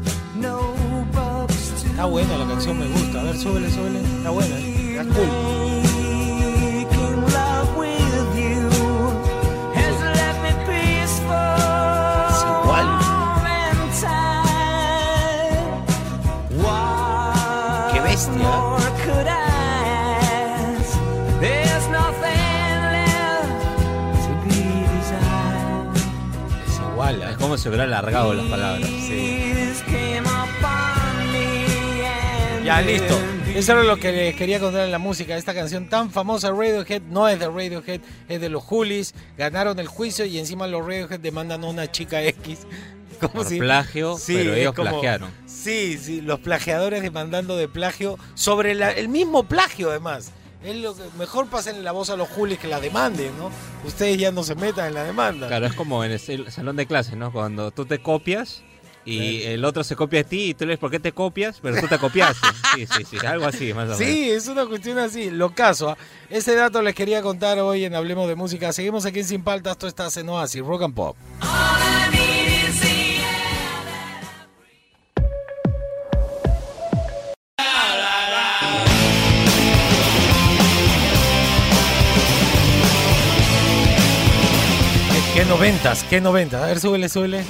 Está 1.92 2.06
buena 2.06 2.38
la 2.38 2.46
canción, 2.46 2.78
me 2.78 2.86
gusta. 2.86 3.20
A 3.20 3.24
ver, 3.24 3.36
súbele, 3.36 3.70
súbele. 3.70 4.00
Está 4.00 4.30
buena, 4.30 4.58
¿eh? 4.58 4.96
está 4.98 5.14
cool. 5.14 5.51
Si 27.58 27.68
hubiera 27.68 27.84
alargado 27.84 28.34
las 28.34 28.46
palabras. 28.46 28.88
Ya, 32.64 32.80
listo. 32.80 33.18
Eso 33.54 33.72
era 33.72 33.82
lo 33.82 33.96
que 33.98 34.12
les 34.12 34.34
quería 34.36 34.58
contar 34.60 34.84
en 34.86 34.92
la 34.92 34.98
música. 34.98 35.36
Esta 35.36 35.52
canción 35.52 35.88
tan 35.88 36.10
famosa, 36.10 36.50
Radiohead, 36.50 37.02
no 37.02 37.28
es 37.28 37.38
de 37.38 37.46
Radiohead, 37.48 38.00
es 38.28 38.40
de 38.40 38.48
los 38.48 38.62
Julis. 38.62 39.14
Ganaron 39.36 39.78
el 39.78 39.88
juicio 39.88 40.24
y 40.24 40.38
encima 40.38 40.66
los 40.66 40.80
Radiohead 40.86 41.20
demandan 41.20 41.64
a 41.64 41.66
una 41.66 41.90
chica 41.90 42.22
X. 42.22 42.60
Como 43.20 43.34
Por 43.34 43.58
plagio, 43.58 44.16
pero 44.26 44.54
ellos 44.54 44.74
como- 44.74 44.90
plagiaron. 44.90 45.30
Sí, 45.46 45.96
sí, 46.02 46.20
los 46.22 46.40
plagiadores 46.40 47.02
demandando 47.02 47.56
de 47.56 47.68
plagio 47.68 48.18
sobre 48.34 48.74
la- 48.74 48.90
el 48.90 49.08
mismo 49.08 49.44
plagio, 49.44 49.90
además. 49.90 50.32
Es 50.64 50.76
lo 50.76 50.94
que 50.94 51.02
mejor 51.18 51.48
pasen 51.48 51.82
la 51.82 51.92
voz 51.92 52.10
a 52.10 52.16
los 52.16 52.28
Julis 52.28 52.58
que 52.58 52.68
la 52.68 52.80
demanden, 52.80 53.36
¿no? 53.38 53.50
Ustedes 53.84 54.16
ya 54.18 54.30
no 54.30 54.44
se 54.44 54.54
metan 54.54 54.86
en 54.88 54.94
la 54.94 55.04
demanda. 55.04 55.48
Claro, 55.48 55.66
es 55.66 55.74
como 55.74 56.04
en 56.04 56.12
el 56.12 56.20
sal- 56.20 56.50
salón 56.52 56.76
de 56.76 56.86
clases, 56.86 57.16
¿no? 57.16 57.32
Cuando 57.32 57.70
tú 57.72 57.84
te 57.84 58.00
copias 58.00 58.62
y 59.04 59.42
el 59.42 59.64
otro 59.64 59.82
se 59.82 59.96
copia 59.96 60.20
de 60.20 60.24
ti 60.24 60.50
y 60.50 60.54
tú 60.54 60.64
le 60.64 60.70
ves 60.74 60.78
por 60.78 60.88
qué 60.92 61.00
te 61.00 61.10
copias, 61.10 61.58
pero 61.60 61.80
tú 61.80 61.88
te 61.88 61.98
copiaste. 61.98 62.46
Sí, 62.76 62.86
sí, 62.86 63.04
sí, 63.04 63.26
algo 63.26 63.44
así, 63.46 63.74
más 63.74 63.84
o 63.84 63.98
menos. 63.98 63.98
Sí, 63.98 64.30
es 64.30 64.46
una 64.48 64.64
cuestión 64.64 64.96
así. 64.98 65.30
Lo 65.30 65.50
caso, 65.54 65.90
¿ah? 65.90 65.98
ese 66.30 66.54
dato 66.54 66.80
les 66.80 66.94
quería 66.94 67.20
contar 67.20 67.58
hoy 67.58 67.84
en 67.84 67.94
Hablemos 67.94 68.28
de 68.28 68.34
Música. 68.36 68.72
Seguimos 68.72 69.04
aquí 69.04 69.18
en 69.18 69.26
Sin 69.26 69.42
Paltas, 69.42 69.72
esto 69.72 69.88
está 69.88 70.08
en 70.20 70.28
Oasis, 70.28 70.62
Rock 70.62 70.82
and 70.84 70.94
Pop. 70.94 71.16
Noventas? 85.52 86.02
¿Qué 86.04 86.18
noventas? 86.18 86.62
A 86.62 86.66
ver, 86.66 86.80
súbele, 86.80 87.10
súbele. 87.10 87.44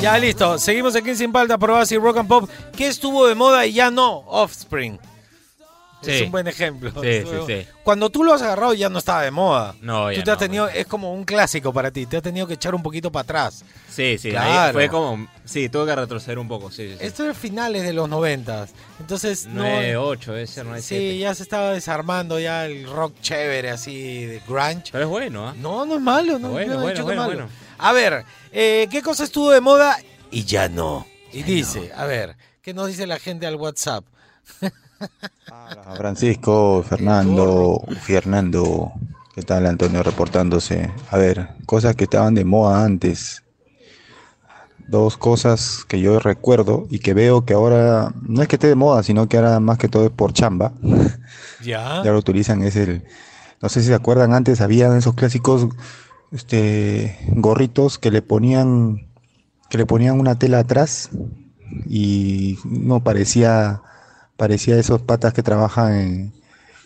Ya 0.00 0.18
listo, 0.18 0.56
seguimos 0.58 0.94
aquí 0.96 1.14
Sin 1.14 1.32
Paltas 1.32 1.58
por 1.58 1.70
Oasis 1.72 2.00
Rock 2.00 2.18
and 2.18 2.28
Pop. 2.28 2.48
¿Qué 2.74 2.86
estuvo 2.86 3.26
de 3.26 3.34
moda 3.34 3.66
y 3.66 3.74
ya 3.74 3.90
no? 3.90 4.20
Offspring. 4.26 4.98
Es 6.02 6.18
Sí. 6.18 6.24
un 6.24 6.30
buen 6.30 6.46
ejemplo. 6.46 6.90
Sí, 7.02 7.22
sí, 7.22 7.36
sí. 7.46 7.66
Cuando 7.82 8.10
tú 8.10 8.22
lo 8.22 8.34
has 8.34 8.42
agarrado 8.42 8.74
ya 8.74 8.88
no 8.88 8.98
estaba 8.98 9.22
de 9.22 9.30
moda. 9.30 9.74
No, 9.80 10.12
ya 10.12 10.18
Tú 10.18 10.24
te 10.24 10.30
has 10.30 10.36
no, 10.36 10.40
tenido, 10.40 10.68
es 10.68 10.86
como 10.86 11.12
un 11.12 11.24
clásico 11.24 11.72
para 11.72 11.90
ti, 11.90 12.06
te 12.06 12.18
has 12.18 12.22
tenido 12.22 12.46
que 12.46 12.54
echar 12.54 12.74
un 12.74 12.82
poquito 12.82 13.10
para 13.10 13.22
atrás. 13.22 13.64
Sí, 13.88 14.18
sí, 14.18 14.28
ahí 14.28 14.34
Claro. 14.34 14.72
fue 14.74 14.88
como. 14.88 15.26
Sí, 15.44 15.68
tuve 15.68 15.86
que 15.86 15.96
retroceder 15.96 16.38
un 16.38 16.48
poco, 16.48 16.70
sí. 16.70 16.96
Esto 17.00 17.28
es 17.28 17.36
finales 17.36 17.82
de 17.82 17.92
los 17.94 18.08
noventas. 18.08 18.70
Entonces, 19.00 19.46
no. 19.46 19.62
9, 19.62 19.96
8, 19.96 20.36
ese 20.36 20.64
9, 20.64 20.82
Sí, 20.82 21.18
ya 21.18 21.34
se 21.34 21.42
estaba 21.42 21.72
desarmando 21.72 22.38
ya 22.38 22.66
el 22.66 22.88
rock 22.88 23.14
chévere 23.22 23.70
así 23.70 24.24
de 24.26 24.42
grunge. 24.46 24.90
Pero 24.92 25.04
es 25.04 25.10
bueno, 25.10 25.48
¿ah? 25.48 25.54
No, 25.58 25.86
no 25.86 25.94
es 25.96 26.00
malo, 26.02 26.38
no, 26.38 26.50
Bueno, 26.50 26.74
no 26.74 26.80
bueno, 26.82 27.04
bueno, 27.04 27.10
es 27.12 27.16
malo. 27.16 27.32
bueno. 27.32 27.48
A 27.78 27.92
ver, 27.92 28.24
eh, 28.52 28.86
¿qué 28.90 29.02
cosa 29.02 29.24
estuvo 29.24 29.50
de 29.50 29.60
moda 29.60 29.98
y 30.30 30.44
ya 30.44 30.68
no? 30.68 31.06
Y 31.32 31.42
dice, 31.42 31.90
a 31.96 32.04
ver, 32.04 32.36
¿qué 32.62 32.72
nos 32.74 32.86
dice 32.88 33.06
la 33.06 33.18
gente 33.18 33.46
al 33.46 33.56
WhatsApp? 33.56 34.04
Francisco, 35.96 36.84
Fernando, 36.86 37.82
Fernando, 38.02 38.92
¿qué 39.34 39.42
tal 39.42 39.66
Antonio 39.66 40.02
reportándose? 40.02 40.90
A 41.10 41.16
ver, 41.16 41.48
cosas 41.64 41.96
que 41.96 42.04
estaban 42.04 42.34
de 42.34 42.44
moda 42.44 42.84
antes. 42.84 43.42
Dos 44.88 45.16
cosas 45.16 45.84
que 45.88 46.00
yo 46.00 46.20
recuerdo 46.20 46.86
y 46.90 47.00
que 47.00 47.12
veo 47.12 47.44
que 47.44 47.54
ahora 47.54 48.12
no 48.22 48.42
es 48.42 48.48
que 48.48 48.56
esté 48.56 48.68
de 48.68 48.76
moda, 48.76 49.02
sino 49.02 49.28
que 49.28 49.36
ahora 49.36 49.58
más 49.58 49.78
que 49.78 49.88
todo 49.88 50.04
es 50.04 50.12
por 50.12 50.32
chamba. 50.32 50.72
Ya. 51.62 52.02
Ya 52.04 52.12
lo 52.12 52.18
utilizan, 52.18 52.62
es 52.62 52.76
el, 52.76 53.02
no 53.60 53.68
sé 53.68 53.80
si 53.80 53.88
se 53.88 53.94
acuerdan 53.94 54.34
antes, 54.34 54.60
había 54.60 54.94
esos 54.96 55.14
clásicos 55.14 55.66
este, 56.30 57.18
gorritos 57.30 57.98
que 57.98 58.10
le 58.10 58.22
ponían, 58.22 59.08
que 59.70 59.78
le 59.78 59.86
ponían 59.86 60.20
una 60.20 60.38
tela 60.38 60.60
atrás 60.60 61.10
y 61.88 62.58
no 62.64 63.02
parecía, 63.02 63.82
parecía 64.36 64.78
esos 64.78 65.00
patas 65.02 65.32
que 65.32 65.42
trabajan 65.42 65.94
en, 65.94 66.32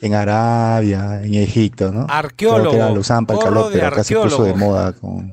en 0.03 0.15
Arabia, 0.15 1.21
en 1.23 1.35
Egipto, 1.35 1.93
¿no? 1.93 2.07
Arqueólogo, 2.09 2.61
Creo 2.61 2.71
que 2.73 2.77
era- 2.79 2.91
lo 2.95 3.01
usaban 3.01 3.27
para 3.27 3.39
el 3.39 3.45
calor, 3.45 3.71
pero 3.73 3.87
acá 3.89 4.05
se 4.05 4.15
puso 4.17 4.45
de 4.45 4.55
moda 4.55 4.93
con, 4.93 5.33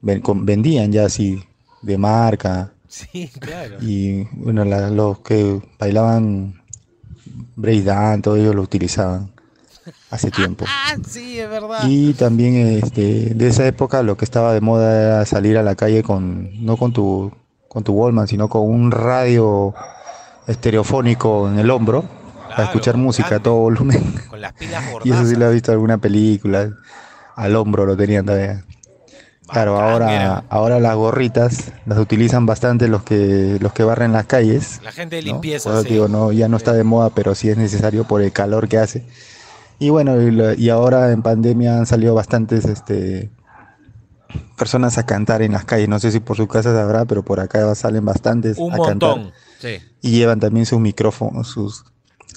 ven- 0.00 0.20
con- 0.20 0.46
vendían 0.46 0.90
ya 0.92 1.06
así 1.06 1.42
de 1.82 1.98
marca 1.98 2.72
Sí, 2.88 3.28
claro. 3.38 3.76
y 3.80 4.24
bueno, 4.32 4.64
la- 4.64 4.90
los 4.90 5.20
que 5.20 5.60
bailaban 5.78 6.60
breakdance, 7.56 8.22
todo 8.22 8.36
ellos 8.36 8.54
lo 8.54 8.62
utilizaban 8.62 9.30
hace 10.10 10.30
tiempo. 10.30 10.64
Ah, 10.68 10.96
sí, 11.06 11.38
es 11.38 11.48
verdad. 11.48 11.80
Y 11.86 12.14
también 12.14 12.56
este, 12.82 13.34
de 13.34 13.48
esa 13.48 13.66
época 13.66 14.02
lo 14.02 14.16
que 14.16 14.24
estaba 14.24 14.52
de 14.54 14.60
moda 14.60 15.00
era 15.02 15.26
salir 15.26 15.58
a 15.58 15.62
la 15.62 15.74
calle 15.74 16.02
con, 16.02 16.64
no 16.64 16.76
con 16.76 16.92
tu, 16.92 17.32
con 17.68 17.84
tu 17.84 17.92
Wallman, 17.92 18.26
sino 18.28 18.48
con 18.48 18.62
un 18.62 18.90
radio 18.90 19.74
estereofónico 20.50 21.48
en 21.48 21.58
el 21.58 21.70
hombro 21.70 22.04
para 22.48 22.64
escuchar 22.64 22.96
música 22.96 23.36
a 23.36 23.40
todo 23.40 23.56
volumen. 23.56 24.14
Con 24.28 24.40
las 24.40 24.52
pilas 24.52 24.84
Y 25.04 25.12
eso 25.12 25.24
sí 25.24 25.36
lo 25.36 25.50
he 25.50 25.54
visto 25.54 25.70
en 25.70 25.76
alguna 25.76 25.98
película, 25.98 26.70
al 27.36 27.56
hombro 27.56 27.86
lo 27.86 27.96
tenían 27.96 28.26
todavía. 28.26 28.64
Claro, 29.48 29.80
ahora, 29.80 30.44
ahora 30.48 30.78
las 30.78 30.94
gorritas 30.94 31.72
las 31.84 31.98
utilizan 31.98 32.46
bastante 32.46 32.86
los 32.86 33.02
que 33.02 33.58
los 33.60 33.72
que 33.72 33.82
barren 33.82 34.12
las 34.12 34.26
calles. 34.26 34.80
La 34.84 34.92
gente 34.92 35.16
de 35.16 35.22
limpieza. 35.22 35.82
Sí. 35.82 35.88
digo, 35.88 36.06
no, 36.06 36.30
ya 36.30 36.46
no 36.46 36.56
está 36.56 36.72
de 36.72 36.84
moda, 36.84 37.10
pero 37.10 37.34
sí 37.34 37.48
es 37.48 37.56
necesario 37.56 38.04
por 38.04 38.22
el 38.22 38.30
calor 38.30 38.68
que 38.68 38.78
hace. 38.78 39.04
Y 39.80 39.90
bueno, 39.90 40.20
y, 40.22 40.62
y 40.64 40.70
ahora 40.70 41.10
en 41.10 41.22
pandemia 41.22 41.78
han 41.78 41.86
salido 41.86 42.14
bastantes 42.14 42.64
este, 42.64 43.30
personas 44.56 44.98
a 44.98 45.06
cantar 45.06 45.42
en 45.42 45.52
las 45.52 45.64
calles. 45.64 45.88
No 45.88 45.98
sé 45.98 46.10
si 46.12 46.20
por 46.20 46.36
su 46.36 46.46
casa 46.48 46.74
sabrá, 46.74 47.04
pero 47.04 47.22
por 47.22 47.40
acá 47.40 47.74
salen 47.74 48.04
bastantes 48.04 48.58
Un 48.58 48.72
a 48.72 48.76
montón. 48.76 49.22
cantar. 49.24 49.40
Sí. 49.60 49.78
Y 50.02 50.10
llevan 50.12 50.40
también 50.40 50.66
sus 50.66 50.80
micrófonos, 50.80 51.48
sus, 51.48 51.84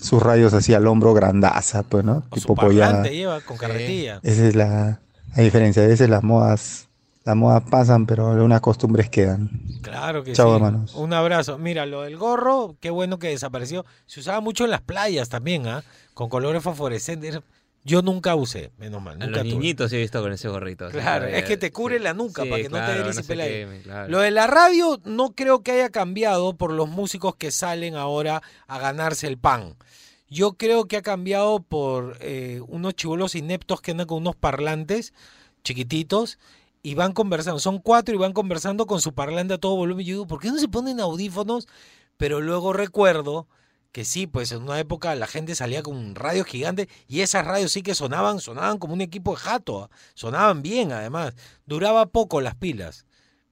sus 0.02 0.22
radios 0.22 0.54
así 0.54 0.74
al 0.74 0.88
hombro 0.88 1.14
grandaza, 1.14 1.84
pues, 1.84 2.04
¿no? 2.04 2.24
Su 2.36 2.54
tipo 2.54 2.70
lleva 2.72 3.42
con 3.42 3.58
carretilla. 3.58 4.20
Esa 4.24 4.48
es 4.48 4.56
la, 4.56 5.00
la 5.36 5.44
diferencia. 5.44 5.84
A 5.84 5.88
veces 5.88 6.10
las 6.10 6.24
modas, 6.24 6.90
las 7.24 7.36
modas 7.36 7.64
pasan, 7.70 8.06
pero 8.06 8.32
algunas 8.32 8.60
costumbres 8.62 9.10
quedan. 9.10 9.50
Claro 9.82 10.24
que 10.24 10.34
Chao, 10.34 10.50
sí. 10.50 10.56
hermanos. 10.56 10.96
Un 10.96 11.14
abrazo. 11.14 11.58
Mira, 11.58 11.86
lo 11.86 12.02
del 12.02 12.18
gorro, 12.18 12.76
qué 12.82 12.90
bueno 12.90 13.20
que 13.20 13.30
desapareció. 13.30 13.86
Se 14.06 14.20
usaba 14.20 14.42
mucho 14.42 14.66
en 14.66 14.72
las 14.72 14.82
playas 14.82 15.30
también, 15.30 15.68
¿ah? 15.68 15.84
Con 16.14 16.30
colores 16.30 16.62
fosforescentes. 16.64 17.40
Yo 17.86 18.02
nunca 18.02 18.36
usé, 18.36 18.72
menos 18.78 19.02
mal. 19.02 19.22
A 19.22 19.26
Nunca 19.26 19.40
los 19.40 19.50
tuve. 19.50 19.60
niñitos 19.60 19.90
sí 19.90 19.98
he 19.98 20.00
visto 20.00 20.22
con 20.22 20.32
ese 20.32 20.48
gorrito. 20.48 20.90
Claro, 20.90 21.28
es 21.28 21.44
que 21.44 21.58
te 21.58 21.72
cubre 21.72 22.00
la 22.00 22.14
nuca 22.14 22.44
Sí, 22.44 22.50
para 22.50 22.62
que 22.64 22.70
no 22.70 22.78
te 22.78 22.92
dé 22.94 23.04
no 23.04 23.38
queme, 23.38 23.82
claro. 23.82 24.10
Lo 24.10 24.20
de 24.20 24.32
la 24.32 24.48
radio 24.48 25.02
no 25.04 25.36
creo 25.36 25.64
que 25.64 25.72
haya 25.74 25.90
cambiado 25.90 26.56
por 26.56 26.72
los 26.72 26.88
músicos 26.88 27.36
que 27.36 27.52
salen 27.52 27.96
ahora 27.96 28.42
a 28.68 28.80
ganarse 28.80 29.28
el 29.28 29.38
pan. 29.38 29.76
Yo 30.30 30.54
creo 30.54 30.86
que 30.88 30.98
ha 30.98 31.02
cambiado 31.02 31.62
por 31.62 32.18
eh, 32.22 32.62
unos 32.68 32.96
chivolos 32.96 33.36
ineptos 33.36 33.82
que 33.82 33.92
andan 33.92 34.08
con 34.08 34.20
unos 34.20 34.36
parlantes 34.36 35.14
chiquititos 35.64 36.40
y 36.82 36.96
van 36.96 37.14
conversando. 37.14 37.60
Son 37.60 37.80
cuatro 37.80 38.16
y 38.16 38.18
van 38.18 38.34
conversando 38.34 38.86
con 38.88 39.02
su 39.02 39.14
parlante 39.14 39.56
a 39.56 39.58
todo 39.58 39.76
volumen. 39.76 40.06
Yo 40.06 40.14
digo, 40.14 40.28
¿por 40.28 40.40
qué 40.40 40.50
no 40.50 40.58
se 40.58 40.68
ponen 40.68 41.00
audífonos? 41.00 41.68
Pero 42.18 42.42
luego 42.42 42.74
recuerdo 42.74 43.48
que 43.94 44.06
sí, 44.06 44.26
pues 44.28 44.52
en 44.52 44.64
una 44.64 44.80
época 44.80 45.14
la 45.16 45.28
gente 45.28 45.56
salía 45.56 45.84
con 45.84 45.96
un 45.96 46.16
radio 46.16 46.44
gigante 46.44 46.90
y 47.08 47.22
esas 47.22 47.46
radios 47.46 47.72
sí 47.72 47.84
que 47.84 47.94
sonaban, 47.94 48.42
sonaban 48.42 48.80
como 48.80 48.94
un 48.96 49.02
equipo 49.02 49.36
de 49.36 49.38
jato, 49.38 49.90
sonaban 50.16 50.64
bien 50.64 50.92
además. 50.92 51.36
Duraba 51.68 52.08
poco 52.08 52.42
las 52.42 52.56
pilas. 52.56 53.06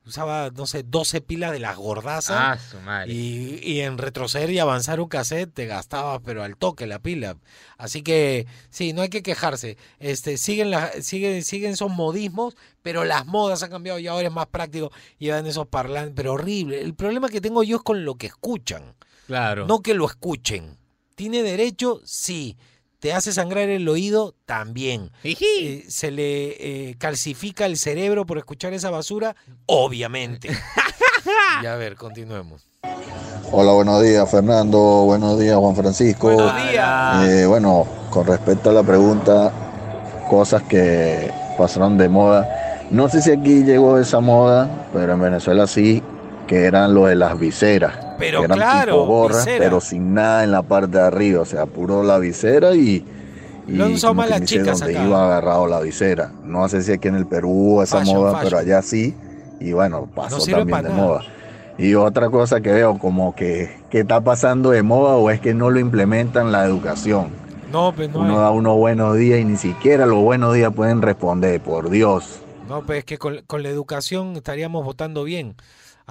Usaba, 0.03 0.49
no 0.49 0.65
sé, 0.65 0.81
12 0.81 1.21
pilas 1.21 1.51
de 1.51 1.59
las 1.59 1.77
gordazas. 1.77 2.35
Ah, 2.39 2.57
su 2.57 2.79
madre. 2.79 3.13
Y, 3.13 3.59
y 3.61 3.81
en 3.81 3.99
retroceder 3.99 4.49
y 4.49 4.57
avanzar 4.57 4.99
un 4.99 5.07
cassette 5.07 5.53
te 5.53 5.67
gastabas, 5.67 6.21
pero 6.25 6.41
al 6.43 6.57
toque 6.57 6.87
la 6.87 6.97
pila. 6.97 7.37
Así 7.77 8.01
que 8.01 8.47
sí, 8.71 8.93
no 8.93 9.03
hay 9.03 9.09
que 9.09 9.21
quejarse. 9.21 9.77
Este, 9.99 10.37
siguen, 10.37 10.71
la, 10.71 10.91
siguen, 11.03 11.43
siguen 11.43 11.73
esos 11.73 11.91
modismos, 11.91 12.57
pero 12.81 13.03
las 13.03 13.27
modas 13.27 13.61
han 13.61 13.69
cambiado 13.69 13.99
y 13.99 14.07
ahora 14.07 14.27
es 14.27 14.33
más 14.33 14.47
práctico. 14.47 14.91
Llevan 15.19 15.45
esos 15.45 15.67
parlantes, 15.67 16.13
pero 16.15 16.33
horrible. 16.33 16.81
El 16.81 16.95
problema 16.95 17.29
que 17.29 17.41
tengo 17.41 17.61
yo 17.61 17.77
es 17.77 17.83
con 17.83 18.03
lo 18.03 18.15
que 18.15 18.25
escuchan. 18.25 18.95
Claro. 19.31 19.65
No 19.65 19.79
que 19.79 19.93
lo 19.93 20.05
escuchen. 20.05 20.75
¿Tiene 21.15 21.41
derecho? 21.41 22.01
Sí. 22.03 22.57
¿Te 22.99 23.13
hace 23.13 23.31
sangrar 23.31 23.69
el 23.69 23.87
oído? 23.87 24.35
También. 24.45 25.09
Eh, 25.23 25.85
¿Se 25.87 26.11
le 26.11 26.89
eh, 26.89 26.95
calcifica 26.97 27.65
el 27.65 27.77
cerebro 27.77 28.25
por 28.25 28.37
escuchar 28.39 28.73
esa 28.73 28.89
basura? 28.89 29.37
Obviamente. 29.67 30.49
y 31.63 31.65
a 31.65 31.75
ver, 31.77 31.95
continuemos. 31.95 32.67
Hola, 33.53 33.71
buenos 33.71 34.03
días 34.03 34.29
Fernando, 34.29 35.05
buenos 35.05 35.39
días 35.39 35.55
Juan 35.55 35.77
Francisco. 35.77 36.33
Buenos 36.33 36.69
días. 36.69 37.29
Eh, 37.29 37.45
bueno, 37.45 37.87
con 38.09 38.27
respecto 38.27 38.71
a 38.71 38.73
la 38.73 38.83
pregunta, 38.83 39.53
cosas 40.29 40.63
que 40.63 41.31
pasaron 41.57 41.97
de 41.97 42.09
moda. 42.09 42.85
No 42.91 43.07
sé 43.07 43.21
si 43.21 43.31
aquí 43.31 43.63
llegó 43.63 43.97
esa 43.97 44.19
moda, 44.19 44.89
pero 44.91 45.13
en 45.13 45.21
Venezuela 45.21 45.67
sí, 45.67 46.03
que 46.51 46.65
eran 46.65 46.93
los 46.93 47.07
de 47.07 47.15
las 47.15 47.39
viseras. 47.39 47.97
Pero 48.17 48.39
que 48.39 48.45
eran 48.45 48.57
claro, 48.57 48.91
tipo 48.91 49.05
gorras, 49.05 49.45
visera. 49.45 49.57
pero 49.63 49.79
sin 49.79 50.13
nada 50.13 50.43
en 50.43 50.51
la 50.51 50.63
parte 50.63 50.97
de 50.97 51.03
arriba, 51.03 51.41
o 51.41 51.45
sea, 51.45 51.65
puro 51.65 52.03
la 52.03 52.17
visera 52.19 52.75
y, 52.75 53.05
y 53.67 53.71
Lo 53.77 53.89
usado 53.89 54.15
como 54.15 54.23
que 54.27 54.37
dice 54.39 54.59
donde 54.63 54.85
acá. 54.85 55.05
iba 55.05 55.25
agarrado 55.25 55.67
la 55.67 55.79
visera. 55.79 56.33
No 56.43 56.67
sé 56.67 56.81
si 56.83 56.91
aquí 56.91 57.07
en 57.07 57.15
el 57.15 57.25
Perú 57.25 57.81
esa 57.81 57.99
Fashion, 57.99 58.17
moda, 58.17 58.33
fashion. 58.33 58.43
pero 58.43 58.57
allá 58.57 58.81
sí, 58.81 59.15
y 59.59 59.71
bueno, 59.71 60.09
pasó 60.13 60.47
también 60.49 60.83
de 60.83 60.89
nada. 60.89 60.95
moda. 60.95 61.21
Y 61.77 61.95
otra 61.95 62.29
cosa 62.29 62.61
que 62.61 62.71
veo, 62.73 62.99
como 62.99 63.33
que, 63.35 63.81
que 63.89 64.01
está 64.01 64.21
pasando 64.21 64.71
de 64.71 64.83
moda 64.83 65.15
o 65.15 65.29
es 65.31 65.39
que 65.39 65.53
no 65.53 65.69
lo 65.69 65.79
implementan 65.79 66.47
en 66.47 66.51
la 66.51 66.65
educación. 66.65 67.39
No, 67.71 67.93
pues 67.95 68.09
no. 68.11 68.19
Uno 68.19 68.35
hay. 68.35 68.39
da 68.39 68.51
unos 68.51 68.75
buenos 68.77 69.15
días 69.17 69.39
y 69.39 69.45
ni 69.45 69.57
siquiera 69.57 70.05
los 70.05 70.21
buenos 70.21 70.53
días 70.53 70.73
pueden 70.73 71.01
responder, 71.01 71.61
por 71.61 71.89
Dios. 71.89 72.45
No, 72.67 72.85
pues 72.85 72.99
es 72.99 73.05
que 73.05 73.17
con, 73.17 73.41
con 73.47 73.63
la 73.63 73.69
educación 73.69 74.35
estaríamos 74.35 74.83
votando 74.85 75.23
bien 75.23 75.55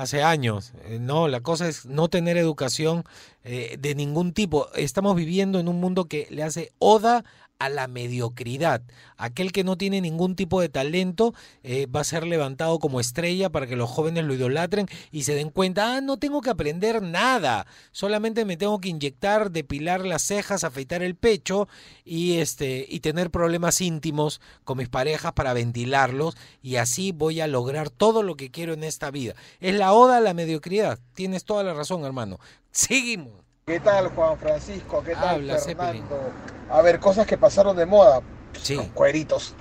hace 0.01 0.23
años. 0.23 0.73
Eh, 0.85 0.99
No, 1.01 1.29
la 1.29 1.41
cosa 1.41 1.69
es 1.69 1.87
no 1.87 2.09
tener 2.09 2.37
educación 2.37 3.05
eh, 3.45 3.77
de 3.79 3.95
ningún 3.95 4.33
tipo. 4.33 4.69
Estamos 4.75 5.17
viviendo 5.17 5.59
en 5.59 5.69
un 5.69 5.81
mundo 5.81 6.07
que 6.07 6.27
le 6.31 6.43
hace 6.43 6.73
oda 6.79 7.25
a 7.61 7.69
la 7.69 7.87
mediocridad. 7.87 8.83
Aquel 9.17 9.53
que 9.53 9.65
no 9.65 9.77
tiene 9.77 10.01
ningún 10.01 10.35
tipo 10.35 10.61
de 10.61 10.71
talento 10.71 11.35
eh, 11.63 11.87
va 11.87 12.01
a 12.01 12.05
ser 12.05 12.27
levantado 12.27 12.79
como 12.79 13.01
estrella 13.01 13.51
para 13.51 13.67
que 13.67 13.77
los 13.77 13.89
jóvenes 13.89 14.25
lo 14.25 14.35
idolatren 14.35 14.87
y 15.13 15.23
se 15.23 15.35
den 15.35 15.51
cuenta, 15.51 15.97
ah, 15.97 16.01
no 16.01 16.17
tengo 16.17 16.41
que 16.41 16.49
aprender 16.49 17.03
nada, 17.03 17.67
solamente 17.93 18.47
me 18.47 18.57
tengo 18.57 18.81
que 18.81 18.89
inyectar, 18.89 19.51
depilar 19.51 20.07
las 20.07 20.23
cejas, 20.23 20.65
afeitar 20.65 21.03
el 21.03 21.15
pecho 21.17 21.69
y 22.03 22.39
este 22.39 22.87
y 22.89 23.01
tener 23.01 23.31
problemas 23.31 23.83
íntimos 23.83 24.41
con 24.65 24.79
mis 24.79 24.89
parejas 24.89 25.35
para 25.35 25.53
ventilarlos 25.53 26.39
y 26.63 26.77
así 26.77 27.13
voy 27.13 27.43
a 27.43 27.47
lograr 27.47 27.91
todo 27.91 28.23
lo 28.23 28.37
que 28.37 28.51
quiero 28.51 28.73
en 28.73 28.85
esta 28.85 29.11
vida. 29.11 29.35
Es 29.61 29.75
la 29.75 29.93
oda 29.93 30.17
a 30.17 30.21
la 30.21 30.33
mediocridad. 30.33 30.99
Tienes 31.13 31.45
toda 31.45 31.63
la 31.63 31.75
razón, 31.75 32.07
hermano. 32.07 32.39
Seguimos. 32.71 33.33
¿Qué 33.67 33.81
tal, 33.81 34.09
Juan 34.09 34.39
Francisco? 34.39 35.03
¿Qué 35.05 35.15
tal, 35.15 35.37
Habla, 35.37 35.59
Zeppelin. 35.59 36.03
Fernando? 36.07 36.33
A 36.71 36.83
ver, 36.83 36.99
cosas 37.01 37.27
que 37.27 37.37
pasaron 37.39 37.77
de 37.77 37.87
moda. 37.87 38.21
Sí. 38.61 38.75
Los 38.77 38.87
cueritos. 38.89 39.55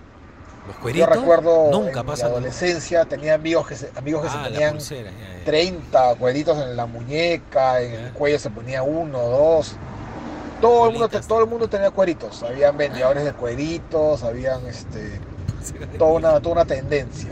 Los 0.67 0.75
Yo 0.75 0.81
cueritos 0.81 1.09
recuerdo 1.09 1.71
nunca 1.71 2.01
en 2.01 2.05
mi 2.05 2.11
adolescencia 2.13 3.05
tenía 3.05 3.33
amigos 3.35 3.67
que 3.67 3.75
se, 3.75 3.91
amigos 3.95 4.21
que 4.23 4.27
Ah, 4.27 4.43
se 4.43 4.49
ponían 4.51 4.71
pulsera, 4.73 5.11
ya, 5.11 5.39
ya. 5.39 5.45
30 5.45 6.15
cueritos 6.15 6.57
en 6.61 6.75
la 6.75 6.85
muñeca, 6.85 7.81
en 7.81 7.93
el 7.93 8.13
cuello 8.13 8.37
se 8.37 8.49
ponía 8.49 8.83
uno, 8.83 9.19
dos. 9.19 9.75
Todo 10.61 10.87
el, 10.87 10.93
mundo, 10.93 11.09
todo 11.27 11.43
el 11.43 11.49
mundo 11.49 11.67
tenía 11.69 11.89
cueritos. 11.89 12.43
Habían 12.43 12.77
vendedores 12.77 13.23
de 13.23 13.33
cueritos, 13.33 14.23
habían 14.23 14.65
este, 14.67 15.19
toda, 15.97 16.11
una, 16.11 16.39
toda 16.41 16.55
una 16.55 16.65
tendencia. 16.65 17.29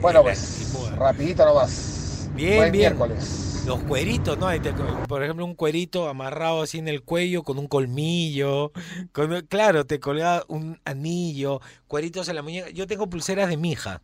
Bueno, 0.00 0.22
pues, 0.22 0.74
rapidito 0.96 1.44
nomás. 1.46 2.28
Bien, 2.34 2.56
Buen 2.58 2.72
bien. 2.72 2.96
miércoles. 2.96 3.49
Los 3.66 3.78
cueritos, 3.84 4.36
¿no? 4.38 4.46
Ahí 4.48 4.58
te- 4.58 4.72
por 5.06 5.22
ejemplo, 5.22 5.44
un 5.44 5.54
cuerito 5.54 6.08
amarrado 6.08 6.62
así 6.62 6.78
en 6.78 6.88
el 6.88 7.02
cuello 7.02 7.42
con 7.42 7.58
un 7.58 7.68
colmillo. 7.68 8.72
Con, 9.12 9.46
claro, 9.46 9.84
te 9.84 10.00
colgaba 10.00 10.44
un 10.48 10.80
anillo, 10.84 11.60
cueritos 11.86 12.28
en 12.28 12.36
la 12.36 12.42
muñeca. 12.42 12.70
Yo 12.70 12.86
tengo 12.86 13.08
pulseras 13.08 13.48
de 13.48 13.56
mi 13.56 13.72
hija, 13.72 14.02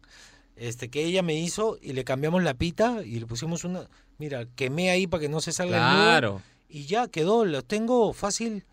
este, 0.57 0.89
que 0.89 1.05
ella 1.05 1.23
me 1.23 1.35
hizo 1.35 1.79
y 1.81 1.95
le 1.95 2.05
cambiamos 2.05 2.43
la 2.45 2.55
pita 2.55 3.03
y 3.05 3.19
le 3.19 3.27
pusimos 3.27 3.65
una. 3.65 3.89
Mira, 4.19 4.47
quemé 4.57 4.91
ahí 4.91 5.07
para 5.07 5.23
que 5.23 5.29
no 5.29 5.41
se 5.41 5.53
salga 5.53 5.77
el 5.77 5.97
nudo. 5.97 6.05
Claro. 6.05 6.43
Y 6.69 6.85
ya 6.87 7.09
quedó, 7.09 7.45
los 7.45 7.65
tengo 7.65 8.13
fácil 8.13 8.65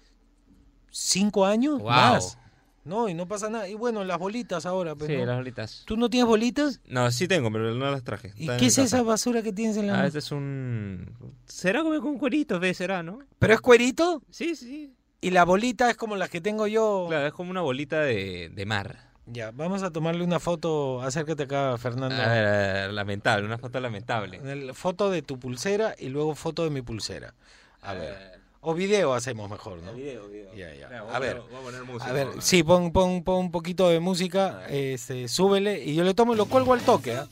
cinco 0.91 1.45
años 1.45 1.79
Wow. 1.79 1.89
más. 1.89 2.37
No, 2.85 3.07
y 3.07 3.13
no 3.13 3.27
pasa 3.27 3.49
nada. 3.49 3.67
Y 3.69 3.75
bueno, 3.75 4.03
las 4.03 4.17
bolitas 4.19 4.65
ahora. 4.65 4.95
pues, 4.95 5.09
Sí, 5.09 5.17
¿no? 5.17 5.25
las 5.25 5.37
bolitas. 5.37 5.83
¿Tú 5.85 5.95
no 5.97 6.09
tienes 6.09 6.27
bolitas? 6.27 6.81
No, 6.87 7.09
sí 7.11 7.27
tengo, 7.27 7.51
pero 7.51 7.73
no 7.73 7.91
las 7.91 8.03
traje. 8.03 8.33
¿Y 8.35 8.47
qué 8.57 8.65
es 8.65 8.75
casa. 8.75 8.83
esa 8.83 9.03
basura 9.03 9.41
que 9.41 9.53
tienes 9.53 9.77
en 9.77 9.87
la 9.87 9.93
Ah, 9.93 9.95
mano? 9.97 10.07
este 10.07 10.19
es 10.19 10.31
un... 10.31 11.13
¿Será 11.45 11.81
como 11.83 11.99
con 12.01 12.17
cueritos? 12.17 12.59
¿Ves? 12.59 12.77
¿Será, 12.77 13.01
no? 13.03 13.19
¿Pero 13.39 13.53
es 13.53 13.61
cuerito? 13.61 14.21
Sí, 14.29 14.55
sí. 14.55 14.93
Y 15.21 15.29
la 15.31 15.45
bolita 15.45 15.89
es 15.89 15.95
como 15.95 16.17
las 16.17 16.29
que 16.29 16.41
tengo 16.41 16.67
yo. 16.67 17.05
Claro, 17.07 17.25
es 17.27 17.33
como 17.33 17.51
una 17.51 17.61
bolita 17.61 18.01
de, 18.01 18.49
de 18.53 18.65
mar. 18.65 19.11
Ya, 19.25 19.51
vamos 19.51 19.81
a 19.83 19.89
tomarle 19.91 20.21
una 20.25 20.41
foto. 20.41 21.01
Acércate 21.01 21.43
acá, 21.43 21.77
Fernando. 21.77 22.15
A 22.21 22.27
ver, 22.27 22.45
a 22.45 22.51
ver, 22.51 22.91
lamentable, 22.93 23.45
una 23.45 23.57
foto 23.57 23.79
lamentable. 23.79 24.41
Foto 24.73 25.09
de 25.09 25.21
tu 25.21 25.39
pulsera 25.39 25.95
y 25.97 26.09
luego 26.09 26.35
foto 26.35 26.65
de 26.65 26.71
mi 26.71 26.81
pulsera. 26.81 27.33
A 27.81 27.93
ver. 27.93 28.32
O 28.65 28.73
video 28.73 29.13
hacemos 29.13 29.49
mejor, 29.49 29.83
¿no? 29.83 29.93
Video, 29.93 30.25
video. 30.29 30.87
A 31.13 31.19
ver. 31.19 31.41
voy 31.51 31.59
a 31.59 31.63
poner 31.63 31.83
música 31.83 32.09
A 32.09 32.13
ver, 32.13 32.27
sí, 32.39 32.63
pon, 32.63 32.93
pon, 32.93 33.21
pon 33.21 33.35
un 33.35 33.51
poquito 33.51 33.89
de 33.89 33.99
música, 33.99 34.65
este, 34.69 35.27
súbele 35.27 35.83
y 35.83 35.95
yo 35.95 36.05
le 36.05 36.13
tomo 36.13 36.33
y 36.33 36.37
lo 36.37 36.45
cuelgo 36.45 36.73
al 36.73 36.81
toque, 36.81 37.13
¿ah? 37.13 37.27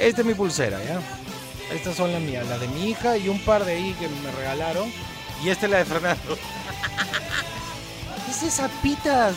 Esta 0.00 0.22
es 0.22 0.26
mi 0.26 0.34
pulsera, 0.34 0.82
¿ya? 0.82 1.00
Estas 1.72 1.94
son 1.94 2.12
las 2.12 2.20
mías, 2.20 2.48
las 2.48 2.60
de 2.60 2.66
mi 2.66 2.90
hija 2.90 3.16
y 3.16 3.28
un 3.28 3.38
par 3.44 3.64
de 3.64 3.74
ahí 3.74 3.94
que 3.94 4.08
me 4.08 4.30
regalaron. 4.32 4.92
Y 5.44 5.50
esta 5.50 5.66
es 5.66 5.72
la 5.72 5.78
de 5.78 5.84
Fernando. 5.84 6.36
es 8.30 8.42
esa 8.42 8.68
pita, 8.82 9.32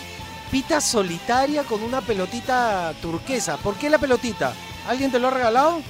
pita 0.50 0.82
solitaria 0.82 1.64
con 1.64 1.84
una 1.84 2.02
pelotita 2.02 2.92
turquesa. 3.04 3.58
¿Por 3.58 3.76
qué 3.76 3.92
la 3.92 4.00
pelotita? 4.00 4.52
¿Alguien 4.88 5.12
te 5.12 5.20
lo 5.20 5.28
ha 5.28 5.32
regalado? 5.32 5.82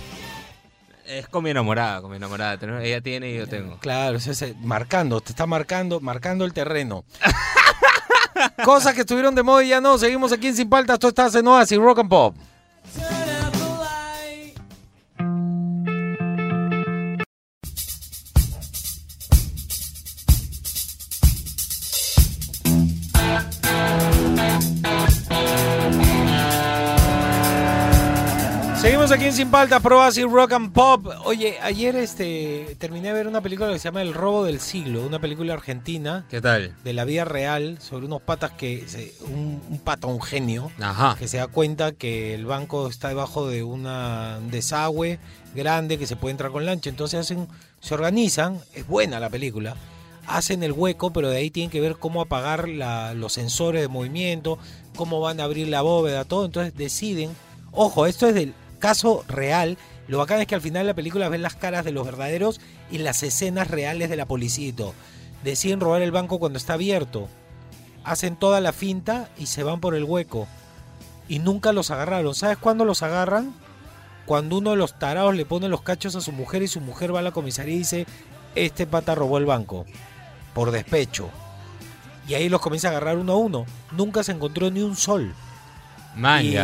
Es 1.08 1.28
con 1.28 1.44
mi 1.44 1.52
enamorada, 1.52 2.02
con 2.02 2.10
mi 2.10 2.18
enamorada. 2.18 2.58
Ella 2.82 3.02
tiene 3.02 3.30
y 3.32 3.38
yo 3.38 3.48
tengo. 3.48 3.78
Claro, 3.78 4.18
es 4.18 4.28
ese, 4.28 4.56
marcando, 4.62 5.22
te 5.22 5.32
está 5.32 5.46
marcando, 5.46 6.00
marcando 6.00 6.46
el 6.46 6.54
terreno. 6.54 7.06
Cosas 8.66 8.94
que 8.94 9.02
estuvieron 9.02 9.36
de 9.36 9.44
moda 9.44 9.64
y 9.64 9.70
ya 9.70 9.82
no. 9.82 9.98
Seguimos 9.98 10.32
aquí 10.32 10.48
en 10.48 10.56
Sin 10.56 10.70
Paltas. 10.70 11.00
Tú 11.00 11.08
estás 11.08 11.36
en 11.36 11.48
Oasis 11.48 11.78
Rock 11.78 12.00
and 12.00 12.10
Pop. 12.10 12.36
Aquí 29.16 29.26
en 29.26 29.34
Sin 29.34 29.50
Paltas, 29.50 29.82
Pro 29.82 30.00
Oasis 30.00 30.26
Rock 30.26 30.52
and 30.54 30.74
Pop. 30.74 31.08
Oye, 31.24 31.58
ayer 31.62 31.96
este 31.96 32.76
terminé 32.80 33.08
de 33.10 33.14
ver 33.14 33.28
una 33.28 33.40
película 33.42 33.72
que 33.72 33.80
se 33.80 33.86
llama 33.86 34.02
El 34.02 34.14
robo 34.14 34.44
del 34.44 34.60
siglo, 34.60 35.06
una 35.06 35.20
película 35.20 35.54
argentina 35.54 36.26
¿Qué 36.30 36.42
tal? 36.42 36.76
de 36.84 36.94
la 36.94 37.06
vida 37.06 37.24
real 37.24 37.78
sobre 37.80 38.06
unos 38.08 38.22
patas 38.22 38.52
que 38.52 38.84
se- 38.88 39.14
un, 39.26 39.62
un 39.70 39.80
pata, 39.80 40.08
un 40.08 40.22
genio, 40.22 40.70
Ajá. 40.82 41.16
que 41.18 41.28
se 41.30 41.38
da 41.38 41.48
cuenta 41.48 41.94
que 41.94 42.34
el 42.36 42.46
banco 42.46 42.90
está 42.90 43.08
debajo 43.08 43.48
de 43.48 43.64
una, 43.64 44.38
un 44.42 44.52
desagüe 44.52 45.18
grande 45.56 45.98
que 45.98 46.08
se 46.08 46.18
puede 46.18 46.32
entrar 46.32 46.52
con 46.52 46.66
lancha. 46.66 46.90
Entonces 46.90 47.22
hacen, 47.22 47.48
se 47.80 47.94
organizan, 47.94 48.60
es 48.74 48.86
buena 48.86 49.22
la 49.22 49.30
película, 49.30 49.76
hacen 50.28 50.62
el 50.62 50.74
hueco, 50.74 51.14
pero 51.14 51.30
de 51.30 51.38
ahí 51.38 51.50
tienen 51.52 51.70
que 51.70 51.80
ver 51.80 51.96
cómo 51.98 52.20
apagar 52.22 52.68
la- 52.68 53.14
los 53.14 53.32
sensores 53.32 53.82
de 53.82 53.88
movimiento, 53.88 54.60
cómo 54.98 55.22
van 55.22 55.40
a 55.40 55.46
abrir 55.46 55.70
la 55.70 55.82
bóveda, 55.84 56.26
todo. 56.26 56.44
Entonces 56.46 56.76
deciden, 56.76 57.30
ojo, 57.72 58.08
esto 58.08 58.28
es 58.28 58.36
del 58.36 58.54
caso 58.86 59.26
real. 59.28 59.78
Lo 60.08 60.20
bacán 60.20 60.42
es 60.42 60.48
que 60.48 60.56
al 60.56 60.62
final 60.62 60.84
de 60.84 60.92
la 60.92 60.94
película 60.94 61.30
ven 61.30 61.42
las 61.42 61.56
caras 61.56 61.84
de 61.86 61.92
los 61.92 62.06
verdaderos 62.06 62.62
y 62.92 63.00
las 63.00 63.24
escenas 63.24 63.70
reales 63.70 64.10
de 64.10 64.16
la 64.16 64.28
policía. 64.28 64.74
Deciden 65.44 65.80
robar 65.80 66.02
el 66.04 66.12
banco 66.12 66.38
cuando 66.40 66.58
está 66.58 66.74
abierto 66.74 67.28
hacen 68.04 68.36
toda 68.36 68.62
la 68.62 68.72
finta 68.72 69.30
y 69.38 69.48
se 69.48 69.64
van 69.64 69.82
por 69.82 69.96
el 69.96 70.04
hueco. 70.04 70.48
Y 71.28 71.40
nunca 71.40 71.74
los 71.74 71.90
agarraron. 71.90 72.36
¿Sabes 72.36 72.58
cuándo 72.58 72.86
los 72.86 73.02
agarran? 73.02 73.54
Cuando 74.28 74.60
uno 74.60 74.72
de 74.72 74.78
los 74.78 74.98
tarados 75.00 75.36
le 75.36 75.46
pone 75.46 75.68
los 75.68 75.82
cachos 75.82 76.16
a 76.16 76.22
su 76.22 76.32
mujer 76.32 76.62
y 76.62 76.68
su 76.68 76.82
mujer 76.82 77.14
va 77.14 77.20
a 77.20 77.24
la 77.24 77.32
comisaría 77.32 77.74
y 77.74 77.80
dice, 77.80 78.06
este 78.54 78.86
pata 78.86 79.16
robó 79.16 79.40
el 79.40 79.46
banco. 79.46 79.86
Por 80.54 80.70
despecho. 80.70 81.30
Y 82.28 82.36
ahí 82.36 82.48
los 82.48 82.62
comienza 82.62 82.88
a 82.90 82.92
agarrar 82.92 83.18
uno 83.18 83.34
a 83.34 83.38
uno. 83.38 83.66
Nunca 83.92 84.24
se 84.24 84.32
encontró 84.32 84.70
ni 84.70 84.82
un 84.82 84.96
sol. 84.96 85.34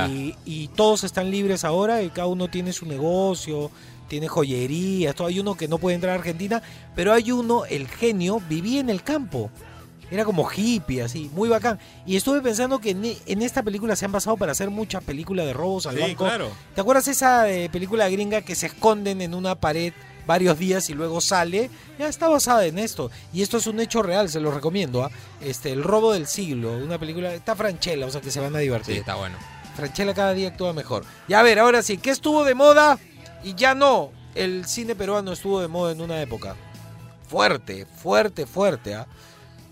Y, 0.10 0.36
y 0.46 0.68
todos 0.70 1.04
están 1.04 1.30
libres 1.32 1.64
ahora 1.64 2.02
y 2.02 2.10
cada 2.10 2.28
uno 2.28 2.48
tiene 2.48 2.72
su 2.74 2.86
negocio, 2.86 3.70
tiene 4.08 4.28
joyerías, 4.28 5.16
todo. 5.16 5.28
Hay 5.28 5.40
uno 5.40 5.56
que 5.56 5.68
no 5.68 5.78
puede 5.78 5.96
entrar 5.96 6.14
a 6.14 6.20
Argentina, 6.20 6.62
pero 6.96 7.14
hay 7.14 7.32
uno, 7.32 7.66
el 7.66 7.88
genio, 7.88 8.42
vivía 8.50 8.80
en 8.80 8.90
el 8.90 9.04
campo. 9.04 9.50
Era 10.10 10.26
como 10.26 10.46
hippie, 10.54 11.02
así, 11.04 11.32
muy 11.34 11.48
bacán. 11.48 11.80
Y 12.06 12.18
estuve 12.18 12.42
pensando 12.42 12.80
que 12.80 12.90
en, 12.90 13.16
en 13.26 13.42
esta 13.42 13.64
película 13.64 13.96
se 13.96 14.04
han 14.04 14.12
basado 14.12 14.36
para 14.36 14.52
hacer 14.52 14.70
muchas 14.70 15.02
películas 15.06 15.46
de 15.46 15.54
robos 15.54 15.86
al 15.88 15.96
Sí, 15.96 16.02
banco. 16.02 16.26
claro. 16.26 16.50
¿Te 16.76 16.82
acuerdas 16.82 17.08
esa 17.08 17.50
eh, 17.50 17.70
película 17.70 18.10
gringa 18.10 18.42
que 18.42 18.56
se 18.56 18.66
esconden 18.66 19.22
en 19.22 19.34
una 19.34 19.56
pared 19.56 19.94
varios 20.32 20.58
días 20.58 20.90
y 20.90 20.94
luego 20.94 21.20
sale? 21.20 21.70
Ya 22.00 22.08
está 22.08 22.30
basada 22.30 22.66
en 22.66 22.80
esto. 22.80 23.12
Y 23.34 23.42
esto 23.42 23.58
es 23.58 23.68
un 23.68 23.80
hecho 23.80 24.02
real, 24.02 24.30
se 24.30 24.40
lo 24.40 24.52
recomiendo. 24.52 25.04
¿ah? 25.04 25.12
Este, 25.42 25.72
El 25.72 25.84
robo 25.84 26.14
del 26.14 26.26
siglo, 26.26 26.72
una 26.74 26.98
película. 26.98 27.34
Está 27.34 27.56
Franchella, 27.56 28.06
o 28.06 28.10
sea 28.10 28.22
que 28.22 28.32
se 28.32 28.40
van 28.40 28.56
a 28.56 28.60
divertir. 28.60 28.96
Sí, 28.96 29.00
está 29.00 29.16
bueno. 29.16 29.38
Franchella 29.76 30.14
cada 30.14 30.34
día 30.34 30.50
actúa 30.50 30.74
mejor. 30.74 31.04
Ya 31.28 31.40
a 31.40 31.44
ver, 31.44 31.60
ahora 31.60 31.82
sí, 31.82 31.98
¿qué 31.98 32.12
estuvo 32.12 32.44
de 32.44 32.56
moda? 32.56 32.98
Y 33.44 33.56
ya 33.56 33.76
no. 33.76 34.12
El 34.34 34.66
cine 34.66 34.96
peruano 34.96 35.34
estuvo 35.34 35.60
de 35.62 35.68
moda 35.68 35.92
en 35.92 36.02
una 36.02 36.22
época. 36.22 36.56
Fuerte, 37.28 37.86
fuerte, 37.86 38.46
fuerte. 38.46 38.96
¿ah? 38.96 39.08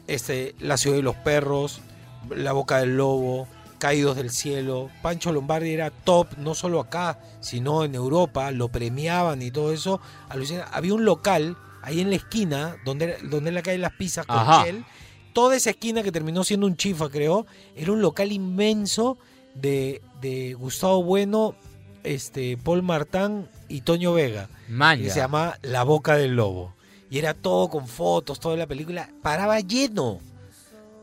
Este, 0.08 0.56
La 0.60 0.78
ciudad 0.78 0.98
de 0.98 1.04
los 1.04 1.16
perros, 1.16 1.82
La 2.30 2.52
boca 2.52 2.80
del 2.80 2.98
lobo, 2.98 3.48
Caídos 3.80 4.16
del 4.16 4.30
Cielo. 4.30 4.90
Pancho 5.02 5.32
Lombardi 5.32 5.72
era 5.72 5.90
top, 5.90 6.38
no 6.38 6.54
solo 6.54 6.80
acá, 6.80 7.20
sino 7.40 7.84
en 7.84 7.96
Europa, 7.96 8.52
lo 8.52 8.68
premiaban 8.68 9.42
y 9.42 9.50
todo 9.50 9.74
eso. 9.74 10.00
Había 10.72 10.94
un 10.94 11.06
local 11.06 11.58
ahí 11.82 12.02
en 12.02 12.10
la 12.10 12.18
esquina, 12.18 12.76
donde, 12.86 13.18
donde 13.24 13.50
en 13.50 13.56
la 13.56 13.62
calle 13.64 13.78
Las 13.78 13.94
Pizzas 13.94 14.26
con 14.26 14.38
Ajá. 14.38 14.66
Shell. 14.66 14.86
Toda 15.34 15.56
esa 15.56 15.70
esquina 15.72 16.04
que 16.04 16.12
terminó 16.12 16.44
siendo 16.44 16.68
un 16.68 16.76
chifa, 16.76 17.10
creo, 17.10 17.46
era 17.76 17.92
un 17.92 18.02
local 18.02 18.32
inmenso 18.32 19.18
de, 19.56 20.02
de 20.22 20.54
Gustavo 20.54 21.04
Bueno, 21.04 21.56
este, 22.04 22.58
Paul 22.58 22.84
Martán 22.84 23.48
y 23.68 23.82
Toño 23.82 24.14
Vega. 24.14 24.50
Maña. 24.68 25.04
Que 25.04 25.10
se 25.10 25.20
llama 25.20 25.58
La 25.62 25.84
Boca 25.84 26.16
del 26.16 26.36
Lobo. 26.36 26.74
Y 27.10 27.18
era 27.18 27.34
todo 27.34 27.70
con 27.70 27.88
fotos, 27.88 28.40
toda 28.40 28.56
la 28.58 28.68
película. 28.68 29.10
Paraba 29.22 29.60
lleno. 29.60 30.20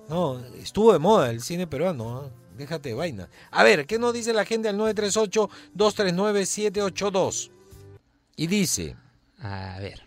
No, 0.09 0.39
estuvo 0.63 0.93
de 0.93 0.99
moda 0.99 1.31
el 1.31 1.41
cine 1.41 1.67
peruano. 1.67 2.31
Déjate 2.57 2.91
de 2.91 2.95
vaina. 2.95 3.29
A 3.51 3.63
ver, 3.63 3.87
¿qué 3.87 3.99
nos 3.99 4.15
dice 4.15 4.33
la 4.33 4.47
gente 4.47 4.69
al 4.69 4.79
938-239-782? 4.79 7.51
Y 8.37 8.47
dice. 8.47 8.97
A 9.43 9.77
ver. 9.79 10.07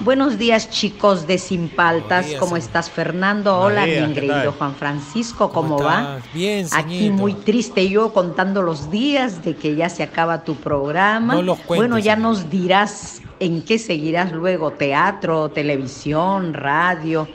Buenos 0.00 0.38
días 0.38 0.70
chicos 0.70 1.26
de 1.26 1.38
Sin 1.38 1.68
Paltas, 1.68 2.26
días, 2.26 2.40
¿cómo 2.40 2.56
señor. 2.56 2.66
estás 2.66 2.90
Fernando? 2.90 3.58
Hola 3.58 3.84
días, 3.84 4.08
mi 4.08 4.14
¿qué 4.14 4.20
ingreído 4.20 4.34
tal? 4.34 4.50
Juan 4.52 4.74
Francisco, 4.74 5.52
¿cómo, 5.52 5.78
va? 5.78 6.18
Bien, 6.34 6.66
Aquí 6.72 7.10
muy 7.10 7.34
triste 7.34 7.88
yo 7.88 8.12
contando 8.12 8.62
los 8.62 8.90
días 8.90 9.44
de 9.44 9.54
que 9.54 9.76
ya 9.76 9.88
se 9.88 10.02
acaba 10.02 10.42
tu 10.42 10.56
programa. 10.56 11.34
No 11.34 11.42
los 11.42 11.58
cuentes, 11.58 11.76
bueno, 11.76 11.98
ya 11.98 12.16
nos 12.16 12.50
dirás 12.50 13.22
en 13.38 13.62
qué 13.62 13.78
seguirás 13.78 14.32
luego, 14.32 14.72
teatro, 14.72 15.50
televisión, 15.50 16.54
radio. 16.54 17.28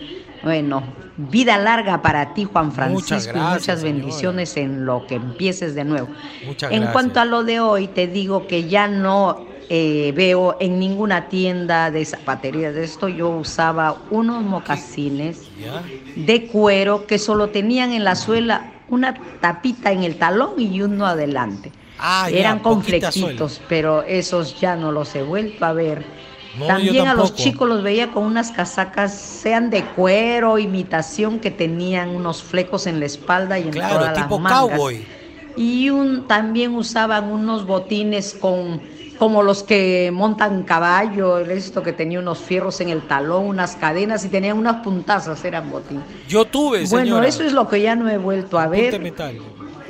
Bueno, 0.48 0.82
vida 1.18 1.58
larga 1.58 2.02
para 2.02 2.34
ti 2.34 2.46
Juan 2.46 2.72
Francisco 2.72 3.16
Muchas 3.16 3.28
y 3.28 3.38
muchas 3.38 3.82
señora. 3.82 3.98
bendiciones 3.98 4.56
en 4.56 4.86
lo 4.86 5.06
que 5.06 5.16
empieces 5.16 5.76
de 5.76 5.84
nuevo. 5.84 6.08
Muchas 6.46 6.72
En 6.72 6.78
gracias. 6.84 6.94
cuanto 6.94 7.20
a 7.20 7.26
lo 7.26 7.44
de 7.44 7.60
hoy, 7.60 7.88
te 7.90 8.08
digo 8.08 8.48
que 8.48 8.70
ya 8.70 8.88
no 8.88 9.46
eh, 9.68 10.14
veo 10.16 10.56
en 10.62 10.80
ninguna 10.80 11.28
tienda 11.28 11.92
de 11.92 12.06
zapatería 12.06 12.72
de 12.72 12.86
esto. 12.86 13.10
Yo 13.10 13.28
usaba 13.28 13.98
unos 14.10 14.42
mocasines 14.42 15.42
de 16.16 16.48
cuero 16.48 17.06
que 17.06 17.20
solo 17.20 17.50
tenían 17.50 17.92
en 17.92 18.06
la 18.06 18.16
suela 18.16 18.72
una 18.88 19.16
tapita 19.42 19.92
en 19.92 20.04
el 20.04 20.16
talón 20.16 20.52
y 20.58 20.82
uno 20.82 21.06
adelante. 21.08 21.74
Ah, 22.00 22.30
ya, 22.32 22.38
Eran 22.38 22.60
con 22.60 22.82
flequitos, 22.82 23.60
pero 23.68 24.02
esos 24.04 24.58
ya 24.62 24.78
no 24.78 24.94
los 24.94 25.14
he 25.14 25.24
vuelto 25.24 25.66
a 25.66 25.74
ver. 25.74 26.06
No, 26.58 26.68
También 26.68 27.08
a 27.08 27.14
los 27.14 27.36
chicos 27.36 27.68
los 27.68 27.84
veía 27.84 28.12
con 28.12 28.24
unas 28.24 28.52
casacas, 28.52 29.14
sean 29.14 29.70
de 29.70 29.84
cuero, 29.84 30.58
imitación, 30.58 31.40
que 31.40 31.52
tenían 31.52 32.10
unos 32.16 32.42
flecos 32.42 32.88
en 32.88 33.00
la 33.00 33.06
espalda 33.06 33.60
y 33.60 33.64
en 33.64 33.72
Claro, 33.72 34.00
todas 34.00 34.14
tipo 34.14 34.36
las 34.36 34.42
mangas. 34.42 34.70
cowboy. 34.78 35.06
Y 35.56 35.90
un, 35.90 36.28
también 36.28 36.76
usaban 36.76 37.26
unos 37.32 37.66
botines 37.66 38.34
con 38.40 38.82
como 39.18 39.42
los 39.42 39.64
que 39.64 40.12
montan 40.14 40.62
caballo, 40.62 41.40
esto 41.40 41.82
que 41.82 41.92
tenía 41.92 42.20
unos 42.20 42.38
fierros 42.38 42.80
en 42.82 42.90
el 42.90 43.02
talón, 43.08 43.46
unas 43.48 43.76
cadenas 43.76 44.24
y 44.26 44.30
tenían 44.30 44.60
unas 44.60 44.84
puntazas, 44.84 45.44
eran 45.44 45.72
botines. 45.72 46.04
Yo 46.28 46.46
tuve, 46.46 46.86
Bueno, 46.86 47.06
señora. 47.08 47.28
eso 47.28 47.42
es 47.44 47.52
lo 47.54 47.68
que 47.68 47.82
ya 47.82 47.96
no 47.96 48.08
he 48.10 48.20
vuelto 48.20 48.60
a 48.60 48.68
ver. 48.68 48.92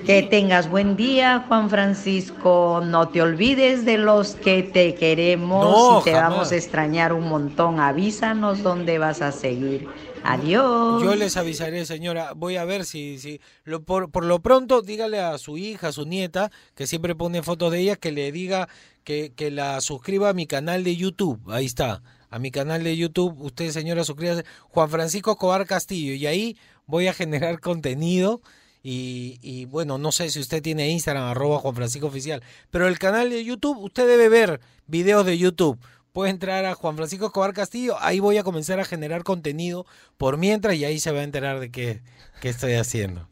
Que 0.08 0.24
tengas 0.24 0.70
buen 0.70 0.96
día, 0.96 1.44
Juan 1.50 1.70
Francisco. 1.70 2.82
No 2.82 3.10
te 3.10 3.22
olvides 3.22 3.84
de 3.84 3.98
los 3.98 4.36
que 4.36 4.64
te 4.64 4.96
queremos 4.96 5.66
No, 5.66 6.00
y 6.00 6.04
te 6.06 6.14
jamás. 6.14 6.30
vamos 6.32 6.52
a 6.54 6.56
extrañar 6.56 7.12
un 7.12 7.28
montón. 7.28 7.82
Avísanos 7.82 8.64
dónde 8.64 9.00
vas 9.00 9.22
a 9.22 9.34
seguir. 9.34 9.86
Adiós. 10.24 11.04
Yo 11.04 11.14
les 11.16 11.36
avisaré, 11.36 11.86
señora. 11.86 12.32
Voy 12.38 12.56
a 12.56 12.64
ver 12.64 12.86
si, 12.86 13.20
si 13.20 13.42
lo, 13.66 13.84
por, 13.84 14.10
por 14.10 14.24
lo 14.24 14.40
pronto, 14.40 14.82
dígale 14.82 15.20
a 15.20 15.38
su 15.38 15.58
hija, 15.58 15.90
a 15.90 15.92
su 15.92 16.06
nieta, 16.06 16.52
que 16.74 16.88
siempre 16.88 17.14
pone 17.14 17.44
fotos 17.44 17.74
de 17.74 17.80
ella, 17.80 17.98
que 17.98 18.14
le 18.14 18.32
diga 18.32 18.70
que, 19.04 19.34
que 19.36 19.52
la 19.52 19.82
suscriba 19.82 20.30
a 20.30 20.34
mi 20.34 20.48
canal 20.48 20.86
de 20.86 20.96
YouTube. 20.96 21.42
Ahí 21.52 21.66
está. 21.66 22.02
A 22.30 22.40
mi 22.40 22.50
canal 22.50 22.82
de 22.86 22.96
YouTube, 22.96 23.36
usted, 23.42 23.72
señora, 23.72 24.06
suscríbase. 24.06 24.46
Juan 24.70 24.90
Francisco 24.90 25.32
Escobar 25.32 25.66
Castillo. 25.66 26.14
Y 26.14 26.28
ahí 26.28 26.58
voy 26.86 27.08
a 27.08 27.14
generar 27.14 27.60
contenido. 27.60 28.40
Y, 28.90 29.38
y, 29.42 29.66
bueno, 29.66 29.98
no 29.98 30.14
sé 30.14 30.30
si 30.30 30.40
usted 30.40 30.62
tiene 30.62 30.88
Instagram, 30.88 31.26
arroba 31.26 31.60
Juan 31.60 31.76
Francisco 31.76 32.08
Oficial. 32.08 32.42
Pero 32.72 32.88
el 32.88 32.98
canal 32.98 33.30
de 33.30 33.44
YouTube, 33.44 33.78
usted 33.80 34.08
debe 34.08 34.30
ver 34.30 34.62
videos 34.86 35.26
de 35.26 35.38
YouTube. 35.38 35.78
Puede 36.14 36.32
entrar 36.32 36.64
a 36.64 36.74
Juan 36.74 36.96
Francisco 36.96 37.26
Escobar 37.26 37.52
Castillo, 37.54 37.98
ahí 38.00 38.22
voy 38.22 38.38
a 38.38 38.44
comenzar 38.44 38.80
a 38.80 38.86
generar 38.86 39.24
contenido 39.24 39.86
por 40.16 40.38
mientras 40.38 40.76
y 40.76 40.86
ahí 40.86 41.02
se 41.02 41.12
va 41.12 41.20
a 41.20 41.24
enterar 41.24 41.60
de 41.60 41.70
qué, 41.70 42.02
qué 42.40 42.48
estoy 42.48 42.76
haciendo. 42.76 43.28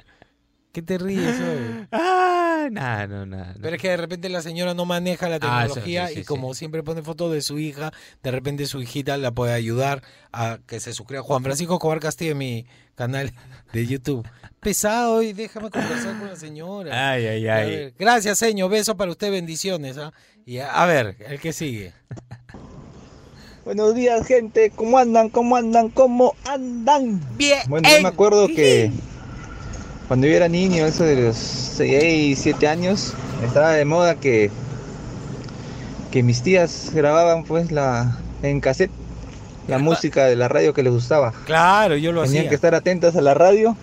¿Qué 0.76 0.82
te 0.82 0.98
ríes 0.98 1.40
hoy? 1.40 1.88
Ah, 1.94 2.68
nada, 2.70 3.08
no, 3.08 3.26
nada. 3.26 3.56
Pero 3.62 3.78
es 3.78 3.82
que 3.82 3.88
de 3.92 3.96
repente 3.96 4.28
la 4.28 4.42
señora 4.42 4.74
no 4.74 4.84
maneja 4.84 5.30
la 5.30 5.36
Ah, 5.42 5.64
eso, 5.64 5.76
tecnología 5.76 6.08
sí, 6.10 6.16
sí, 6.16 6.20
y 6.20 6.24
como 6.26 6.54
siempre 6.54 6.84
pone 6.84 7.02
fotos 7.02 7.32
de 7.32 7.40
su 7.40 7.60
hija, 7.60 7.94
de 8.22 8.32
repente 8.32 8.66
su 8.66 8.82
hijita 8.82 9.16
la 9.16 9.32
puede 9.32 9.54
ayudar 9.54 10.04
a 10.34 10.60
que 10.68 10.82
se 10.82 10.92
suscriba. 10.92 11.24
Juan 11.24 11.44
Francisco 11.44 11.76
Escobar 11.76 12.02
Castillo 12.02 12.34
en 12.34 12.40
mi 12.40 12.66
canal 12.96 13.32
de 13.72 13.86
YouTube. 13.86 14.28
Pesado 14.60 15.14
hoy, 15.14 15.32
déjame 15.32 15.70
conversar 15.70 16.20
con 16.20 16.28
la 16.28 16.36
señora. 16.36 17.12
Ay, 17.12 17.26
ay, 17.26 17.48
ay. 17.48 17.70
ver, 17.70 17.94
Gracias, 17.98 18.38
señor. 18.38 18.70
Beso 18.70 18.98
para 18.98 19.12
usted, 19.12 19.32
bendiciones. 19.32 19.98
¿ah? 19.98 20.12
Y 20.46 20.58
a, 20.58 20.74
a 20.74 20.86
ver, 20.88 21.16
el 21.26 21.40
que 21.40 21.54
sigue. 21.54 21.94
Buenos 23.64 23.96
días, 23.96 24.28
gente. 24.28 24.72
¿Cómo 24.76 24.98
andan? 24.98 25.30
¿Cómo 25.30 25.56
andan? 25.56 25.88
¿Cómo 25.88 26.36
andan? 26.44 27.22
Bien. 27.38 27.60
Bueno, 27.70 27.88
yo 27.90 28.02
me 28.02 28.10
acuerdo 28.10 28.48
que 28.48 28.92
cuando 30.08 30.28
yo 30.28 30.34
era 30.36 30.48
niño, 30.48 30.86
eso 30.86 31.04
de 31.04 31.16
los 31.28 31.36
6, 31.38 32.38
7 32.42 32.68
años, 32.68 33.14
estaba 33.46 33.72
de 33.72 33.86
moda 33.86 34.16
que, 34.16 34.50
que 36.12 36.24
mis 36.24 36.42
tías 36.42 36.92
grababan 36.94 37.44
pues 37.44 37.72
la 37.72 38.18
en 38.44 38.60
cassette 38.62 38.92
la 39.68 39.80
música 39.80 40.26
de 40.26 40.36
la 40.36 40.48
radio 40.48 40.74
que 40.74 40.84
les 40.84 40.94
gustaba. 40.94 41.34
Claro, 41.46 41.96
yo 41.98 42.12
lo 42.12 42.22
Tenían 42.24 42.42
hacía. 42.42 42.50
que 42.50 42.56
estar 42.56 42.76
atentas 42.76 43.16
a 43.16 43.22
la 43.22 43.34
radio 43.34 43.76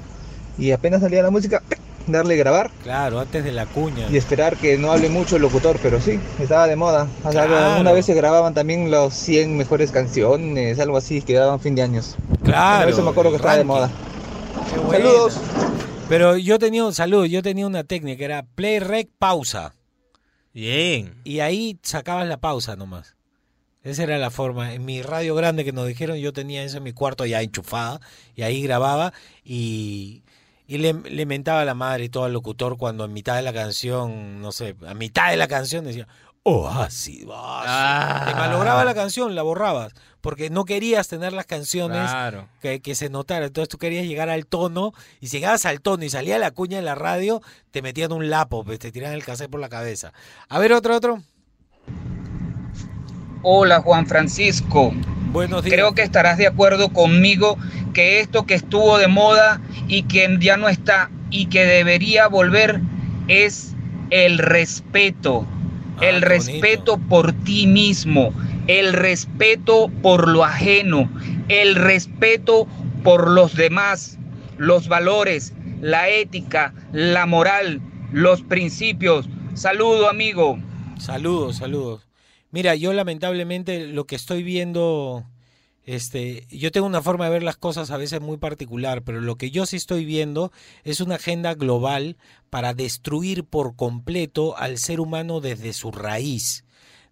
y 0.56 0.70
apenas 0.70 1.00
salía 1.00 1.22
la 1.24 1.30
música, 1.32 1.60
darle 2.06 2.36
grabar 2.36 2.70
Claro, 2.84 3.18
antes 3.18 3.42
de 3.42 3.50
la 3.50 3.66
cuña. 3.66 4.06
y 4.08 4.16
esperar 4.16 4.56
que 4.56 4.78
no 4.78 4.92
hable 4.92 5.08
mucho 5.08 5.34
el 5.36 5.42
locutor, 5.42 5.80
pero 5.82 6.00
sí, 6.00 6.20
estaba 6.40 6.68
de 6.68 6.76
moda. 6.76 7.08
O 7.24 7.32
sea, 7.32 7.46
Claro. 7.46 7.72
Alguna 7.72 7.90
vez 7.92 8.06
se 8.06 8.14
grababan 8.14 8.54
también 8.54 8.92
los 8.92 9.12
100 9.12 9.56
mejores 9.56 9.90
canciones, 9.90 10.78
algo 10.78 10.96
así, 10.96 11.20
que 11.20 11.34
daban 11.34 11.58
fin 11.58 11.74
de 11.74 11.82
años. 11.82 12.14
Claro, 12.44 12.76
Bueno, 12.84 12.92
eso 12.92 13.02
me 13.02 13.10
acuerdo 13.10 13.30
que 13.32 13.36
estaba 13.38 13.56
de 13.56 13.64
moda. 13.64 13.90
Qué 14.72 14.78
buena. 14.78 15.04
Pero 16.12 16.36
yo 16.36 16.58
tenía 16.58 16.84
un 16.84 16.92
saludo, 16.92 17.24
yo 17.24 17.40
tenía 17.40 17.66
una 17.66 17.84
técnica, 17.84 18.22
era 18.22 18.42
play 18.42 18.80
rec 18.80 19.08
pausa. 19.18 19.74
Bien. 20.52 21.14
Y 21.24 21.40
ahí 21.40 21.78
sacabas 21.82 22.28
la 22.28 22.36
pausa 22.36 22.76
nomás. 22.76 23.16
Esa 23.82 24.02
era 24.02 24.18
la 24.18 24.28
forma. 24.28 24.74
En 24.74 24.84
mi 24.84 25.00
radio 25.00 25.34
grande 25.34 25.64
que 25.64 25.72
nos 25.72 25.86
dijeron, 25.86 26.18
yo 26.18 26.34
tenía 26.34 26.64
eso 26.64 26.76
en 26.76 26.82
mi 26.82 26.92
cuarto 26.92 27.24
ya 27.24 27.40
enchufada. 27.40 27.98
Y 28.34 28.42
ahí 28.42 28.62
grababa 28.62 29.14
y, 29.42 30.22
y 30.66 30.76
le, 30.76 30.92
le 30.92 31.24
mentaba 31.24 31.62
a 31.62 31.64
la 31.64 31.72
madre 31.72 32.04
y 32.04 32.08
todo 32.10 32.24
al 32.24 32.34
locutor 32.34 32.76
cuando 32.76 33.06
en 33.06 33.14
mitad 33.14 33.36
de 33.36 33.42
la 33.42 33.54
canción, 33.54 34.42
no 34.42 34.52
sé, 34.52 34.76
a 34.86 34.92
mitad 34.92 35.30
de 35.30 35.38
la 35.38 35.48
canción 35.48 35.86
decía, 35.86 36.08
oasis, 36.44 37.24
oasis. 37.26 38.26
Te 38.26 38.34
malograba 38.34 38.84
la 38.84 38.94
canción, 38.94 39.34
la 39.34 39.42
borrabas. 39.42 39.92
Porque 40.20 40.50
no 40.50 40.64
querías 40.64 41.08
tener 41.08 41.32
las 41.32 41.46
canciones 41.46 42.08
Claro. 42.10 42.48
que, 42.60 42.80
que 42.80 42.94
se 42.94 43.10
notara. 43.10 43.46
Entonces 43.46 43.68
tú 43.68 43.78
querías 43.78 44.06
llegar 44.06 44.28
al 44.30 44.46
tono. 44.46 44.92
Y 45.20 45.26
si 45.28 45.38
llegabas 45.38 45.66
al 45.66 45.80
tono 45.80 46.04
y 46.04 46.10
salía 46.10 46.38
la 46.38 46.52
cuña 46.52 46.78
en 46.78 46.84
la 46.84 46.94
radio, 46.94 47.40
te 47.72 47.82
metían 47.82 48.12
un 48.12 48.30
lapo, 48.30 48.64
pues, 48.64 48.78
te 48.78 48.92
tiraban 48.92 49.14
el 49.16 49.24
cassette 49.24 49.50
por 49.50 49.60
la 49.60 49.68
cabeza. 49.68 50.12
A 50.48 50.58
ver, 50.60 50.72
otro, 50.72 50.94
otro. 50.96 51.22
Hola 53.42 53.80
Juan 53.80 54.06
Francisco. 54.06 54.92
Buenos 55.32 55.64
días. 55.64 55.74
Creo 55.74 55.94
que 55.94 56.02
estarás 56.02 56.38
de 56.38 56.46
acuerdo 56.46 56.92
conmigo 56.92 57.56
que 57.92 58.20
esto 58.20 58.46
que 58.46 58.54
estuvo 58.54 58.98
de 58.98 59.08
moda 59.08 59.60
y 59.88 60.04
que 60.04 60.36
ya 60.40 60.56
no 60.56 60.68
está 60.68 61.10
y 61.30 61.46
que 61.46 61.64
debería 61.64 62.28
volver 62.28 62.80
es 63.26 63.74
el 64.10 64.38
respeto. 64.38 65.46
El 66.02 66.22
respeto 66.22 66.98
por 66.98 67.32
ti 67.44 67.66
mismo, 67.66 68.34
el 68.66 68.92
respeto 68.92 69.90
por 70.02 70.28
lo 70.28 70.44
ajeno, 70.44 71.10
el 71.48 71.74
respeto 71.76 72.66
por 73.02 73.30
los 73.30 73.54
demás, 73.54 74.18
los 74.58 74.88
valores, 74.88 75.54
la 75.80 76.08
ética, 76.08 76.74
la 76.92 77.26
moral, 77.26 77.80
los 78.12 78.42
principios. 78.42 79.28
Saludo 79.54 80.08
amigo. 80.08 80.58
Saludos, 80.98 81.56
saludos. 81.56 82.06
Mira, 82.50 82.74
yo 82.74 82.92
lamentablemente 82.92 83.86
lo 83.86 84.06
que 84.06 84.14
estoy 84.14 84.42
viendo, 84.42 85.24
este, 85.84 86.46
yo 86.50 86.70
tengo 86.70 86.86
una 86.86 87.02
forma 87.02 87.24
de 87.24 87.32
ver 87.32 87.42
las 87.42 87.56
cosas 87.56 87.90
a 87.90 87.96
veces 87.96 88.20
muy 88.20 88.36
particular, 88.36 89.02
pero 89.02 89.20
lo 89.20 89.36
que 89.36 89.50
yo 89.50 89.66
sí 89.66 89.76
estoy 89.76 90.04
viendo 90.04 90.52
es 90.84 91.00
una 91.00 91.16
agenda 91.16 91.54
global 91.54 92.16
para 92.50 92.72
destruir 92.72 93.44
por 93.44 93.74
completo 93.74 94.56
al 94.56 94.78
ser 94.78 95.00
humano 95.00 95.40
desde 95.40 95.72
su 95.72 95.90
raíz, 95.90 96.64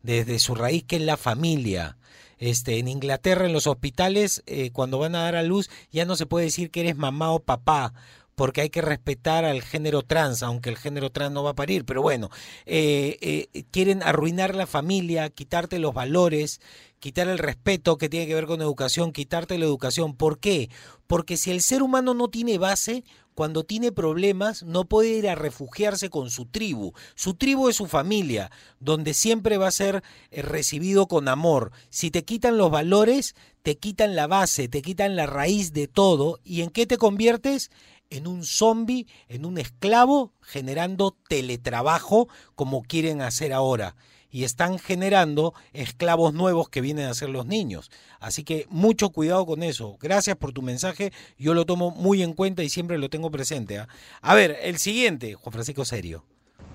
desde 0.03 0.39
su 0.39 0.55
raíz 0.55 0.85
que 0.85 0.97
es 0.97 1.03
la 1.03 1.17
familia. 1.17 1.97
Este, 2.39 2.79
en 2.79 2.89
Inglaterra, 2.89 3.45
en 3.45 3.53
los 3.53 3.67
hospitales, 3.67 4.43
eh, 4.47 4.71
cuando 4.71 4.99
van 4.99 5.15
a 5.15 5.25
dar 5.25 5.37
a 5.37 5.43
luz, 5.43 5.69
ya 5.91 6.07
no 6.07 6.17
se 6.17 6.25
puede 6.25 6.47
decir 6.47 6.71
que 6.71 6.81
eres 6.81 6.97
mamá 6.97 7.33
o 7.33 7.41
papá, 7.41 7.93
porque 8.35 8.63
hay 8.63 8.71
que 8.71 8.81
respetar 8.81 9.45
al 9.45 9.61
género 9.61 10.01
trans, 10.01 10.43
aunque 10.43 10.71
el 10.71 10.79
género 10.79 11.11
trans 11.11 11.33
no 11.33 11.43
va 11.43 11.51
a 11.51 11.55
parir, 11.55 11.85
pero 11.85 12.01
bueno, 12.01 12.31
eh, 12.65 13.19
eh, 13.21 13.65
quieren 13.71 14.03
arruinar 14.03 14.55
la 14.55 14.67
familia, 14.67 15.29
quitarte 15.29 15.79
los 15.79 15.93
valores, 15.93 16.63
quitar 17.01 17.29
el 17.29 17.39
respeto 17.39 17.99
que 17.99 18.09
tiene 18.09 18.27
que 18.27 18.35
ver 18.35 18.47
con 18.47 18.61
educación, 18.61 19.13
quitarte 19.13 19.59
la 19.59 19.65
educación. 19.65 20.15
¿Por 20.15 20.39
qué? 20.39 20.71
Porque 21.07 21.37
si 21.37 21.51
el 21.51 21.63
ser 21.63 21.83
humano 21.83 22.15
no 22.15 22.29
tiene 22.29 22.59
base, 22.59 23.05
cuando 23.35 23.65
tiene 23.65 23.91
problemas 23.91 24.63
no 24.65 24.85
puede 24.85 25.09
ir 25.17 25.29
a 25.29 25.35
refugiarse 25.35 26.11
con 26.11 26.31
su 26.31 26.45
tribu. 26.45 26.93
Su 27.15 27.35
tribu 27.35 27.71
es 27.71 27.77
su 27.77 27.87
familia, 27.87 28.51
donde 28.81 29.15
siempre 29.15 29.57
va 29.57 29.69
a 29.69 29.73
ser 29.73 30.03
eh, 30.31 30.43
recibido 30.43 31.09
con 31.09 31.27
amor. 31.27 31.73
Si 31.89 32.11
te 32.11 32.25
quitan 32.25 32.59
los 32.59 32.71
valores, 32.71 33.35
te 33.63 33.79
quitan 33.79 34.15
la 34.15 34.27
base, 34.27 34.69
te 34.69 34.83
quitan 34.83 35.17
la 35.17 35.27
raíz 35.27 35.73
de 35.73 35.89
todo. 35.89 36.39
¿Y 36.45 36.61
en 36.61 36.69
qué 36.69 36.87
te 36.87 36.99
conviertes? 36.99 37.71
En 38.11 38.27
un 38.27 38.45
zombie, 38.45 39.07
en 39.29 39.47
un 39.47 39.57
esclavo, 39.57 40.35
generando 40.43 41.17
teletrabajo 41.29 42.29
como 42.57 42.83
quieren 42.83 43.23
hacer 43.23 43.55
ahora 43.55 43.97
y 44.31 44.45
están 44.45 44.79
generando 44.79 45.55
esclavos 45.73 46.33
nuevos 46.35 46.69
que 46.69 46.81
vienen 46.81 47.07
a 47.07 47.15
ser 47.15 47.31
los 47.31 47.47
niños. 47.47 47.91
Así 48.21 48.45
que 48.45 48.67
mucho 48.71 49.11
cuidado 49.11 49.47
con 49.47 49.63
eso. 49.63 49.97
Gracias 50.01 50.37
por 50.37 50.53
tu 50.53 50.63
mensaje, 50.63 51.13
yo 51.39 51.55
lo 51.55 51.67
tomo 51.67 51.91
muy 51.91 52.23
en 52.23 52.33
cuenta 52.33 52.63
y 52.63 52.69
siempre 52.69 52.99
lo 52.99 53.11
tengo 53.11 53.31
presente. 53.31 53.79
¿ah? 53.79 53.89
A 54.21 54.35
ver, 54.35 54.57
el 54.63 54.79
siguiente, 54.79 55.35
Juan 55.35 55.53
Francisco 55.53 55.85
Serio. 55.85 56.25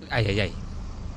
Ay, 0.09 0.25
ay, 0.29 0.39
ay. 0.39 0.53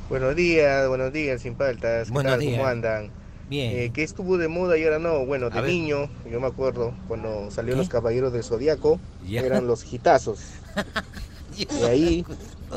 Buenos 0.09 0.37
días, 0.37 0.89
buenos 0.89 1.13
días, 1.13 1.43
sin 1.43 1.57
faltas. 1.57 2.09
¿Qué 2.09 2.13
Buenos 2.15 2.33
tal? 2.33 2.41
días. 2.41 2.57
¿Cómo 2.57 2.67
andan? 2.67 3.11
Bien. 3.49 3.73
Eh, 3.77 3.91
¿Qué 3.93 4.03
estuvo 4.03 4.39
de 4.39 4.49
moda 4.49 4.77
y 4.79 4.85
ahora 4.85 4.99
no? 4.99 5.25
Bueno, 5.25 5.51
de 5.51 5.63
niño, 5.63 6.11
yo 6.31 6.41
me 6.41 6.47
acuerdo, 6.47 6.95
cuando 7.09 7.51
salieron 7.51 7.79
los 7.79 7.89
Caballeros 7.89 8.33
del 8.33 8.45
Zodíaco, 8.45 9.01
eran 9.29 9.67
los 9.67 9.91
hitazos. 9.93 10.41
De 11.59 11.87
ahí, 11.87 12.25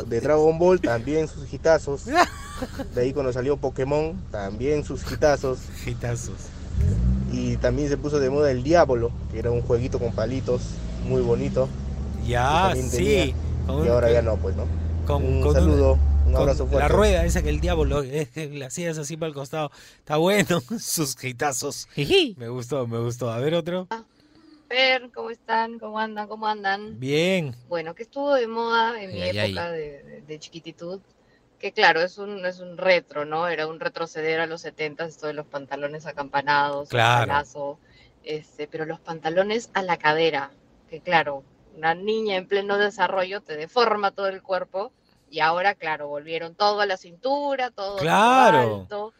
de 0.07 0.21
Dragon 0.21 0.57
Ball, 0.57 0.79
también 0.79 1.27
sus 1.27 1.51
hitazos. 1.51 2.05
De 2.05 3.01
ahí 3.01 3.13
cuando 3.13 3.33
salió 3.33 3.57
Pokémon, 3.57 4.15
también 4.31 4.83
sus 4.83 5.03
hitazos. 5.11 5.59
Hitazos. 5.85 6.35
Y 7.31 7.57
también 7.57 7.89
se 7.89 7.97
puso 7.97 8.19
de 8.19 8.29
moda 8.29 8.51
el 8.51 8.63
Diablo, 8.63 9.11
que 9.31 9.39
era 9.39 9.51
un 9.51 9.61
jueguito 9.61 9.99
con 9.99 10.11
palitos, 10.13 10.61
muy 11.07 11.21
bonito. 11.21 11.67
Ya, 12.27 12.73
sí. 12.75 12.89
tenía, 12.89 13.33
Con- 13.65 13.85
y 13.85 13.89
ahora 13.89 14.11
ya 14.11 14.21
no, 14.21 14.37
pues, 14.37 14.55
¿no? 14.55 14.65
Con, 15.05 15.23
un 15.23 15.41
con 15.41 15.53
saludo, 15.53 15.97
un 16.27 16.35
abrazo 16.35 16.67
fuerte. 16.67 16.79
La 16.79 16.87
rueda 16.87 17.25
esa 17.25 17.41
que 17.41 17.49
el 17.49 17.59
diablo 17.59 18.03
eh, 18.03 18.29
le 18.53 18.65
hacías 18.65 18.97
así 18.97 19.17
para 19.17 19.29
el 19.29 19.33
costado. 19.33 19.71
Está 19.99 20.17
bueno, 20.17 20.61
sus 20.79 21.21
hitazos. 21.23 21.87
Me 22.37 22.49
gustó, 22.49 22.85
me 22.87 22.99
gustó. 22.99 23.31
A 23.31 23.39
ver 23.39 23.55
otro. 23.55 23.87
Fer, 24.71 25.11
¿cómo 25.11 25.29
están? 25.31 25.79
¿Cómo 25.79 25.99
andan? 25.99 26.27
¿Cómo 26.29 26.47
andan? 26.47 26.97
Bien. 26.99 27.53
Bueno, 27.67 27.93
que 27.93 28.03
estuvo 28.03 28.33
de 28.33 28.47
moda 28.47 29.01
en 29.01 29.11
mi 29.11 29.21
Ay, 29.21 29.37
ay, 29.37 29.51
época 29.51 29.69
de, 29.71 30.01
de- 30.03 30.21
de 30.21 30.39
chiquititud, 30.39 31.01
que 31.59 31.73
claro, 31.73 32.01
es 32.01 32.17
un, 32.17 32.45
es 32.45 32.59
un 32.59 32.77
retro, 32.77 33.25
¿no? 33.25 33.47
Era 33.49 33.67
un 33.67 33.79
retroceder 33.81 34.39
a 34.39 34.45
los 34.47 34.61
70 34.61 35.05
esto 35.05 35.27
de 35.27 35.33
los 35.33 35.45
pantalones 35.47 36.05
acampanados, 36.05 36.87
Claro. 36.89 37.27
palazo, 37.27 37.79
este, 38.23 38.67
pero 38.67 38.85
los 38.85 39.01
pantalones 39.01 39.69
a 39.73 39.83
la 39.83 39.97
cadera, 39.97 40.51
que 40.89 41.01
claro, 41.01 41.43
una 41.75 41.93
niña 41.93 42.37
en 42.37 42.47
pleno 42.47 42.77
desarrollo 42.77 43.41
te 43.41 43.57
deforma 43.57 44.11
todo 44.11 44.27
el 44.27 44.41
cuerpo 44.41 44.93
y 45.29 45.39
ahora, 45.41 45.75
claro, 45.75 46.07
volvieron 46.07 46.55
todo 46.55 46.79
a 46.81 46.85
la 46.85 46.97
cintura, 46.97 47.71
todo 47.71 47.97
Claro. 47.97 48.83
alto, 48.83 49.13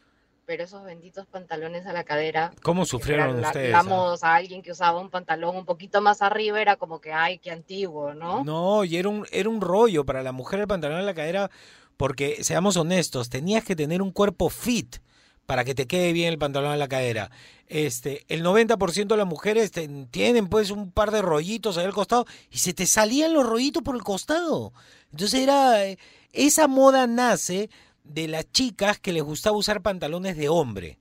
pero 0.52 0.66
esos 0.66 0.84
benditos 0.84 1.26
pantalones 1.28 1.86
a 1.86 1.93
la 1.93 2.04
cadera 2.04 2.52
¿Cómo 2.62 2.84
sufrieron 2.84 3.30
eran 3.30 3.45
ustedes? 3.45 3.68
digamos, 3.68 4.22
a 4.22 4.36
alguien 4.36 4.62
que 4.62 4.74
usaba 4.74 4.99
un 4.99 5.10
pantalón 5.10 5.56
un 5.56 5.64
poquito 5.64 6.02
más 6.02 6.22
arriba 6.22 6.62
era 6.62 6.76
como 6.76 6.99
que, 6.99 7.14
ay, 7.14 7.38
qué 7.38 7.52
antiguo, 7.52 8.14
¿no? 8.14 8.43
No, 8.43 8.84
y 8.84 8.97
era 8.97 9.08
un, 9.08 9.26
era 9.32 9.47
un 9.47 9.62
rollo 9.62 10.06
para 10.06 10.24
la 10.24 10.34
mujer 10.34 10.60
el 10.60 10.68
pantalón 10.68 10.99
en 10.99 11.06
la 11.06 11.14
cadera, 11.14 11.49
porque 11.95 12.43
seamos 12.43 12.76
honestos, 12.76 13.30
tenías 13.30 13.64
que 13.64 13.78
tener 13.78 14.02
un 14.02 14.12
cuerpo 14.12 14.49
fit 14.49 14.97
para 15.45 15.64
que 15.64 15.74
te 15.74 15.88
quede 15.88 16.12
bien 16.12 16.28
el 16.28 16.38
pantalón 16.38 16.74
en 16.74 16.80
la 16.80 16.89
cadera. 16.89 17.32
Este, 17.68 18.26
el 18.28 18.43
90% 18.43 19.08
de 19.08 19.16
las 19.16 19.28
mujeres 19.28 19.72
tienen 20.12 20.49
pues 20.49 20.70
un 20.70 20.91
par 20.91 21.12
de 21.12 21.22
rollitos 21.22 21.78
ahí 21.78 21.86
al 21.86 21.93
costado 21.93 22.26
y 22.49 22.58
se 22.58 22.74
te 22.74 22.88
salían 22.88 23.34
los 23.34 23.45
rollitos 23.45 23.84
por 23.84 23.95
el 23.95 24.04
costado. 24.04 24.74
Entonces 25.14 25.43
era 25.43 25.86
eh, 25.86 25.97
esa 26.34 26.68
moda 26.68 27.08
nace 27.08 27.70
de 28.14 28.28
las 28.28 28.51
chicas 28.51 28.99
que 28.99 29.14
les 29.14 29.24
gustaba 29.24 29.57
usar 29.57 29.82
pantalones 29.82 30.38
de 30.38 30.49
hombre. 30.49 30.97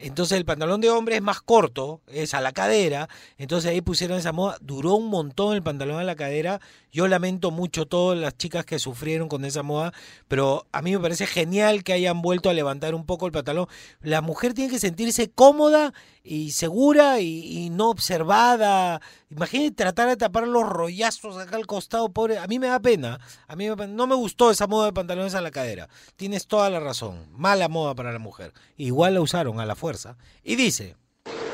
Entonces 0.00 0.38
el 0.38 0.44
pantalón 0.44 0.80
de 0.80 0.90
hombre 0.90 1.16
es 1.16 1.22
más 1.22 1.40
corto, 1.40 2.02
es 2.06 2.32
a 2.32 2.40
la 2.40 2.52
cadera. 2.52 3.08
Entonces 3.36 3.70
ahí 3.70 3.80
pusieron 3.80 4.16
esa 4.16 4.32
moda. 4.32 4.56
Duró 4.60 4.94
un 4.94 5.08
montón 5.08 5.56
el 5.56 5.62
pantalón 5.62 5.98
a 5.98 6.04
la 6.04 6.14
cadera. 6.14 6.60
Yo 6.92 7.08
lamento 7.08 7.50
mucho 7.50 7.86
todas 7.86 8.16
las 8.16 8.36
chicas 8.36 8.64
que 8.64 8.78
sufrieron 8.78 9.28
con 9.28 9.44
esa 9.44 9.64
moda, 9.64 9.92
pero 10.28 10.66
a 10.70 10.82
mí 10.82 10.92
me 10.92 11.00
parece 11.00 11.26
genial 11.26 11.82
que 11.82 11.92
hayan 11.92 12.22
vuelto 12.22 12.48
a 12.48 12.54
levantar 12.54 12.94
un 12.94 13.06
poco 13.06 13.26
el 13.26 13.32
pantalón. 13.32 13.66
La 14.00 14.20
mujer 14.20 14.54
tiene 14.54 14.70
que 14.70 14.78
sentirse 14.78 15.30
cómoda 15.30 15.92
y 16.28 16.50
segura 16.52 17.20
y, 17.20 17.70
no 17.70 17.88
observada. 17.88 19.00
Imagínate 19.30 19.70
tratar 19.72 20.08
de 20.08 20.16
tapar 20.16 20.46
los 20.46 20.68
rollazos 20.68 21.36
acá 21.38 21.56
al 21.56 21.66
costado, 21.66 22.10
pobre. 22.10 22.38
A 22.38 22.46
mí 22.46 22.58
me 22.58 22.66
da 22.66 22.80
pena. 22.80 23.18
A 23.46 23.56
mí 23.56 23.68
me 23.70 23.86
no 23.88 24.06
me 24.06 24.14
gustó 24.14 24.50
esa 24.50 24.66
moda 24.66 24.86
de 24.86 24.92
pantalones 24.92 25.34
a 25.34 25.40
la 25.40 25.50
cadera. 25.50 25.88
Tienes 26.16 26.46
toda 26.46 26.68
la 26.68 26.80
razón. 26.80 27.26
Mala 27.32 27.68
moda 27.68 27.94
para 27.94 28.12
la 28.12 28.18
mujer. 28.18 28.52
Igual 28.76 29.14
la 29.14 29.22
usaron 29.22 29.58
a 29.58 29.66
la 29.66 29.74
fuerza. 29.74 30.16
Y 30.44 30.56
dice, 30.56 30.96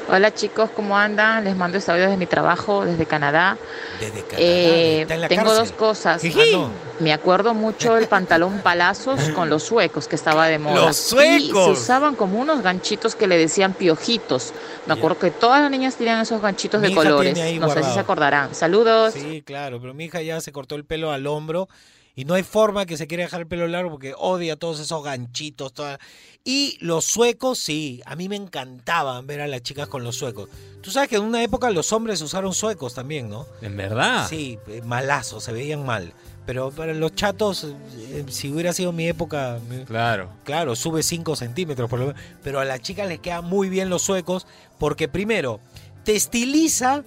Hola 0.07 0.35
chicos, 0.35 0.69
¿cómo 0.77 0.99
andan? 0.99 1.45
Les 1.45 1.57
mando 1.57 1.79
este 1.79 1.91
audio 1.91 2.05
desde 2.05 2.19
mi 2.19 2.27
trabajo, 2.27 2.85
desde 2.85 3.07
Canadá. 3.07 3.57
desde 3.99 4.21
Canadá, 4.23 4.37
Eh, 4.39 5.07
tengo 5.09 5.45
cárcel. 5.45 5.45
dos 5.47 5.73
cosas. 5.73 6.23
Ah, 6.25 6.29
no. 6.53 6.71
Me 7.01 7.13
acuerdo 7.13 7.55
mucho 7.55 7.95
del 7.95 8.07
pantalón 8.07 8.61
palazos 8.61 9.19
con 9.35 9.49
los 9.49 9.63
suecos 9.63 10.07
que 10.07 10.15
estaba 10.17 10.47
de 10.47 10.59
moda. 10.59 10.75
¡Los 10.87 10.99
Y 11.07 11.11
suecos! 11.11 11.65
se 11.65 11.71
usaban 11.71 12.17
como 12.17 12.39
unos 12.39 12.63
ganchitos 12.63 13.15
que 13.15 13.27
le 13.27 13.39
decían 13.39 13.73
piojitos. 13.73 14.53
Me 14.87 14.93
acuerdo 14.93 15.19
que 15.19 15.31
todas 15.31 15.63
las 15.63 15.71
niñas 15.71 15.97
tenían 15.97 16.21
esos 16.21 16.43
ganchitos 16.43 16.83
Mi 16.83 16.89
de 16.89 16.95
colores. 16.95 17.33
No 17.39 17.43
sé 17.43 17.51
si 17.53 17.59
guardado. 17.59 17.95
se 17.95 18.01
acordarán. 18.01 18.55
Saludos. 18.55 19.15
Sí, 19.15 19.43
claro, 19.43 19.81
pero 19.81 19.95
mi 19.95 20.05
hija 20.05 20.21
ya 20.21 20.39
se 20.43 20.53
cortó 20.53 20.75
el 20.75 20.85
pelo 20.85 21.13
al 21.13 21.27
hombro 21.27 21.69
y 22.17 22.25
no 22.25 22.35
hay 22.35 22.43
forma 22.43 22.87
que 22.87 22.97
se 22.97 23.07
quiera 23.07 23.25
dejar 23.25 23.41
el 23.41 23.47
pelo 23.47 23.67
largo 23.67 23.91
porque 23.91 24.15
odia 24.17 24.57
todos 24.57 24.81
esos 24.81 25.03
ganchitos. 25.05 25.73
toda- 25.73 25.99
Y 26.45 26.77
los 26.81 27.05
suecos, 27.05 27.59
sí, 27.59 28.03
a 28.07 28.15
mí 28.17 28.29
me 28.29 28.37
encantaban 28.37 29.27
ver 29.27 29.41
a 29.41 29.47
las 29.49 29.63
chicas 29.63 29.89
con 29.89 30.05
los 30.05 30.17
suecos. 30.17 30.49
Tú 30.83 30.91
sabes 30.91 31.09
que 31.09 31.17
en 31.17 31.23
una 31.23 31.43
época 31.43 31.71
los 31.71 31.93
hombres 31.93 32.21
usaron 32.21 32.53
suecos 32.55 32.95
también, 32.95 33.29
¿no? 33.31 33.47
¿En 33.63 33.77
verdad? 33.77 34.29
Sí, 34.29 34.59
eh, 34.69 34.83
malazos, 34.85 35.43
se 35.45 35.53
veían 35.53 35.85
mal. 35.85 36.13
Pero 36.47 36.71
para 36.71 36.93
los 36.93 37.15
chatos, 37.15 37.65
eh, 37.97 38.25
si 38.29 38.53
hubiera 38.53 38.75
sido 38.75 38.93
mi 38.93 39.09
época, 39.09 39.59
Claro. 39.87 40.29
Claro, 40.45 40.77
sube 40.77 41.03
5 41.03 41.37
centímetros 41.37 41.89
por 41.89 41.99
lo 41.99 42.07
menos. 42.09 42.21
Pero 42.43 42.61
a 42.61 42.67
las 42.67 42.81
chicas 42.81 43.09
les 43.09 43.19
quedan 43.21 43.47
muy 43.47 43.71
bien 43.71 43.89
los 43.89 44.03
suecos 44.03 44.47
porque 44.79 45.09
primero, 45.09 45.59
te 46.05 46.15
estiliza 46.15 47.03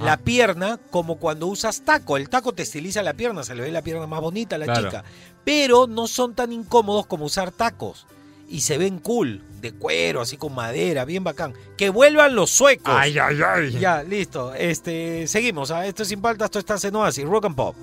la 0.00 0.16
pierna 0.16 0.78
como 0.90 1.16
cuando 1.16 1.46
usas 1.46 1.82
taco. 1.82 2.16
El 2.16 2.28
taco 2.28 2.52
te 2.52 2.62
estiliza 2.62 3.02
la 3.02 3.14
pierna, 3.14 3.42
se 3.42 3.54
le 3.54 3.62
ve 3.62 3.70
la 3.70 3.82
pierna 3.82 4.06
más 4.06 4.20
bonita 4.20 4.56
a 4.56 4.58
la 4.58 4.64
Claro. 4.66 4.82
chica. 4.88 5.04
Pero 5.44 5.86
no 5.86 6.06
son 6.06 6.34
tan 6.34 6.52
incómodos 6.52 7.06
como 7.06 7.24
usar 7.26 7.50
tacos. 7.52 8.06
Y 8.48 8.60
se 8.60 8.78
ven 8.78 8.98
cool, 9.00 9.42
de 9.60 9.72
cuero, 9.72 10.20
así 10.20 10.36
con 10.36 10.54
madera, 10.54 11.04
bien 11.04 11.24
bacán. 11.24 11.52
Que 11.76 11.90
vuelvan 11.90 12.34
los 12.36 12.50
suecos. 12.50 12.94
Ay, 12.96 13.18
ay, 13.18 13.38
ay. 13.44 13.72
Ya, 13.72 14.02
listo. 14.04 14.54
Este, 14.54 15.26
seguimos. 15.26 15.70
¿ah? 15.72 15.84
Esto 15.86 16.02
es 16.04 16.08
sin 16.08 16.20
paltas, 16.20 16.46
esto 16.54 16.58
está 16.74 16.88
en 16.88 16.94
Oasis, 16.94 17.24
Rock 17.24 17.46
and 17.46 17.56
Pop. 17.56 17.74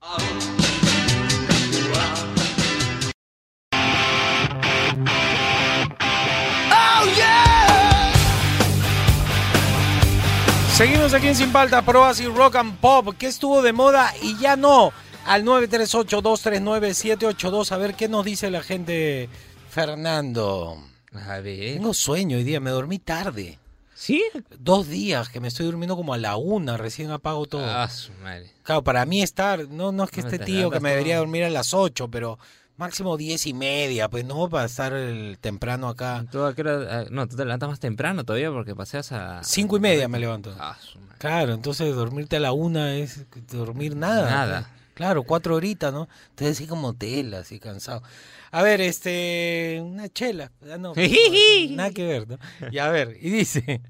Oh 0.00 0.16
Seguimos 10.78 11.12
aquí 11.12 11.26
en 11.26 11.34
Sin 11.34 11.50
Paltas, 11.50 11.82
Pro 11.82 12.02
Oasis 12.02 12.32
Rock 12.32 12.54
and 12.54 12.78
Pop, 12.78 13.16
que 13.18 13.26
estuvo 13.26 13.62
de 13.62 13.72
moda 13.72 14.14
y 14.22 14.38
ya 14.38 14.54
no. 14.54 14.92
Al 15.26 15.42
938-239-782, 15.44 17.72
a 17.72 17.76
ver 17.78 17.94
qué 17.94 18.08
nos 18.08 18.24
dice 18.24 18.48
la 18.48 18.62
gente. 18.62 19.28
Fernando. 19.68 20.80
A 21.12 21.40
ver. 21.40 21.74
Tengo 21.74 21.92
sueño 21.94 22.36
hoy 22.36 22.44
día, 22.44 22.60
me 22.60 22.70
dormí 22.70 23.00
tarde. 23.00 23.58
¿Sí? 23.92 24.22
Dos 24.56 24.86
días 24.86 25.28
que 25.28 25.40
me 25.40 25.48
estoy 25.48 25.66
durmiendo 25.66 25.96
como 25.96 26.14
a 26.14 26.18
la 26.18 26.36
una, 26.36 26.76
recién 26.76 27.10
apago 27.10 27.46
todo. 27.46 27.66
Ah, 27.66 27.90
su 27.90 28.12
madre. 28.22 28.48
Claro, 28.62 28.84
para 28.84 29.04
mí 29.04 29.20
estar, 29.20 29.68
no, 29.68 29.90
no 29.90 30.04
es 30.04 30.12
que 30.12 30.20
No, 30.20 30.28
este 30.28 30.38
te 30.38 30.44
tío 30.44 30.70
que 30.70 30.78
me 30.78 30.90
debería 30.90 31.14
todo. 31.16 31.24
dormir 31.24 31.42
a 31.42 31.50
las 31.50 31.74
8, 31.74 32.06
pero 32.08 32.38
máximo 32.78 33.16
diez 33.18 33.46
y 33.46 33.52
media, 33.52 34.08
pues 34.08 34.24
no, 34.24 34.48
para 34.48 34.64
estar 34.64 34.92
el- 34.94 35.36
temprano 35.40 35.88
acá. 35.88 36.24
¿Tú 36.32 36.42
a 36.44 36.54
qué 36.54 36.62
hora- 36.62 37.04
no, 37.10 37.26
tú 37.28 37.36
te 37.36 37.44
levantas 37.44 37.68
más 37.68 37.80
temprano 37.80 38.24
todavía 38.24 38.50
porque 38.50 38.74
paseas 38.74 39.12
a... 39.12 39.42
Cinco 39.44 39.76
y 39.76 39.80
media 39.80 40.08
me 40.08 40.18
levanto. 40.18 40.54
Ah. 40.58 40.76
Claro, 41.18 41.52
entonces 41.52 41.94
dormirte 41.94 42.36
a 42.36 42.40
la 42.40 42.52
una 42.52 42.94
es 42.96 43.26
dormir 43.50 43.94
nada. 43.96 44.30
Nada. 44.30 44.60
pues. 44.70 44.78
Claro, 44.94 45.22
cuatro 45.24 45.54
horitas, 45.56 45.92
¿no? 45.92 46.08
Entonces 46.30 46.56
así 46.56 46.66
como 46.66 46.94
tela, 46.94 47.40
así 47.40 47.58
cansado. 47.60 48.02
A 48.50 48.62
ver, 48.62 48.80
este, 48.80 49.80
una 49.84 50.08
chela. 50.08 50.50
Ah, 50.72 50.78
no, 50.78 50.92
nada 51.70 51.90
que 51.90 52.04
ver, 52.06 52.26
¿no? 52.28 52.38
Y 52.72 52.78
a 52.78 52.88
ver, 52.88 53.16
y 53.20 53.30
dice, 53.30 53.80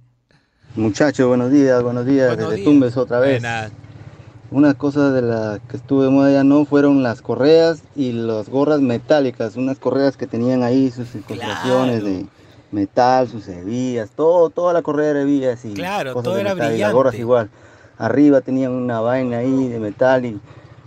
Muchachos, 0.74 1.26
buenos 1.28 1.50
días, 1.50 1.82
buenos 1.82 2.04
días, 2.06 2.28
Buenos 2.28 2.50
desde 2.50 2.56
días. 2.56 2.64
Tumbes 2.64 2.96
otra 2.96 3.20
vez. 3.20 3.40
Buenas. 3.42 3.72
Una 4.50 4.72
cosa 4.74 5.10
de 5.12 5.20
las 5.22 5.60
que 5.68 5.76
estuve 5.76 6.04
de 6.04 6.10
moda 6.10 6.30
ya 6.32 6.42
no 6.42 6.64
fueron 6.64 7.02
las 7.02 7.20
correas 7.20 7.82
y 7.94 8.12
las 8.12 8.48
gorras 8.48 8.80
metálicas, 8.80 9.56
unas 9.56 9.78
correas 9.78 10.16
que 10.16 10.26
tenían 10.26 10.62
ahí 10.62 10.90
sus 10.90 11.14
incrustaciones 11.14 12.02
de 12.02 12.24
metal, 12.70 13.28
sus 13.28 13.46
hebillas, 13.48 14.10
todo, 14.10 14.48
toda 14.48 14.72
la 14.72 14.80
correa 14.82 15.10
era 15.10 15.22
hebillas 15.22 15.64
y 15.66 15.74
Claro, 15.74 16.12
cosas 16.14 16.24
todo 16.24 16.34
de 16.36 16.40
era 16.42 16.54
metal, 16.54 16.74
y 16.74 16.78
las 16.78 16.92
gorras 16.94 17.12
brillante. 17.12 17.22
igual. 17.22 17.50
Arriba 17.98 18.40
tenían 18.40 18.72
una 18.72 19.00
vaina 19.00 19.38
ahí 19.38 19.68
de 19.68 19.78
metal 19.80 20.24
y 20.24 20.40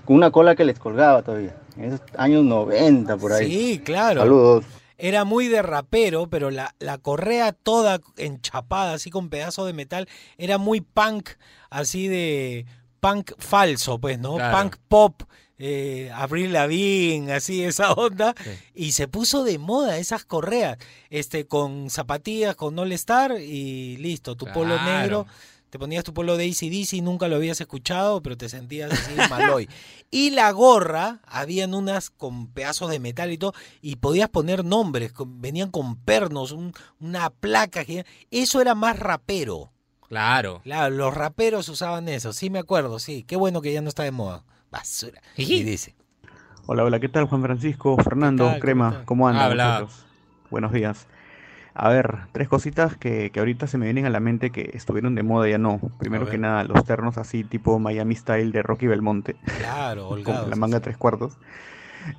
con 0.06 0.16
una 0.16 0.32
cola 0.32 0.56
que 0.56 0.66
les 0.66 0.80
colgaba 0.80 1.22
todavía. 1.22 1.56
En 1.78 1.86
esos 1.86 2.02
años 2.18 2.44
90 2.44 3.16
por 3.18 3.32
ahí. 3.34 3.48
Sí, 3.52 3.80
claro. 3.84 4.22
Saludos. 4.22 4.66
Era 4.98 5.24
muy 5.24 5.48
de 5.48 5.62
rapero, 5.62 6.28
pero 6.30 6.52
la, 6.52 6.74
la 6.80 6.98
correa 6.98 7.54
toda 7.54 8.00
enchapada, 8.18 8.94
así 8.94 9.10
con 9.10 9.30
pedazo 9.30 9.66
de 9.66 9.74
metal, 9.74 10.08
era 10.38 10.58
muy 10.60 10.82
punk, 10.82 11.30
así 11.72 12.08
de 12.08 12.66
punk 13.02 13.34
falso, 13.38 14.00
pues, 14.00 14.18
¿no? 14.18 14.36
Claro. 14.36 14.58
Punk 14.58 14.78
pop, 14.88 15.24
eh, 15.58 16.10
Avril 16.14 16.54
Lavigne, 16.54 17.34
así 17.34 17.64
esa 17.64 17.92
onda. 17.92 18.34
Y 18.74 18.94
se 18.94 19.08
puso 19.10 19.44
de 19.44 19.58
moda 19.58 19.98
esas 19.98 20.24
correas, 20.24 20.78
este, 21.10 21.46
con 21.46 21.90
zapatillas, 21.90 22.56
con 22.56 22.80
All 22.80 22.94
Star 22.94 23.34
y 23.42 23.98
listo, 23.98 24.38
tu 24.38 24.46
polo 24.54 24.76
negro. 24.86 25.28
Te 25.72 25.80
ponías 25.80 26.04
tu 26.04 26.14
polo 26.14 26.36
de 26.36 26.50
ACDC, 26.50 27.02
nunca 27.02 27.30
lo 27.30 27.38
habías 27.38 27.62
escuchado, 27.62 28.22
pero 28.22 28.36
te 28.36 28.50
sentías 28.50 28.92
así 28.92 29.14
maloy. 29.30 29.70
Y 30.12 30.32
la 30.32 30.52
gorra, 30.52 31.22
habían 31.26 31.74
unas 31.74 32.10
con 32.10 32.48
pedazos 32.48 32.90
de 32.92 33.00
metal 33.00 33.32
y 33.32 33.38
todo, 33.38 33.54
y 33.82 33.96
podías 33.96 34.28
poner 34.28 34.66
nombres, 34.66 35.14
con- 35.14 35.40
venían 35.42 35.72
con 35.72 35.96
pernos, 35.96 36.52
un- 36.52 36.74
una 37.00 37.30
placa. 37.30 37.86
Eso 38.32 38.60
era 38.60 38.76
más 38.76 39.00
rapero. 39.00 39.71
Claro. 40.12 40.60
Claro, 40.66 40.94
los 40.94 41.16
raperos 41.16 41.70
usaban 41.70 42.10
eso, 42.10 42.34
sí 42.34 42.50
me 42.50 42.60
acuerdo, 42.60 43.00
sí. 43.00 43.24
Qué 43.24 43.38
bueno 43.38 43.62
que 43.62 43.72
ya 43.72 43.82
no 43.82 43.88
está 43.88 44.04
de 44.04 44.12
moda. 44.12 44.44
Basura. 44.70 45.22
Y 45.38 45.64
dice. 45.64 45.96
Hola, 46.66 46.84
hola, 46.84 47.00
¿qué 47.00 47.08
tal 47.08 47.28
Juan 47.28 47.42
Francisco? 47.42 47.96
Fernando, 47.96 48.44
tal? 48.44 48.54
¿Cómo 48.56 48.62
Crema, 48.62 48.90
estás? 48.90 49.06
¿cómo 49.06 49.30
andan 49.30 49.46
Habla. 49.46 49.88
Buenos 50.50 50.74
días. 50.74 51.08
A 51.74 51.88
ver, 51.88 52.24
tres 52.34 52.50
cositas 52.50 52.98
que, 52.98 53.32
que 53.32 53.40
ahorita 53.40 53.68
se 53.68 53.78
me 53.78 53.86
vienen 53.86 54.06
a 54.06 54.10
la 54.10 54.20
mente 54.20 54.50
que 54.50 54.72
estuvieron 54.74 55.16
de 55.16 55.24
moda 55.24 55.48
ya 55.48 55.58
no. 55.58 55.80
Primero 55.98 56.30
que 56.30 56.38
nada, 56.38 56.66
los 56.66 56.84
ternos 56.84 57.18
así 57.18 57.46
tipo 57.46 57.80
Miami 57.80 58.14
Style 58.18 58.52
de 58.52 58.64
Rocky 58.64 58.88
Belmonte. 58.88 59.38
Claro, 59.60 60.10
con 60.10 60.18
holgados, 60.18 60.50
la 60.50 60.58
manga 60.58 60.82
tres 60.82 60.98
cuartos. 60.98 61.38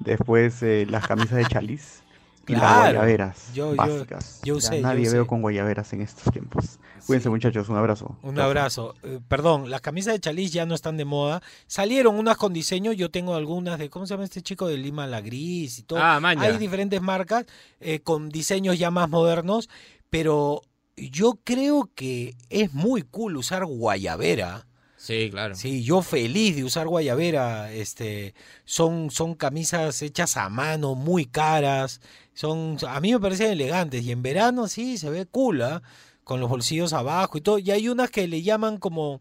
Después 0.01 0.63
eh, 0.63 0.87
las 0.89 1.07
camisas 1.07 1.37
de 1.37 1.45
chalis. 1.45 2.02
Y 2.49 2.53
las 2.53 2.61
Claro. 2.63 2.81
guayaberas 2.99 3.53
Yo- 3.55 3.77
básicas. 3.77 4.41
yo 4.43 4.59
nadie 4.81 5.09
veo 5.11 5.27
con 5.29 5.43
guayaberas 5.43 5.93
en 5.93 6.01
estos 6.03 6.33
tiempos. 6.33 6.81
Cuídense 7.07 7.29
muchachos, 7.31 7.69
un 7.69 7.77
abrazo. 7.77 8.17
Un 8.23 8.39
abrazo. 8.41 8.95
Eh, 9.05 9.21
perdón, 9.29 9.71
las 9.71 9.81
camisas 9.81 10.13
de 10.15 10.21
Chalis 10.21 10.53
ya 10.53 10.67
no 10.67 10.75
están 10.75 10.97
de 10.97 11.05
moda. 11.05 11.41
Salieron 11.67 12.17
unas 12.17 12.37
con 12.37 12.53
diseño. 12.53 12.93
Yo 12.93 13.11
tengo 13.11 13.35
algunas 13.35 13.79
de, 13.79 13.91
¿cómo 13.91 14.07
se 14.07 14.15
llama 14.15 14.25
este 14.25 14.43
chico? 14.43 14.67
De 14.67 14.77
Lima 14.77 15.07
La 15.07 15.21
Gris 15.21 15.79
y 15.79 15.83
todo. 15.85 16.01
Ah, 16.03 16.19
maña. 16.21 16.43
Hay 16.43 16.59
diferentes 16.59 17.01
marcas 17.01 17.45
eh, 17.81 18.01
con 18.01 18.29
diseños 18.29 18.79
ya 18.79 18.91
más 18.91 19.09
modernos. 19.09 19.69
Pero 20.11 20.63
yo 20.97 21.39
creo 21.45 21.91
que 21.95 22.35
es 22.51 22.73
muy 22.75 23.03
cool 23.03 23.37
usar 23.37 23.65
guayabera. 23.65 24.67
Sí, 25.03 25.31
claro. 25.33 25.57
Sí, 25.57 25.83
yo 25.83 26.01
feliz 26.01 26.55
de 26.55 26.63
usar 26.63 26.87
guayabera. 26.87 27.73
Este, 27.73 28.35
son, 28.65 29.11
son 29.11 29.35
camisas 29.35 30.01
hechas 30.01 30.37
a 30.37 30.49
mano, 30.49 30.95
muy 30.95 31.27
caras. 31.27 32.01
Son, 32.35 32.77
a 32.87 33.01
mí 33.01 33.11
me 33.11 33.19
parecen 33.19 33.51
elegantes. 33.51 34.05
Y 34.05 34.13
en 34.13 34.23
verano 34.23 34.69
sí 34.69 34.99
se 34.99 35.11
ve 35.11 35.27
cool, 35.27 35.63
¿ah? 35.63 35.83
Con 36.23 36.39
los 36.39 36.49
bolsillos 36.49 36.93
abajo 36.93 37.37
y 37.37 37.41
todo. 37.41 37.59
Y 37.59 37.73
hay 37.73 37.89
unas 37.89 38.13
que 38.13 38.29
le 38.29 38.43
llaman 38.43 38.79
como 38.79 39.21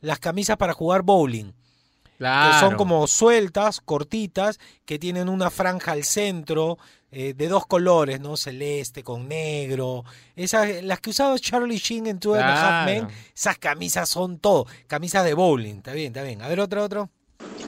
las 0.00 0.18
camisas 0.18 0.58
para 0.58 0.74
jugar 0.74 1.00
bowling. 1.00 1.54
Que 2.22 2.60
son 2.60 2.76
como 2.76 3.06
sueltas, 3.06 3.80
cortitas, 3.80 4.60
que 4.84 4.98
tienen 4.98 5.28
una 5.28 5.50
franja 5.50 5.92
al 5.92 6.04
centro, 6.04 6.78
eh, 7.10 7.34
de 7.36 7.48
dos 7.48 7.66
colores, 7.66 8.20
¿no? 8.20 8.38
Celeste 8.38 9.02
con 9.02 9.28
negro. 9.28 10.04
Esas, 10.34 10.82
las 10.82 10.98
que 11.00 11.10
usaba 11.10 11.38
Charlie 11.38 11.76
Sheen 11.76 12.06
en 12.06 12.18
Two 12.18 12.34
and 12.34 12.42
a 12.42 12.80
Half 12.80 12.86
Men, 12.86 13.08
esas 13.36 13.58
camisas 13.58 14.08
son 14.08 14.38
todo. 14.38 14.66
Camisas 14.86 15.24
de 15.24 15.34
bowling, 15.34 15.76
está 15.76 15.92
bien, 15.92 16.08
está 16.08 16.22
bien. 16.22 16.40
A 16.40 16.48
ver, 16.48 16.60
otro, 16.60 16.82
otro. 16.82 17.10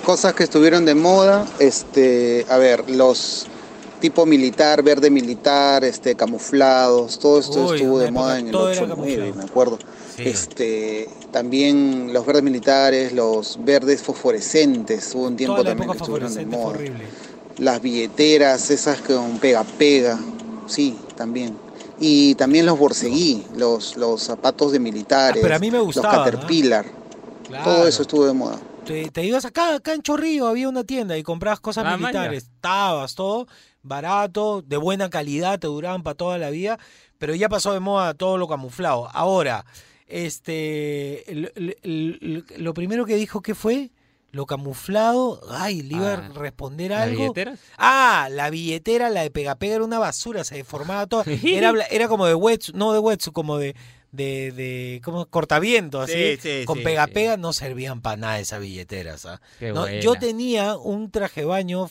Cosas 0.04 0.32
que 0.34 0.44
estuvieron 0.44 0.84
de 0.84 0.94
moda, 0.94 1.46
este, 1.58 2.46
a 2.48 2.56
ver, 2.56 2.88
los 2.88 3.46
tipo 4.00 4.24
militar, 4.26 4.82
verde 4.82 5.10
militar, 5.10 5.84
este, 5.84 6.14
camuflados, 6.14 7.18
todo 7.18 7.40
esto 7.40 7.66
Uy, 7.66 7.76
estuvo 7.76 7.98
de 7.98 8.10
moda 8.10 8.38
en 8.38 8.46
el 8.46 8.52
todo 8.52 8.70
era 8.70 8.82
8 8.82 8.94
9, 8.96 9.14
camuflado. 9.14 9.34
me 9.34 9.44
acuerdo. 9.44 9.78
Sí. 10.16 10.22
Este, 10.28 11.08
también 11.32 12.12
los 12.12 12.24
verdes 12.24 12.42
militares, 12.44 13.12
los 13.12 13.58
verdes 13.64 14.02
fosforescentes, 14.02 15.12
hubo 15.14 15.26
un 15.26 15.36
tiempo 15.36 15.56
Toda 15.56 15.70
también 15.70 15.90
que 15.90 15.96
estuvieron 15.96 16.32
de 16.34 16.46
moda. 16.46 16.66
horrible. 16.66 17.04
Las 17.58 17.80
billeteras, 17.82 18.70
esas 18.70 19.00
con 19.00 19.38
pega 19.38 19.64
pega, 19.64 20.18
sí, 20.66 20.96
también. 21.16 21.56
Y 21.98 22.34
también 22.34 22.66
los 22.66 22.78
borseguí, 22.78 23.44
los, 23.56 23.96
los 23.96 24.22
zapatos 24.22 24.72
de 24.72 24.80
militares, 24.80 25.38
Ah, 25.38 25.42
pero 25.42 25.54
a 25.56 25.58
mí 25.58 25.70
me 25.70 25.78
gustaban, 25.80 26.16
los 26.16 26.24
caterpillar, 26.24 26.86
Claro. 27.46 27.64
todo 27.64 27.86
eso 27.88 28.02
estuvo 28.02 28.26
de 28.26 28.32
moda. 28.32 28.58
Te, 28.84 29.10
te 29.10 29.24
ibas 29.24 29.44
acá, 29.44 29.76
acá 29.76 29.94
en 29.94 30.02
Chorrillo 30.02 30.46
había 30.46 30.68
una 30.68 30.84
tienda 30.84 31.16
y 31.16 31.22
comprabas 31.22 31.60
cosas 31.60 31.84
Ah, 31.86 31.96
militares, 31.96 32.44
estabas 32.44 33.14
todo 33.14 33.46
barato, 33.82 34.62
de 34.62 34.76
buena 34.76 35.08
calidad, 35.10 35.58
te 35.58 35.66
duraban 35.66 36.02
para 36.02 36.14
toda 36.16 36.38
la 36.38 36.50
vida, 36.50 36.78
pero 37.18 37.34
ya 37.34 37.48
pasó 37.48 37.72
de 37.72 37.80
moda 37.80 38.14
todo 38.14 38.38
lo 38.38 38.48
camuflado. 38.48 39.08
Ahora, 39.12 39.64
este, 40.16 41.24
lo 42.56 42.72
primero 42.72 43.04
que 43.04 43.16
dijo 43.16 43.42
que 43.42 43.54
fue 43.54 43.90
lo 44.30 44.46
camuflado, 44.46 45.40
ay, 45.50 45.82
le 45.82 45.96
iba 45.96 46.14
Ah, 46.14 46.26
a 46.26 46.38
responder 46.38 46.90
¿las 46.90 47.02
algo. 47.02 47.20
billeteras? 47.22 47.60
Ah, 47.78 48.28
la 48.30 48.50
billetera, 48.50 49.08
la 49.10 49.22
de 49.22 49.30
Pegapega 49.30 49.76
era 49.76 49.84
una 49.84 49.98
basura, 50.00 50.42
se 50.44 50.56
deformaba 50.56 51.06
todo. 51.06 51.24
Era, 51.44 52.08
como 52.08 52.26
de 52.26 52.34
Wetsu, 52.34 52.72
no 52.74 52.92
de 52.92 52.98
Wetsu, 52.98 53.32
como 53.32 53.58
de 53.58 53.74
de, 54.12 54.52
de 54.52 55.00
como 55.04 55.26
cortaviento, 55.26 56.00
así. 56.00 56.36
Sí, 56.36 56.38
sí, 56.60 56.64
con 56.66 56.78
sí, 56.78 56.84
pega 56.84 57.08
pega 57.08 57.36
no 57.36 57.52
servían 57.52 58.00
para 58.00 58.16
nada 58.16 58.38
esas 58.38 58.60
billeteras. 58.60 59.26
¿ah? 59.26 59.40
No, 59.60 59.90
yo 59.90 60.14
tenía 60.14 60.76
un 60.76 61.10
traje 61.10 61.40
de 61.40 61.46
baño, 61.46 61.90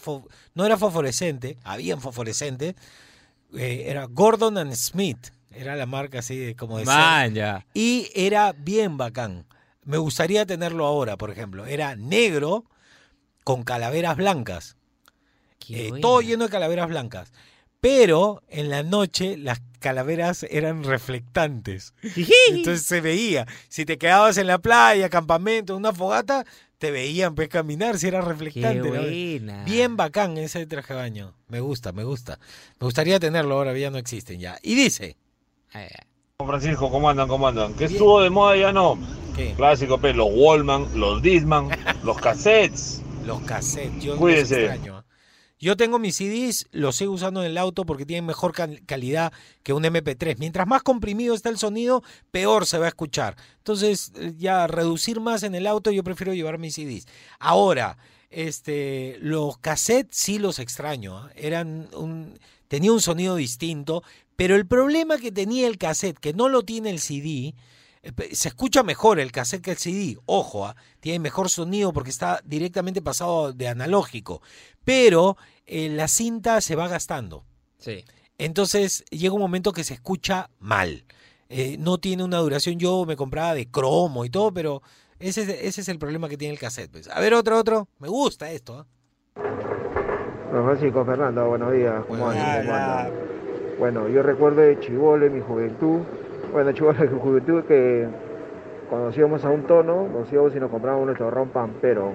no 0.55 0.65
era 0.65 0.78
fosforescente, 0.78 1.57
habían 1.65 1.99
fosforescentes, 1.99 2.76
eh, 3.57 3.84
era 3.88 4.05
Gordon 4.05 4.57
and 4.57 4.74
Smith, 4.74 5.32
era 5.55 5.75
la 5.75 5.85
marca 5.85 6.19
así 6.19 6.37
de 6.37 6.55
como 6.55 6.77
de 6.77 6.85
Vaya. 6.85 7.65
y 7.73 8.09
era 8.15 8.53
bien 8.53 8.97
bacán. 8.97 9.45
Me 9.85 9.97
gustaría 9.97 10.45
tenerlo 10.45 10.85
ahora, 10.85 11.17
por 11.17 11.29
ejemplo. 11.31 11.65
Era 11.65 11.95
negro 11.95 12.65
con 13.43 13.63
calaveras 13.63 14.15
blancas. 14.17 14.77
Eh, 15.69 15.91
todo 16.01 16.21
lleno 16.21 16.45
de 16.45 16.49
calaveras 16.49 16.87
blancas. 16.87 17.31
Pero 17.81 18.43
en 18.47 18.69
la 18.69 18.81
noche 18.83 19.35
las 19.37 19.61
calaveras 19.79 20.43
eran 20.49 20.83
reflectantes. 20.85 21.93
Entonces 22.49 22.85
se 22.85 23.01
veía. 23.01 23.45
Si 23.67 23.83
te 23.85 23.97
quedabas 23.97 24.37
en 24.37 24.47
la 24.47 24.59
playa, 24.59 25.09
campamento, 25.09 25.75
una 25.75 25.91
fogata, 25.91 26.45
te 26.77 26.91
veían 26.91 27.35
pues 27.35 27.49
caminar 27.49 27.97
si 27.97 28.07
era 28.07 28.21
reflectante. 28.21 28.79
¿no? 28.79 29.01
buena. 29.01 29.65
Bien 29.65 29.97
bacán 29.97 30.37
ese 30.37 30.65
traje 30.65 30.93
de 30.93 30.99
baño. 30.99 31.35
Me 31.49 31.59
gusta, 31.59 31.91
me 31.91 32.05
gusta. 32.05 32.39
Me 32.79 32.85
gustaría 32.85 33.19
tenerlo 33.19 33.55
ahora, 33.55 33.77
ya 33.77 33.89
no 33.89 33.97
existen 33.97 34.39
ya. 34.39 34.57
Y 34.61 34.75
dice. 34.75 35.17
Francisco, 36.45 36.89
¿cómo 36.91 37.09
andan? 37.09 37.28
¿Cómo 37.28 37.47
andan? 37.47 37.74
¿Qué 37.74 37.86
estuvo 37.86 38.21
de 38.21 38.30
moda 38.30 38.55
ya 38.57 38.71
no? 38.74 38.97
Clásico, 39.55 39.97
pues, 39.99 40.15
los 40.15 40.28
Wallman, 40.32 40.88
los 40.99 41.21
Disman, 41.21 41.69
los 42.03 42.17
cassettes. 42.17 43.01
Los 43.26 43.41
cassettes, 43.41 44.03
yo 44.03 44.11
los 44.11 44.19
Cuídese. 44.19 44.65
extraño. 44.65 44.97
¿ah? 44.97 45.05
Yo 45.59 45.78
tengo 45.78 45.97
mis 45.97 46.17
CDs, 46.17 46.67
los 46.71 46.97
sigo 46.97 47.13
usando 47.13 47.41
en 47.41 47.49
el 47.51 47.57
auto 47.57 47.86
porque 47.86 48.05
tienen 48.05 48.26
mejor 48.26 48.51
cal- 48.51 48.82
calidad 48.86 49.32
que 49.63 49.71
un 49.71 49.84
MP3. 49.86 50.36
Mientras 50.38 50.67
más 50.67 50.84
comprimido 50.84 51.34
está 51.34 51.47
el 51.49 51.57
sonido, 51.57 52.03
peor 52.32 52.65
se 52.65 52.78
va 52.78 52.86
a 52.86 52.89
escuchar. 52.89 53.38
Entonces, 53.59 54.11
eh, 54.17 54.34
ya 54.38 54.67
reducir 54.67 55.21
más 55.21 55.43
en 55.43 55.55
el 55.55 55.65
auto, 55.65 55.89
yo 55.91 56.03
prefiero 56.03 56.34
llevar 56.34 56.57
mis 56.59 56.76
CDs. 56.76 57.07
Ahora, 57.39 57.97
este, 58.30 59.17
los 59.21 59.57
cassettes 59.57 60.17
sí 60.17 60.38
los 60.38 60.59
extraño. 60.59 61.17
¿ah? 61.17 61.30
Eran 61.36 61.88
un, 61.95 62.38
tenía 62.67 62.91
un 62.91 62.99
sonido 63.01 63.36
distinto, 63.38 64.03
pero 64.36 64.55
el 64.55 64.65
problema 64.67 65.17
que 65.17 65.31
tenía 65.31 65.67
el 65.67 65.77
cassette, 65.77 66.19
que 66.19 66.34
no 66.34 66.49
lo 66.49 66.63
tiene 66.63 66.89
el 66.89 66.99
CD, 66.99 67.53
eh, 68.01 68.11
se 68.34 68.49
escucha 68.49 68.84
mejor 68.84 69.19
el 69.19 69.31
cassette 69.31 69.61
que 69.63 69.71
el 69.71 69.77
CD. 69.77 70.17
Ojo, 70.25 70.65
¿ah? 70.65 70.75
tiene 70.99 71.19
mejor 71.19 71.49
sonido 71.49 71.93
porque 71.93 72.09
está 72.09 72.41
directamente 72.43 73.01
pasado 73.01 73.53
de 73.53 73.67
analógico. 73.67 74.41
Pero 74.84 75.38
eh, 75.65 75.89
la 75.89 76.07
cinta 76.07 76.59
se 76.61 76.75
va 76.75 76.88
gastando. 76.88 77.45
Sí. 77.77 78.03
Entonces 78.38 79.05
llega 79.11 79.34
un 79.36 79.41
momento 79.41 79.71
que 79.71 79.84
se 79.84 79.93
escucha 79.93 80.49
mal. 80.59 81.05
Eh, 81.49 81.77
no 81.79 81.97
tiene 81.99 82.23
una 82.23 82.39
duración. 82.39 82.79
Yo 82.79 83.05
me 83.05 83.15
compraba 83.15 83.53
de 83.53 83.69
cromo 83.69 84.25
y 84.25 84.29
todo, 84.29 84.51
pero 84.53 84.81
ese, 85.19 85.43
es- 85.43 85.49
ese 85.49 85.81
es 85.81 85.88
el 85.88 85.99
problema 85.99 86.27
que 86.27 86.38
tiene 86.38 86.53
el 86.53 86.59
cassette. 86.59 86.91
pues. 86.91 87.07
A 87.09 87.19
ver, 87.19 87.34
otro, 87.36 87.57
otro. 87.59 87.88
Me 87.99 88.07
gusta 88.07 88.51
esto. 88.51 88.79
¿ah? 88.79 88.88
Francisco 90.51 91.05
Fernando, 91.05 91.47
buenos 91.47 91.71
días. 91.73 92.03
¿Cómo? 92.07 92.25
¿Cómo? 92.25 93.42
Bueno, 93.80 94.07
yo 94.07 94.24
recuerdo 94.24 94.61
de 94.61 94.80
Chivolo 94.80 95.26
en 95.26 95.34
mi 95.34 95.41
juventud, 95.41 95.99
bueno, 96.51 96.71
Chivolo 96.71 97.03
en 97.03 97.13
mi 97.13 97.19
juventud 97.19 97.63
que 97.63 98.07
cuando 98.89 99.07
nos 99.07 99.17
íbamos 99.17 99.43
a 99.43 99.49
un 99.49 99.63
tono, 99.63 100.07
nos 100.07 100.32
íbamos 100.32 100.55
y 100.55 100.59
nos 100.59 100.69
comprábamos 100.69 101.05
nuestro 101.05 101.32
ron 101.32 101.49
pampero. 101.49 102.13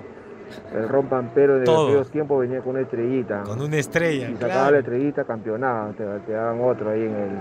El 0.73 0.89
ron 0.89 1.07
pampero 1.09 1.59
de 1.59 1.65
Todo. 1.65 1.89
aquellos 1.89 2.11
tiempos 2.11 2.41
venía 2.41 2.61
con 2.61 2.71
una 2.71 2.81
estrellita. 2.81 3.43
Con 3.43 3.61
una 3.61 3.77
estrella, 3.77 4.31
Y 4.31 4.35
sacaba 4.35 4.53
claro. 4.53 4.71
la 4.73 4.79
estrellita, 4.79 5.25
campeonaba. 5.25 5.93
Te, 5.93 6.05
te 6.21 6.33
daban 6.33 6.61
otro 6.63 6.91
ahí 6.91 7.03
en 7.03 7.15
el. 7.15 7.39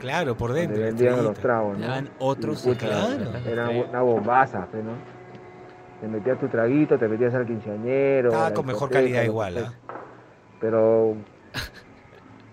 Claro, 0.00 0.34
por 0.36 0.52
dentro. 0.54 0.78
la 0.78 0.86
vendían 0.86 1.22
los 1.22 1.38
tragos, 1.38 1.78
¿no? 1.78 1.86
Daban 1.86 2.08
otros, 2.18 2.64
Y, 2.64 2.68
pucha, 2.70 2.86
claro. 2.86 3.24
Era 3.46 3.68
una 3.68 4.00
bombaza, 4.00 4.60
¿no? 4.72 5.16
Te 6.00 6.08
metías 6.08 6.38
tu 6.38 6.48
traguito, 6.48 6.98
te 6.98 7.08
metías 7.08 7.34
al 7.34 7.46
quinceañero. 7.46 8.28
Estaba 8.28 8.46
a 8.46 8.50
la 8.50 8.54
con 8.56 8.66
mejor 8.66 8.88
calidad 8.88 9.20
que 9.20 9.26
igual. 9.26 9.58
¿ah? 9.58 9.72
Pero. 10.60 11.14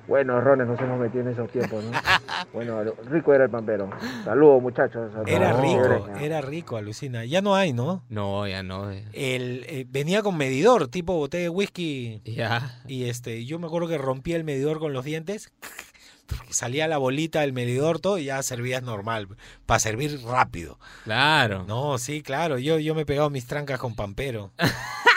Buenos 0.07 0.43
rones 0.43 0.67
nos 0.67 0.79
hemos 0.81 0.99
metido 0.99 1.21
en 1.21 1.29
esos 1.29 1.49
tiempos, 1.49 1.81
¿no? 1.83 1.91
bueno, 2.53 2.83
rico 3.09 3.33
era 3.33 3.45
el 3.45 3.49
pampero. 3.49 3.89
Saludos, 4.25 4.61
muchachos. 4.61 5.11
Era 5.25 5.53
rico, 5.53 6.07
era 6.19 6.41
rico, 6.41 6.75
alucina. 6.77 7.23
Ya 7.23 7.41
no 7.41 7.55
hay, 7.55 7.71
¿no? 7.71 8.03
No, 8.09 8.45
ya 8.45 8.63
no. 8.63 8.91
eh. 8.91 9.05
El, 9.13 9.65
eh, 9.69 9.85
venía 9.87 10.21
con 10.21 10.35
medidor, 10.35 10.89
tipo 10.89 11.13
botella 11.15 11.43
de 11.43 11.49
whisky. 11.49 12.21
Ya. 12.25 12.81
Y 12.85 13.05
este, 13.05 13.45
yo 13.45 13.59
me 13.59 13.67
acuerdo 13.67 13.87
que 13.87 13.97
rompía 13.97 14.35
el 14.35 14.43
medidor 14.43 14.79
con 14.79 14.91
los 14.91 15.05
dientes. 15.05 15.53
Porque 16.27 16.53
salía 16.53 16.87
la 16.87 16.97
bolita 16.97 17.41
del 17.41 17.53
medidor 17.53 17.99
todo 17.99 18.17
y 18.17 18.25
ya 18.25 18.41
servías 18.43 18.81
normal. 18.81 19.27
Para 19.65 19.79
servir 19.79 20.21
rápido. 20.23 20.79
Claro. 21.03 21.65
No, 21.67 21.97
sí, 21.97 22.21
claro. 22.21 22.57
Yo, 22.57 22.79
yo 22.79 22.95
me 22.95 23.01
he 23.01 23.05
pegado 23.05 23.29
mis 23.29 23.45
trancas 23.45 23.79
con 23.79 23.95
pampero. 23.95 24.51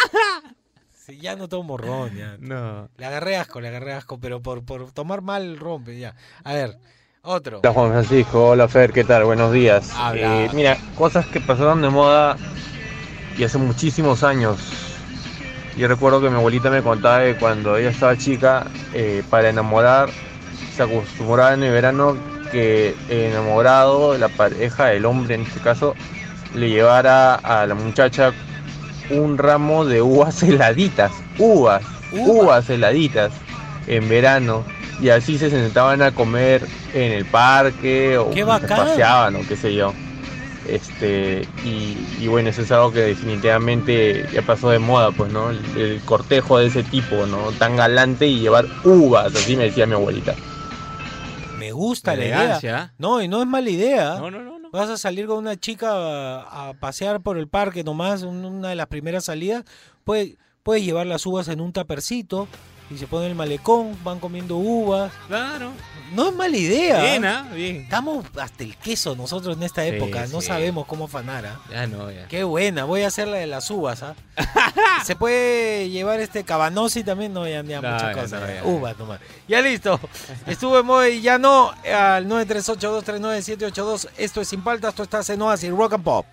Sí, 1.07 1.19
ya 1.19 1.37
no 1.37 1.49
tomo 1.49 1.77
ron, 1.77 2.17
ya. 2.17 2.37
No. 2.41 2.89
Le 2.97 3.07
agarré 3.07 3.37
asco, 3.37 3.61
le 3.61 3.69
agarré 3.69 3.93
asco, 3.93 4.19
pero 4.19 4.43
por, 4.43 4.65
por 4.65 4.91
tomar 4.91 5.23
mal 5.23 5.57
rompe, 5.57 5.97
ya. 5.97 6.17
A 6.43 6.53
ver, 6.53 6.79
otro. 7.23 7.61
Hola 7.61 7.73
Juan 7.73 7.93
Francisco, 7.93 8.49
hola 8.49 8.67
Fer, 8.67 8.93
¿qué 8.93 9.05
tal? 9.05 9.23
Buenos 9.23 9.53
días. 9.53 9.93
Habla. 9.97 10.45
Eh, 10.45 10.51
mira, 10.53 10.77
cosas 10.97 11.25
que 11.27 11.41
pasaron 11.41 11.81
de 11.81 11.91
moda 11.91 12.37
y 13.39 13.45
hace 13.45 13.57
muchísimos 13.57 14.25
años. 14.25 14.59
Yo 15.77 15.87
recuerdo 15.87 16.21
que 16.21 16.29
mi 16.29 16.37
abuelita 16.37 16.71
me 16.71 16.83
contaba 16.83 17.23
que 17.23 17.37
cuando 17.37 17.77
ella 17.77 17.91
estaba 17.91 18.17
chica, 18.17 18.67
eh, 18.93 19.23
para 19.31 19.51
enamorar, 19.51 20.09
se 20.75 20.83
acostumbraba 20.83 21.55
en 21.55 21.63
el 21.63 21.73
verano 21.73 22.17
que 22.51 22.97
el 23.09 23.27
enamorado, 23.31 24.19
la 24.19 24.29
pareja, 24.29 24.93
el 24.93 25.05
hombre 25.05 25.37
en 25.37 25.43
este 25.43 25.61
caso, 25.61 25.95
le 26.53 26.69
llevara 26.69 27.37
a 27.37 27.65
la 27.65 27.77
muchacha 27.77 28.33
un 29.11 29.39
ramo 29.39 29.85
de 29.85 30.03
uvas 30.03 30.43
heladitas, 30.43 31.13
uvas, 31.39 31.83
uvas 32.13 32.69
heladitas 32.71 33.33
en 33.87 34.09
verano. 34.09 34.65
Y 35.01 35.11
así 35.11 35.37
se 35.39 35.51
sentaban 35.51 36.01
a 36.01 36.13
comer 36.13 36.67
en 36.95 37.13
el 37.13 37.27
parque 37.27 38.17
o 38.17 38.31
¡Qué 38.31 38.41
se 38.41 38.47
paseaban 38.47 39.37
o 39.37 39.41
qué 39.47 39.55
sé 39.55 39.75
yo. 39.75 39.93
Este, 40.67 41.47
y, 41.65 41.97
y 42.19 42.27
bueno, 42.27 42.49
eso 42.49 42.63
es 42.63 42.73
algo 42.73 42.93
que 42.93 43.01
definitivamente 43.01 44.27
ya 44.33 44.43
pasó 44.43 44.71
de 44.71 44.79
moda, 44.79 45.13
pues, 45.13 45.31
¿no? 45.33 45.51
El, 45.51 45.61
el 45.77 46.01
cortejo 46.01 46.59
de 46.59 46.67
ese 46.67 46.83
tipo, 46.83 47.27
¿no? 47.27 47.53
Tan 47.59 47.77
galante 47.77 48.27
y 48.27 48.41
llevar 48.41 48.67
uvas, 48.85 49.35
así 49.35 49.55
me 49.55 49.65
decía 49.65 49.87
mi 49.87 49.93
abuelita. 49.95 50.35
Me 51.59 51.73
gusta 51.73 52.17
la 52.17 52.25
Elegancia, 52.25 52.71
idea. 52.71 52.93
No, 52.99 53.23
y 53.23 53.29
no 53.29 53.43
es 53.43 53.47
mala 53.47 53.71
idea. 53.71 54.17
No, 54.19 54.31
no, 54.31 54.43
no, 54.43 54.56
Vas 54.73 54.91
a 54.91 54.97
salir 54.97 55.27
con 55.27 55.39
una 55.39 55.57
chica 55.57 55.89
a, 56.43 56.75
pasear 56.75 57.21
por 57.21 57.39
el 57.39 57.49
parque 57.49 57.85
nomás, 57.85 58.23
un- 58.23 58.45
una 58.45 58.69
de 58.71 58.75
las 58.77 58.87
primeras 58.89 59.25
salidas. 59.25 59.65
Puedes, 60.05 60.37
puedes 60.63 60.85
llevar 60.85 61.07
las 61.07 61.25
uvas 61.27 61.49
en 61.49 61.61
un 61.61 61.73
tapercito 61.73 62.49
y 62.91 62.99
se 62.99 63.07
pone 63.07 63.27
el 63.27 63.35
malecón, 63.35 63.97
van 64.05 64.19
comiendo 64.21 64.57
uvas. 64.57 65.13
Claro. 65.29 65.73
No 66.13 66.29
es 66.29 66.35
mala 66.37 66.57
idea. 66.57 67.03
Bien, 67.03 67.25
¿ah? 67.25 67.49
Bien. 67.53 67.77
Estamos 67.79 68.25
hasta 68.41 68.63
el 68.63 68.77
queso 68.77 69.17
nosotros 69.17 69.57
en 69.57 69.65
esta 69.65 69.83
Sí, 69.83 69.89
época. 69.89 70.27
No 70.29 70.41
sí. 70.41 70.47
sabemos 70.47 70.87
cómo 70.87 71.07
afanar. 71.07 71.45
¿ah? 71.47 71.61
Ya 71.71 71.87
no, 71.89 72.11
ya. 72.13 72.29
Qué 72.29 72.45
buena, 72.45 72.85
voy 72.85 73.03
a 73.03 73.09
hacer 73.09 73.27
la 73.27 73.39
de 73.39 73.47
las 73.49 73.69
uvas, 73.73 74.05
¿ah? 74.05 74.15
Se 75.05 75.17
puede 75.17 75.91
llevar 75.91 76.21
este 76.21 76.45
cabanosi 76.45 77.03
también, 77.03 77.33
no, 77.33 77.47
ya, 77.49 77.63
ya 77.65 77.81
No, 77.81 77.91
muchas 77.91 78.15
ya 78.15 78.23
cosas. 78.23 78.41
no, 78.41 78.47
ya. 78.55 78.65
Uvas 78.65 78.97
nomás. 78.99 79.21
Ya 79.49 79.61
listo. 79.61 79.99
Estuvo 80.47 80.79
en 81.05 81.15
y 81.15 81.21
ya 81.23 81.39
no. 81.39 81.73
Al 81.93 82.27
938239782. 82.29 84.09
Esto 84.17 84.41
es 84.41 84.49
Sin 84.49 84.63
Paltas, 84.63 84.91
esto 84.99 85.03
está 85.03 85.33
en 85.33 85.43
Oasis 85.43 85.71
Rock 85.71 85.95
and 85.95 86.05
Pop. 86.05 86.27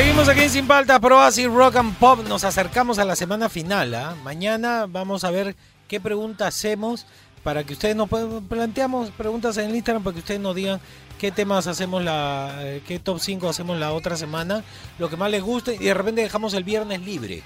Seguimos 0.00 0.30
aquí 0.30 0.40
en 0.40 0.48
Sin 0.50 0.66
Paltas, 0.66 0.98
Pro 0.98 1.18
Oasis 1.18 1.46
Rock 1.46 1.76
and 1.76 1.94
Pop. 1.98 2.26
Nos 2.26 2.44
acercamos 2.44 2.98
a 2.98 3.04
la 3.04 3.14
semana 3.16 3.50
final. 3.50 3.94
¿ah? 3.94 4.16
Mañana 4.24 4.86
vamos 4.88 5.24
a 5.24 5.30
ver 5.30 5.54
qué 5.88 6.00
preguntas 6.00 6.56
hacemos 6.56 7.04
para 7.44 7.64
que 7.64 7.74
ustedes 7.74 7.94
nos 7.94 8.08
planteamos 8.08 9.10
preguntas 9.10 9.58
en 9.58 9.68
el 9.68 9.76
Instagram 9.76 10.02
para 10.02 10.14
que 10.14 10.20
ustedes 10.20 10.40
nos 10.40 10.56
digan 10.56 10.80
qué 11.18 11.30
temas 11.30 11.66
hacemos 11.66 12.02
la 12.02 12.50
eh, 12.60 12.82
qué 12.88 12.98
top 12.98 13.20
5 13.20 13.46
hacemos 13.46 13.78
la 13.78 13.92
otra 13.92 14.16
semana, 14.16 14.64
lo 14.98 15.10
que 15.10 15.18
más 15.18 15.30
les 15.30 15.42
guste 15.42 15.74
y 15.74 15.84
de 15.84 15.92
repente 15.92 16.22
dejamos 16.22 16.54
el 16.54 16.64
viernes 16.64 17.02
libre. 17.02 17.42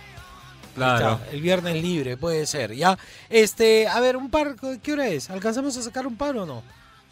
Claro. 0.77 1.15
está, 1.15 1.31
el 1.33 1.41
viernes 1.41 1.83
libre 1.83 2.17
puede 2.17 2.47
ser, 2.47 2.73
¿ya? 2.77 2.97
Este, 3.31 3.89
a 3.89 3.99
ver, 3.99 4.17
un 4.17 4.31
par 4.31 4.55
¿qué 4.81 4.93
hora 4.93 5.09
es? 5.09 5.29
¿Alcanzamos 5.29 5.77
a 5.77 5.83
sacar 5.83 6.07
un 6.07 6.15
par 6.15 6.37
o 6.37 6.47
no? 6.47 6.63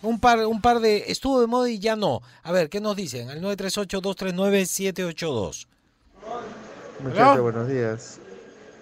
Un 0.03 0.19
par 0.19 0.45
un 0.47 0.61
par 0.61 0.81
de 0.81 1.05
estuvo 1.13 1.41
de 1.41 1.47
moda 1.47 1.71
y 1.71 1.79
ya 1.79 1.95
no. 1.97 2.21
A 2.43 2.51
ver, 2.53 2.69
¿qué 2.69 2.81
nos 2.81 2.97
dicen? 2.97 3.31
Al 3.31 3.41
938-239-782. 3.43 5.67
Muchachos, 7.03 7.41
buenos 7.41 7.69
días. 7.69 8.19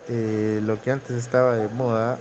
Eh, 0.08 0.60
lo 0.62 0.80
que 0.80 0.90
antes 0.90 1.12
estaba 1.16 1.56
de 1.56 1.68
moda 1.68 2.18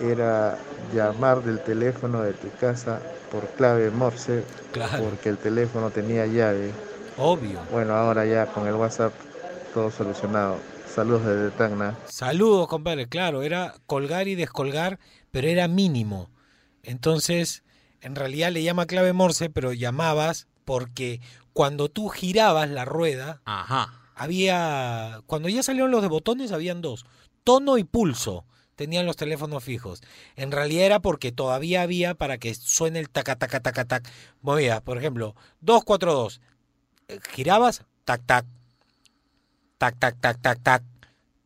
era 0.00 0.58
llamar 0.94 1.42
del 1.42 1.60
teléfono 1.62 2.22
de 2.22 2.32
tu 2.34 2.48
casa 2.60 3.00
por 3.32 3.48
clave 3.50 3.90
Morse, 3.90 4.44
Claro. 4.72 5.04
porque 5.04 5.28
el 5.30 5.38
teléfono 5.38 5.90
tenía 5.90 6.26
llave. 6.26 6.72
Obvio. 7.16 7.60
Bueno, 7.72 7.94
ahora 7.94 8.26
ya 8.26 8.46
con 8.46 8.66
el 8.66 8.74
WhatsApp 8.74 9.12
todo 9.72 9.90
solucionado. 9.90 10.58
Saludos 10.94 11.24
desde 11.26 11.50
Tacna. 11.50 11.96
Saludos, 12.06 12.68
compadre. 12.68 13.08
Claro, 13.08 13.42
era 13.42 13.74
colgar 13.86 14.28
y 14.28 14.34
descolgar, 14.34 14.98
pero 15.30 15.48
era 15.48 15.66
mínimo. 15.68 16.28
Entonces, 16.82 17.62
en 18.00 18.14
realidad 18.14 18.52
le 18.52 18.62
llama 18.62 18.86
clave 18.86 19.12
Morse, 19.12 19.50
pero 19.50 19.72
llamabas 19.72 20.46
porque 20.64 21.20
cuando 21.52 21.88
tú 21.88 22.08
girabas 22.08 22.68
la 22.70 22.84
rueda, 22.84 23.40
Ajá. 23.44 24.00
había, 24.14 25.22
cuando 25.26 25.48
ya 25.48 25.62
salieron 25.62 25.90
los 25.90 26.02
de 26.02 26.08
botones, 26.08 26.52
habían 26.52 26.82
dos, 26.82 27.06
tono 27.44 27.78
y 27.78 27.84
pulso. 27.84 28.44
Tenían 28.74 29.06
los 29.06 29.16
teléfonos 29.16 29.64
fijos. 29.64 30.02
En 30.34 30.52
realidad 30.52 30.84
era 30.84 31.00
porque 31.00 31.32
todavía 31.32 31.80
había 31.80 32.14
para 32.14 32.36
que 32.36 32.54
suene 32.54 32.98
el 32.98 33.08
taca 33.08 33.36
taca 33.36 33.60
taca 33.60 33.86
tac. 33.86 34.06
Movías, 34.42 34.82
por 34.82 34.98
ejemplo, 34.98 35.34
242. 35.60 36.42
Eh, 37.08 37.18
Girabas, 37.30 37.84
tac 38.04 38.20
tac. 38.26 38.44
Tac 39.78 39.98
tac 39.98 40.20
tac 40.20 40.42
tac 40.42 40.62
tac. 40.62 40.82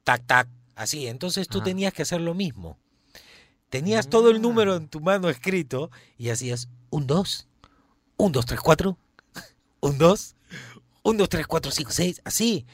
Tac 0.02 0.26
tac. 0.26 0.48
Así, 0.74 1.06
entonces 1.06 1.46
tú 1.46 1.60
tenías 1.62 1.92
que 1.92 2.02
hacer 2.02 2.20
lo 2.20 2.34
mismo. 2.34 2.79
Tenías 3.70 4.08
todo 4.08 4.30
el 4.30 4.42
número 4.42 4.76
en 4.76 4.88
tu 4.88 5.00
mano 5.00 5.28
escrito 5.28 5.90
y 6.18 6.30
hacías 6.30 6.68
un 6.90 7.06
2, 7.06 7.48
un 8.16 8.32
2 8.32 8.46
3 8.46 8.60
4, 8.60 8.98
un 9.80 9.98
2, 9.98 10.36
un 11.04 11.16
2 11.16 11.28
3 11.28 11.46
4 11.46 11.70
5 11.70 11.90
6, 11.90 12.22
así. 12.24 12.66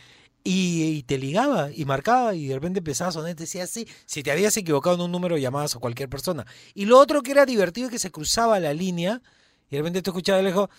Y, 0.43 0.85
y 0.85 1.03
te 1.03 1.19
ligaba 1.19 1.71
y 1.73 1.85
marcaba 1.85 2.35
y 2.35 2.47
de 2.47 2.55
repente 2.55 2.79
empezaba 2.79 3.11
a 3.11 3.13
sonar 3.13 3.33
y 3.33 3.35
te 3.35 3.43
decía 3.43 3.65
así. 3.65 3.87
Si 4.07 4.23
te 4.23 4.31
habías 4.31 4.57
equivocado 4.57 4.97
en 4.97 5.03
un 5.03 5.13
número, 5.13 5.37
llamabas 5.37 5.77
a 5.77 5.81
cualquier 5.81 6.09
persona. 6.09 6.47
Y 6.73 6.87
lo 6.87 6.99
otro 6.99 7.23
que 7.23 7.33
era 7.33 7.45
divertido 7.45 7.89
es 7.89 7.93
que 7.93 7.99
se 7.99 8.11
cruzaba 8.11 8.59
la 8.59 8.73
línea 8.73 9.21
y 9.69 9.77
de 9.77 9.83
repente 9.83 10.03
tú 10.03 10.11
escuchabas 10.11 10.43
de 10.43 10.51
lejos, 10.51 10.71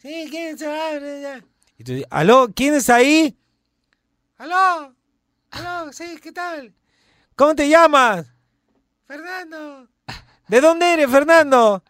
sí, 0.00 0.26
¿quién 0.30 0.56
se 0.56 0.64
ya? 0.64 1.44
Y 1.78 1.84
tú 1.84 1.92
dices, 1.92 2.08
¿aló? 2.10 2.48
¿Quién 2.54 2.74
es 2.74 2.88
ahí? 2.88 3.36
¿Aló? 4.38 4.94
¿Aló? 5.50 5.92
Sí, 5.92 6.18
¿qué 6.22 6.32
tal? 6.32 6.72
¿Cómo 7.34 7.54
te 7.54 7.68
llamas? 7.68 8.35
Fernando. 9.06 9.88
¿De 10.48 10.60
dónde 10.60 10.92
eres, 10.92 11.10
Fernando? 11.10 11.82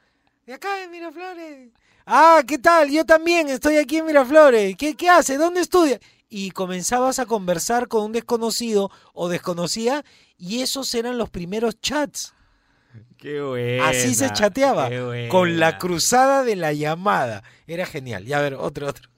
De 0.46 0.52
acá 0.52 0.76
de 0.76 0.88
Miraflores. 0.88 1.70
Ah, 2.04 2.42
¿qué 2.46 2.58
tal? 2.58 2.90
Yo 2.90 3.04
también 3.04 3.48
estoy 3.48 3.78
aquí 3.78 3.96
en 3.98 4.06
Miraflores. 4.06 4.76
¿Qué, 4.76 4.94
qué 4.94 5.08
hace? 5.08 5.38
¿Dónde 5.38 5.60
estudia? 5.60 5.98
Y 6.28 6.50
comenzabas 6.50 7.18
a 7.18 7.26
conversar 7.26 7.88
con 7.88 8.04
un 8.04 8.12
desconocido 8.12 8.90
o 9.14 9.28
desconocida 9.28 10.04
y 10.36 10.60
esos 10.60 10.94
eran 10.94 11.16
los 11.16 11.30
primeros 11.30 11.80
chats. 11.80 12.34
Qué 13.16 13.40
buena. 13.40 13.88
Así 13.88 14.14
se 14.14 14.30
chateaba. 14.32 14.88
qué. 14.90 15.28
Con 15.30 15.58
la 15.58 15.78
cruzada 15.78 16.44
de 16.44 16.56
la 16.56 16.72
llamada. 16.72 17.42
Era 17.66 17.86
genial. 17.86 18.24
Ya 18.26 18.38
a 18.38 18.42
ver, 18.42 18.54
otro, 18.54 18.88
otro. 18.88 19.08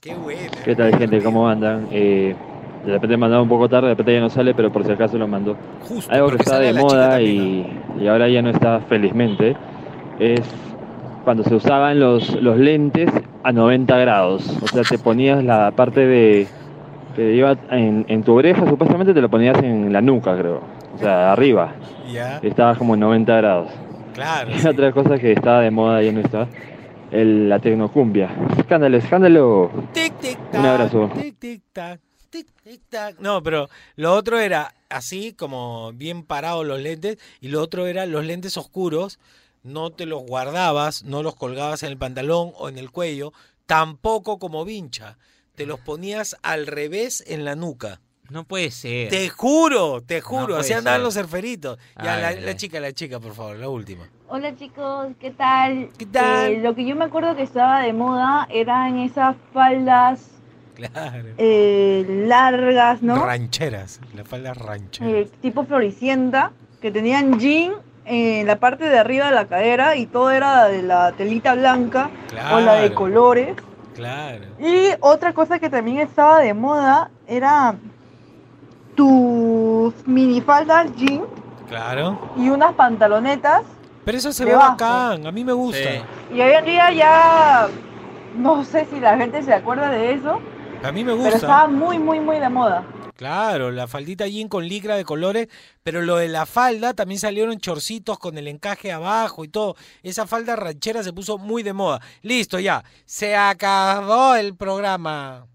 Qué 0.00 0.14
buena. 0.14 0.50
¿Qué 0.64 0.74
tal, 0.74 0.96
gente? 0.96 1.22
¿Cómo 1.22 1.48
andan? 1.48 1.88
Eh, 1.92 2.34
de 2.86 2.92
repente 2.92 3.16
mandaba 3.16 3.42
un 3.42 3.48
poco 3.48 3.68
tarde, 3.68 3.88
de 3.88 3.94
repente 3.94 4.14
ya 4.14 4.20
no 4.20 4.30
sale, 4.30 4.54
pero 4.54 4.72
por 4.72 4.84
si 4.84 4.92
acaso 4.92 5.18
lo 5.18 5.26
mandó. 5.26 5.56
Justo, 5.88 6.12
Algo 6.12 6.28
que 6.28 6.36
está 6.36 6.60
de 6.60 6.72
moda 6.72 7.20
y, 7.20 7.66
y 8.00 8.06
ahora 8.06 8.28
ya 8.28 8.42
no 8.42 8.50
está 8.50 8.80
felizmente, 8.80 9.56
es 10.20 10.40
cuando 11.24 11.42
se 11.42 11.56
usaban 11.56 11.98
los, 11.98 12.40
los 12.40 12.56
lentes 12.56 13.10
a 13.42 13.50
90 13.50 13.98
grados. 13.98 14.58
O 14.62 14.68
sea, 14.68 14.82
te 14.84 14.96
ponías 14.98 15.42
la 15.42 15.72
parte 15.72 16.06
de, 16.06 16.46
Te 17.16 17.34
iba 17.34 17.56
en, 17.70 18.06
en 18.08 18.22
tu 18.22 18.34
oreja, 18.34 18.64
supuestamente 18.68 19.12
te 19.12 19.20
lo 19.20 19.28
ponías 19.28 19.60
en 19.60 19.92
la 19.92 20.00
nuca, 20.00 20.36
creo. 20.38 20.60
O 20.94 20.98
sea, 20.98 21.32
arriba. 21.32 21.72
Ya. 22.12 22.38
Estabas 22.42 22.78
como 22.78 22.94
en 22.94 23.00
90 23.00 23.36
grados. 23.38 23.68
Claro. 24.14 24.50
Y 24.52 24.66
otra 24.66 24.92
cosa 24.92 25.18
que 25.18 25.32
estaba 25.32 25.60
de 25.60 25.72
moda 25.72 26.02
y 26.02 26.12
no 26.12 26.20
está, 26.20 26.46
el, 27.10 27.48
la 27.48 27.58
tecnocumbia. 27.58 28.30
Escándalo, 28.56 28.96
escándalo. 28.96 29.70
Tic, 29.92 30.14
tic, 30.20 30.38
tac, 30.50 30.60
Un 30.60 30.66
abrazo. 30.66 31.10
Tic, 31.20 31.38
tic, 31.38 31.62
tac, 31.72 32.00
tic, 32.36 32.62
tic, 32.62 32.80
tac. 32.88 33.18
No, 33.18 33.42
pero 33.42 33.68
lo 33.96 34.14
otro 34.14 34.38
era 34.38 34.74
así, 34.88 35.32
como 35.32 35.92
bien 35.92 36.22
parados 36.22 36.66
los 36.66 36.80
lentes, 36.80 37.18
y 37.40 37.48
lo 37.48 37.62
otro 37.62 37.86
era 37.86 38.06
los 38.06 38.24
lentes 38.24 38.56
oscuros, 38.56 39.18
no 39.62 39.90
te 39.90 40.06
los 40.06 40.22
guardabas, 40.22 41.02
no 41.04 41.22
los 41.22 41.34
colgabas 41.34 41.82
en 41.82 41.90
el 41.90 41.98
pantalón 41.98 42.52
o 42.56 42.68
en 42.68 42.78
el 42.78 42.90
cuello, 42.90 43.32
tampoco 43.66 44.38
como 44.38 44.64
vincha, 44.64 45.18
te 45.54 45.66
los 45.66 45.80
ponías 45.80 46.36
al 46.42 46.66
revés 46.66 47.24
en 47.26 47.44
la 47.44 47.56
nuca. 47.56 48.00
No 48.28 48.44
puede 48.44 48.72
ser. 48.72 49.08
Te 49.08 49.28
juro, 49.28 50.02
te 50.02 50.20
juro, 50.20 50.46
puede 50.46 50.60
así 50.60 50.72
andaban 50.72 51.02
los 51.02 51.14
surferitos. 51.14 51.78
Ya, 52.02 52.14
Ay, 52.16 52.22
la, 52.22 52.28
ay, 52.28 52.40
la 52.40 52.56
chica, 52.56 52.80
la 52.80 52.92
chica, 52.92 53.20
por 53.20 53.34
favor, 53.34 53.56
la 53.56 53.68
última. 53.68 54.10
Hola 54.28 54.56
chicos, 54.56 55.08
¿qué 55.20 55.30
tal? 55.30 55.90
¿Qué 55.96 56.06
tal? 56.06 56.52
Eh, 56.52 56.58
lo 56.60 56.74
que 56.74 56.84
yo 56.84 56.96
me 56.96 57.04
acuerdo 57.04 57.36
que 57.36 57.42
estaba 57.42 57.80
de 57.82 57.92
moda 57.92 58.48
eran 58.50 58.98
esas 58.98 59.36
faldas 59.52 60.35
Claro. 60.76 61.24
eh, 61.38 62.04
largas, 62.28 63.02
¿no? 63.02 63.24
Rancheras, 63.24 64.00
la 64.14 64.24
falda 64.24 64.52
ranchera. 64.54 65.10
Eh, 65.10 65.28
tipo 65.40 65.64
floricienta, 65.64 66.52
que 66.80 66.90
tenían 66.92 67.38
jean 67.40 67.72
en 68.04 68.46
la 68.46 68.56
parte 68.60 68.84
de 68.88 68.98
arriba 68.98 69.26
de 69.26 69.34
la 69.34 69.46
cadera 69.46 69.96
y 69.96 70.06
todo 70.06 70.30
era 70.30 70.66
de 70.66 70.82
la 70.82 71.10
telita 71.12 71.54
blanca 71.54 72.10
o 72.52 72.60
la 72.60 72.74
de 72.74 72.80
Claro. 72.88 72.94
colores. 72.94 73.56
Claro. 73.94 74.44
Y 74.60 74.90
otra 75.00 75.32
cosa 75.32 75.58
que 75.58 75.70
también 75.70 75.98
estaba 75.98 76.40
de 76.40 76.52
moda 76.54 77.10
era 77.26 77.74
tus 78.94 79.94
minifaldas 80.06 80.94
jean 80.96 81.22
Claro. 81.68 82.18
y 82.36 82.48
unas 82.48 82.74
pantalonetas. 82.74 83.62
Pero 84.04 84.18
eso 84.18 84.32
se 84.32 84.44
ve 84.44 84.54
bacán, 84.54 85.26
a 85.26 85.32
mí 85.32 85.42
me 85.44 85.52
gusta. 85.52 85.88
Y 86.32 86.40
hoy 86.40 86.52
en 86.52 86.64
día 86.64 86.92
ya 86.92 87.66
no 88.36 88.62
sé 88.64 88.86
si 88.86 89.00
la 89.00 89.16
gente 89.16 89.42
se 89.42 89.52
acuerda 89.52 89.90
de 89.90 90.12
eso, 90.12 90.38
A 90.86 90.92
mí 90.92 91.02
me 91.02 91.12
pero 91.12 91.22
gusta. 91.22 91.36
estaba 91.36 91.66
muy, 91.68 91.98
muy, 91.98 92.20
muy 92.20 92.38
de 92.38 92.48
moda. 92.48 92.86
Claro, 93.16 93.70
la 93.70 93.88
faldita 93.88 94.26
jean 94.26 94.48
con 94.48 94.68
licra 94.68 94.94
de 94.96 95.04
colores, 95.04 95.48
pero 95.82 96.02
lo 96.02 96.16
de 96.16 96.28
la 96.28 96.44
falda 96.46 96.92
también 96.94 97.18
salieron 97.18 97.58
chorcitos 97.58 98.18
con 98.18 98.36
el 98.36 98.46
encaje 98.46 98.92
abajo 98.92 99.42
y 99.44 99.48
todo. 99.48 99.74
Esa 100.02 100.26
falda 100.26 100.54
ranchera 100.54 101.02
se 101.02 101.12
puso 101.12 101.38
muy 101.38 101.62
de 101.62 101.72
moda. 101.72 102.00
Listo, 102.22 102.58
ya. 102.58 102.84
Se 103.04 103.34
acabó 103.34 104.34
el 104.36 104.54
programa. 104.54 105.46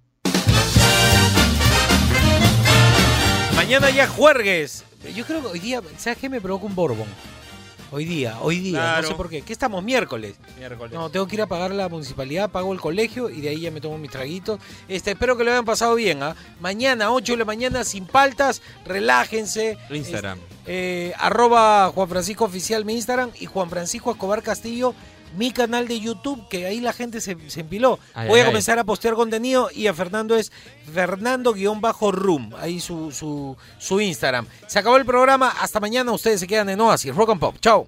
Mañana 3.55 3.89
ya 3.91 4.07
juergues. 4.07 4.83
Yo 5.15 5.23
creo 5.25 5.41
que 5.41 5.47
hoy 5.47 5.59
día, 5.59 5.81
¿sabes 5.97 6.17
qué? 6.19 6.29
Me 6.29 6.41
provoca 6.41 6.65
un 6.65 6.75
borbón. 6.75 7.07
Hoy 7.93 8.05
día, 8.05 8.37
hoy 8.39 8.59
día, 8.59 9.01
no 9.01 9.07
sé 9.09 9.15
por 9.15 9.29
qué. 9.29 9.41
¿Qué 9.41 9.51
estamos? 9.51 9.83
Miércoles. 9.83 10.35
Miércoles. 10.57 10.93
No, 10.93 11.09
tengo 11.09 11.27
que 11.27 11.35
ir 11.35 11.41
a 11.41 11.47
pagar 11.47 11.71
la 11.71 11.89
municipalidad, 11.89 12.49
pago 12.49 12.71
el 12.71 12.79
colegio 12.79 13.29
y 13.29 13.41
de 13.41 13.49
ahí 13.49 13.59
ya 13.59 13.71
me 13.71 13.81
tomo 13.81 13.97
mis 13.97 14.09
traguitos. 14.09 14.61
Este, 14.87 15.11
espero 15.11 15.35
que 15.35 15.43
lo 15.43 15.51
hayan 15.51 15.65
pasado 15.65 15.95
bien. 15.95 16.23
¿ah? 16.23 16.37
Mañana, 16.61 17.11
8 17.11 17.33
de 17.33 17.37
la 17.39 17.43
mañana, 17.43 17.83
sin 17.83 18.05
paltas, 18.05 18.61
relájense. 18.85 19.77
Instagram. 19.89 20.39
Eh, 20.67 21.11
arroba 21.17 21.91
Juan 21.93 22.07
Francisco 22.07 22.45
Oficial 22.45 22.85
mi 22.85 22.93
Instagram 22.93 23.31
y 23.37 23.45
Juan 23.45 23.69
Francisco 23.69 24.11
Escobar 24.11 24.41
Castillo 24.41 24.95
mi 25.37 25.51
canal 25.51 25.87
de 25.87 25.99
YouTube, 25.99 26.47
que 26.49 26.65
ahí 26.65 26.79
la 26.79 26.93
gente 26.93 27.21
se, 27.21 27.37
se 27.49 27.61
empiló. 27.61 27.99
Ay, 28.13 28.27
Voy 28.27 28.39
ay, 28.39 28.41
a 28.41 28.45
ay. 28.45 28.51
comenzar 28.51 28.79
a 28.79 28.83
postear 28.83 29.15
contenido 29.15 29.69
y 29.73 29.87
a 29.87 29.93
Fernando 29.93 30.35
es 30.35 30.51
Fernando-Room, 30.93 32.53
ahí 32.57 32.79
su, 32.79 33.11
su, 33.11 33.55
su 33.77 34.01
Instagram. 34.01 34.47
Se 34.67 34.79
acabó 34.79 34.97
el 34.97 35.05
programa, 35.05 35.49
hasta 35.49 35.79
mañana 35.79 36.11
ustedes 36.11 36.39
se 36.39 36.47
quedan 36.47 36.69
en 36.69 36.81
Oasis, 36.81 37.15
Rock 37.15 37.31
and 37.31 37.39
Pop, 37.39 37.55
chao. 37.59 37.87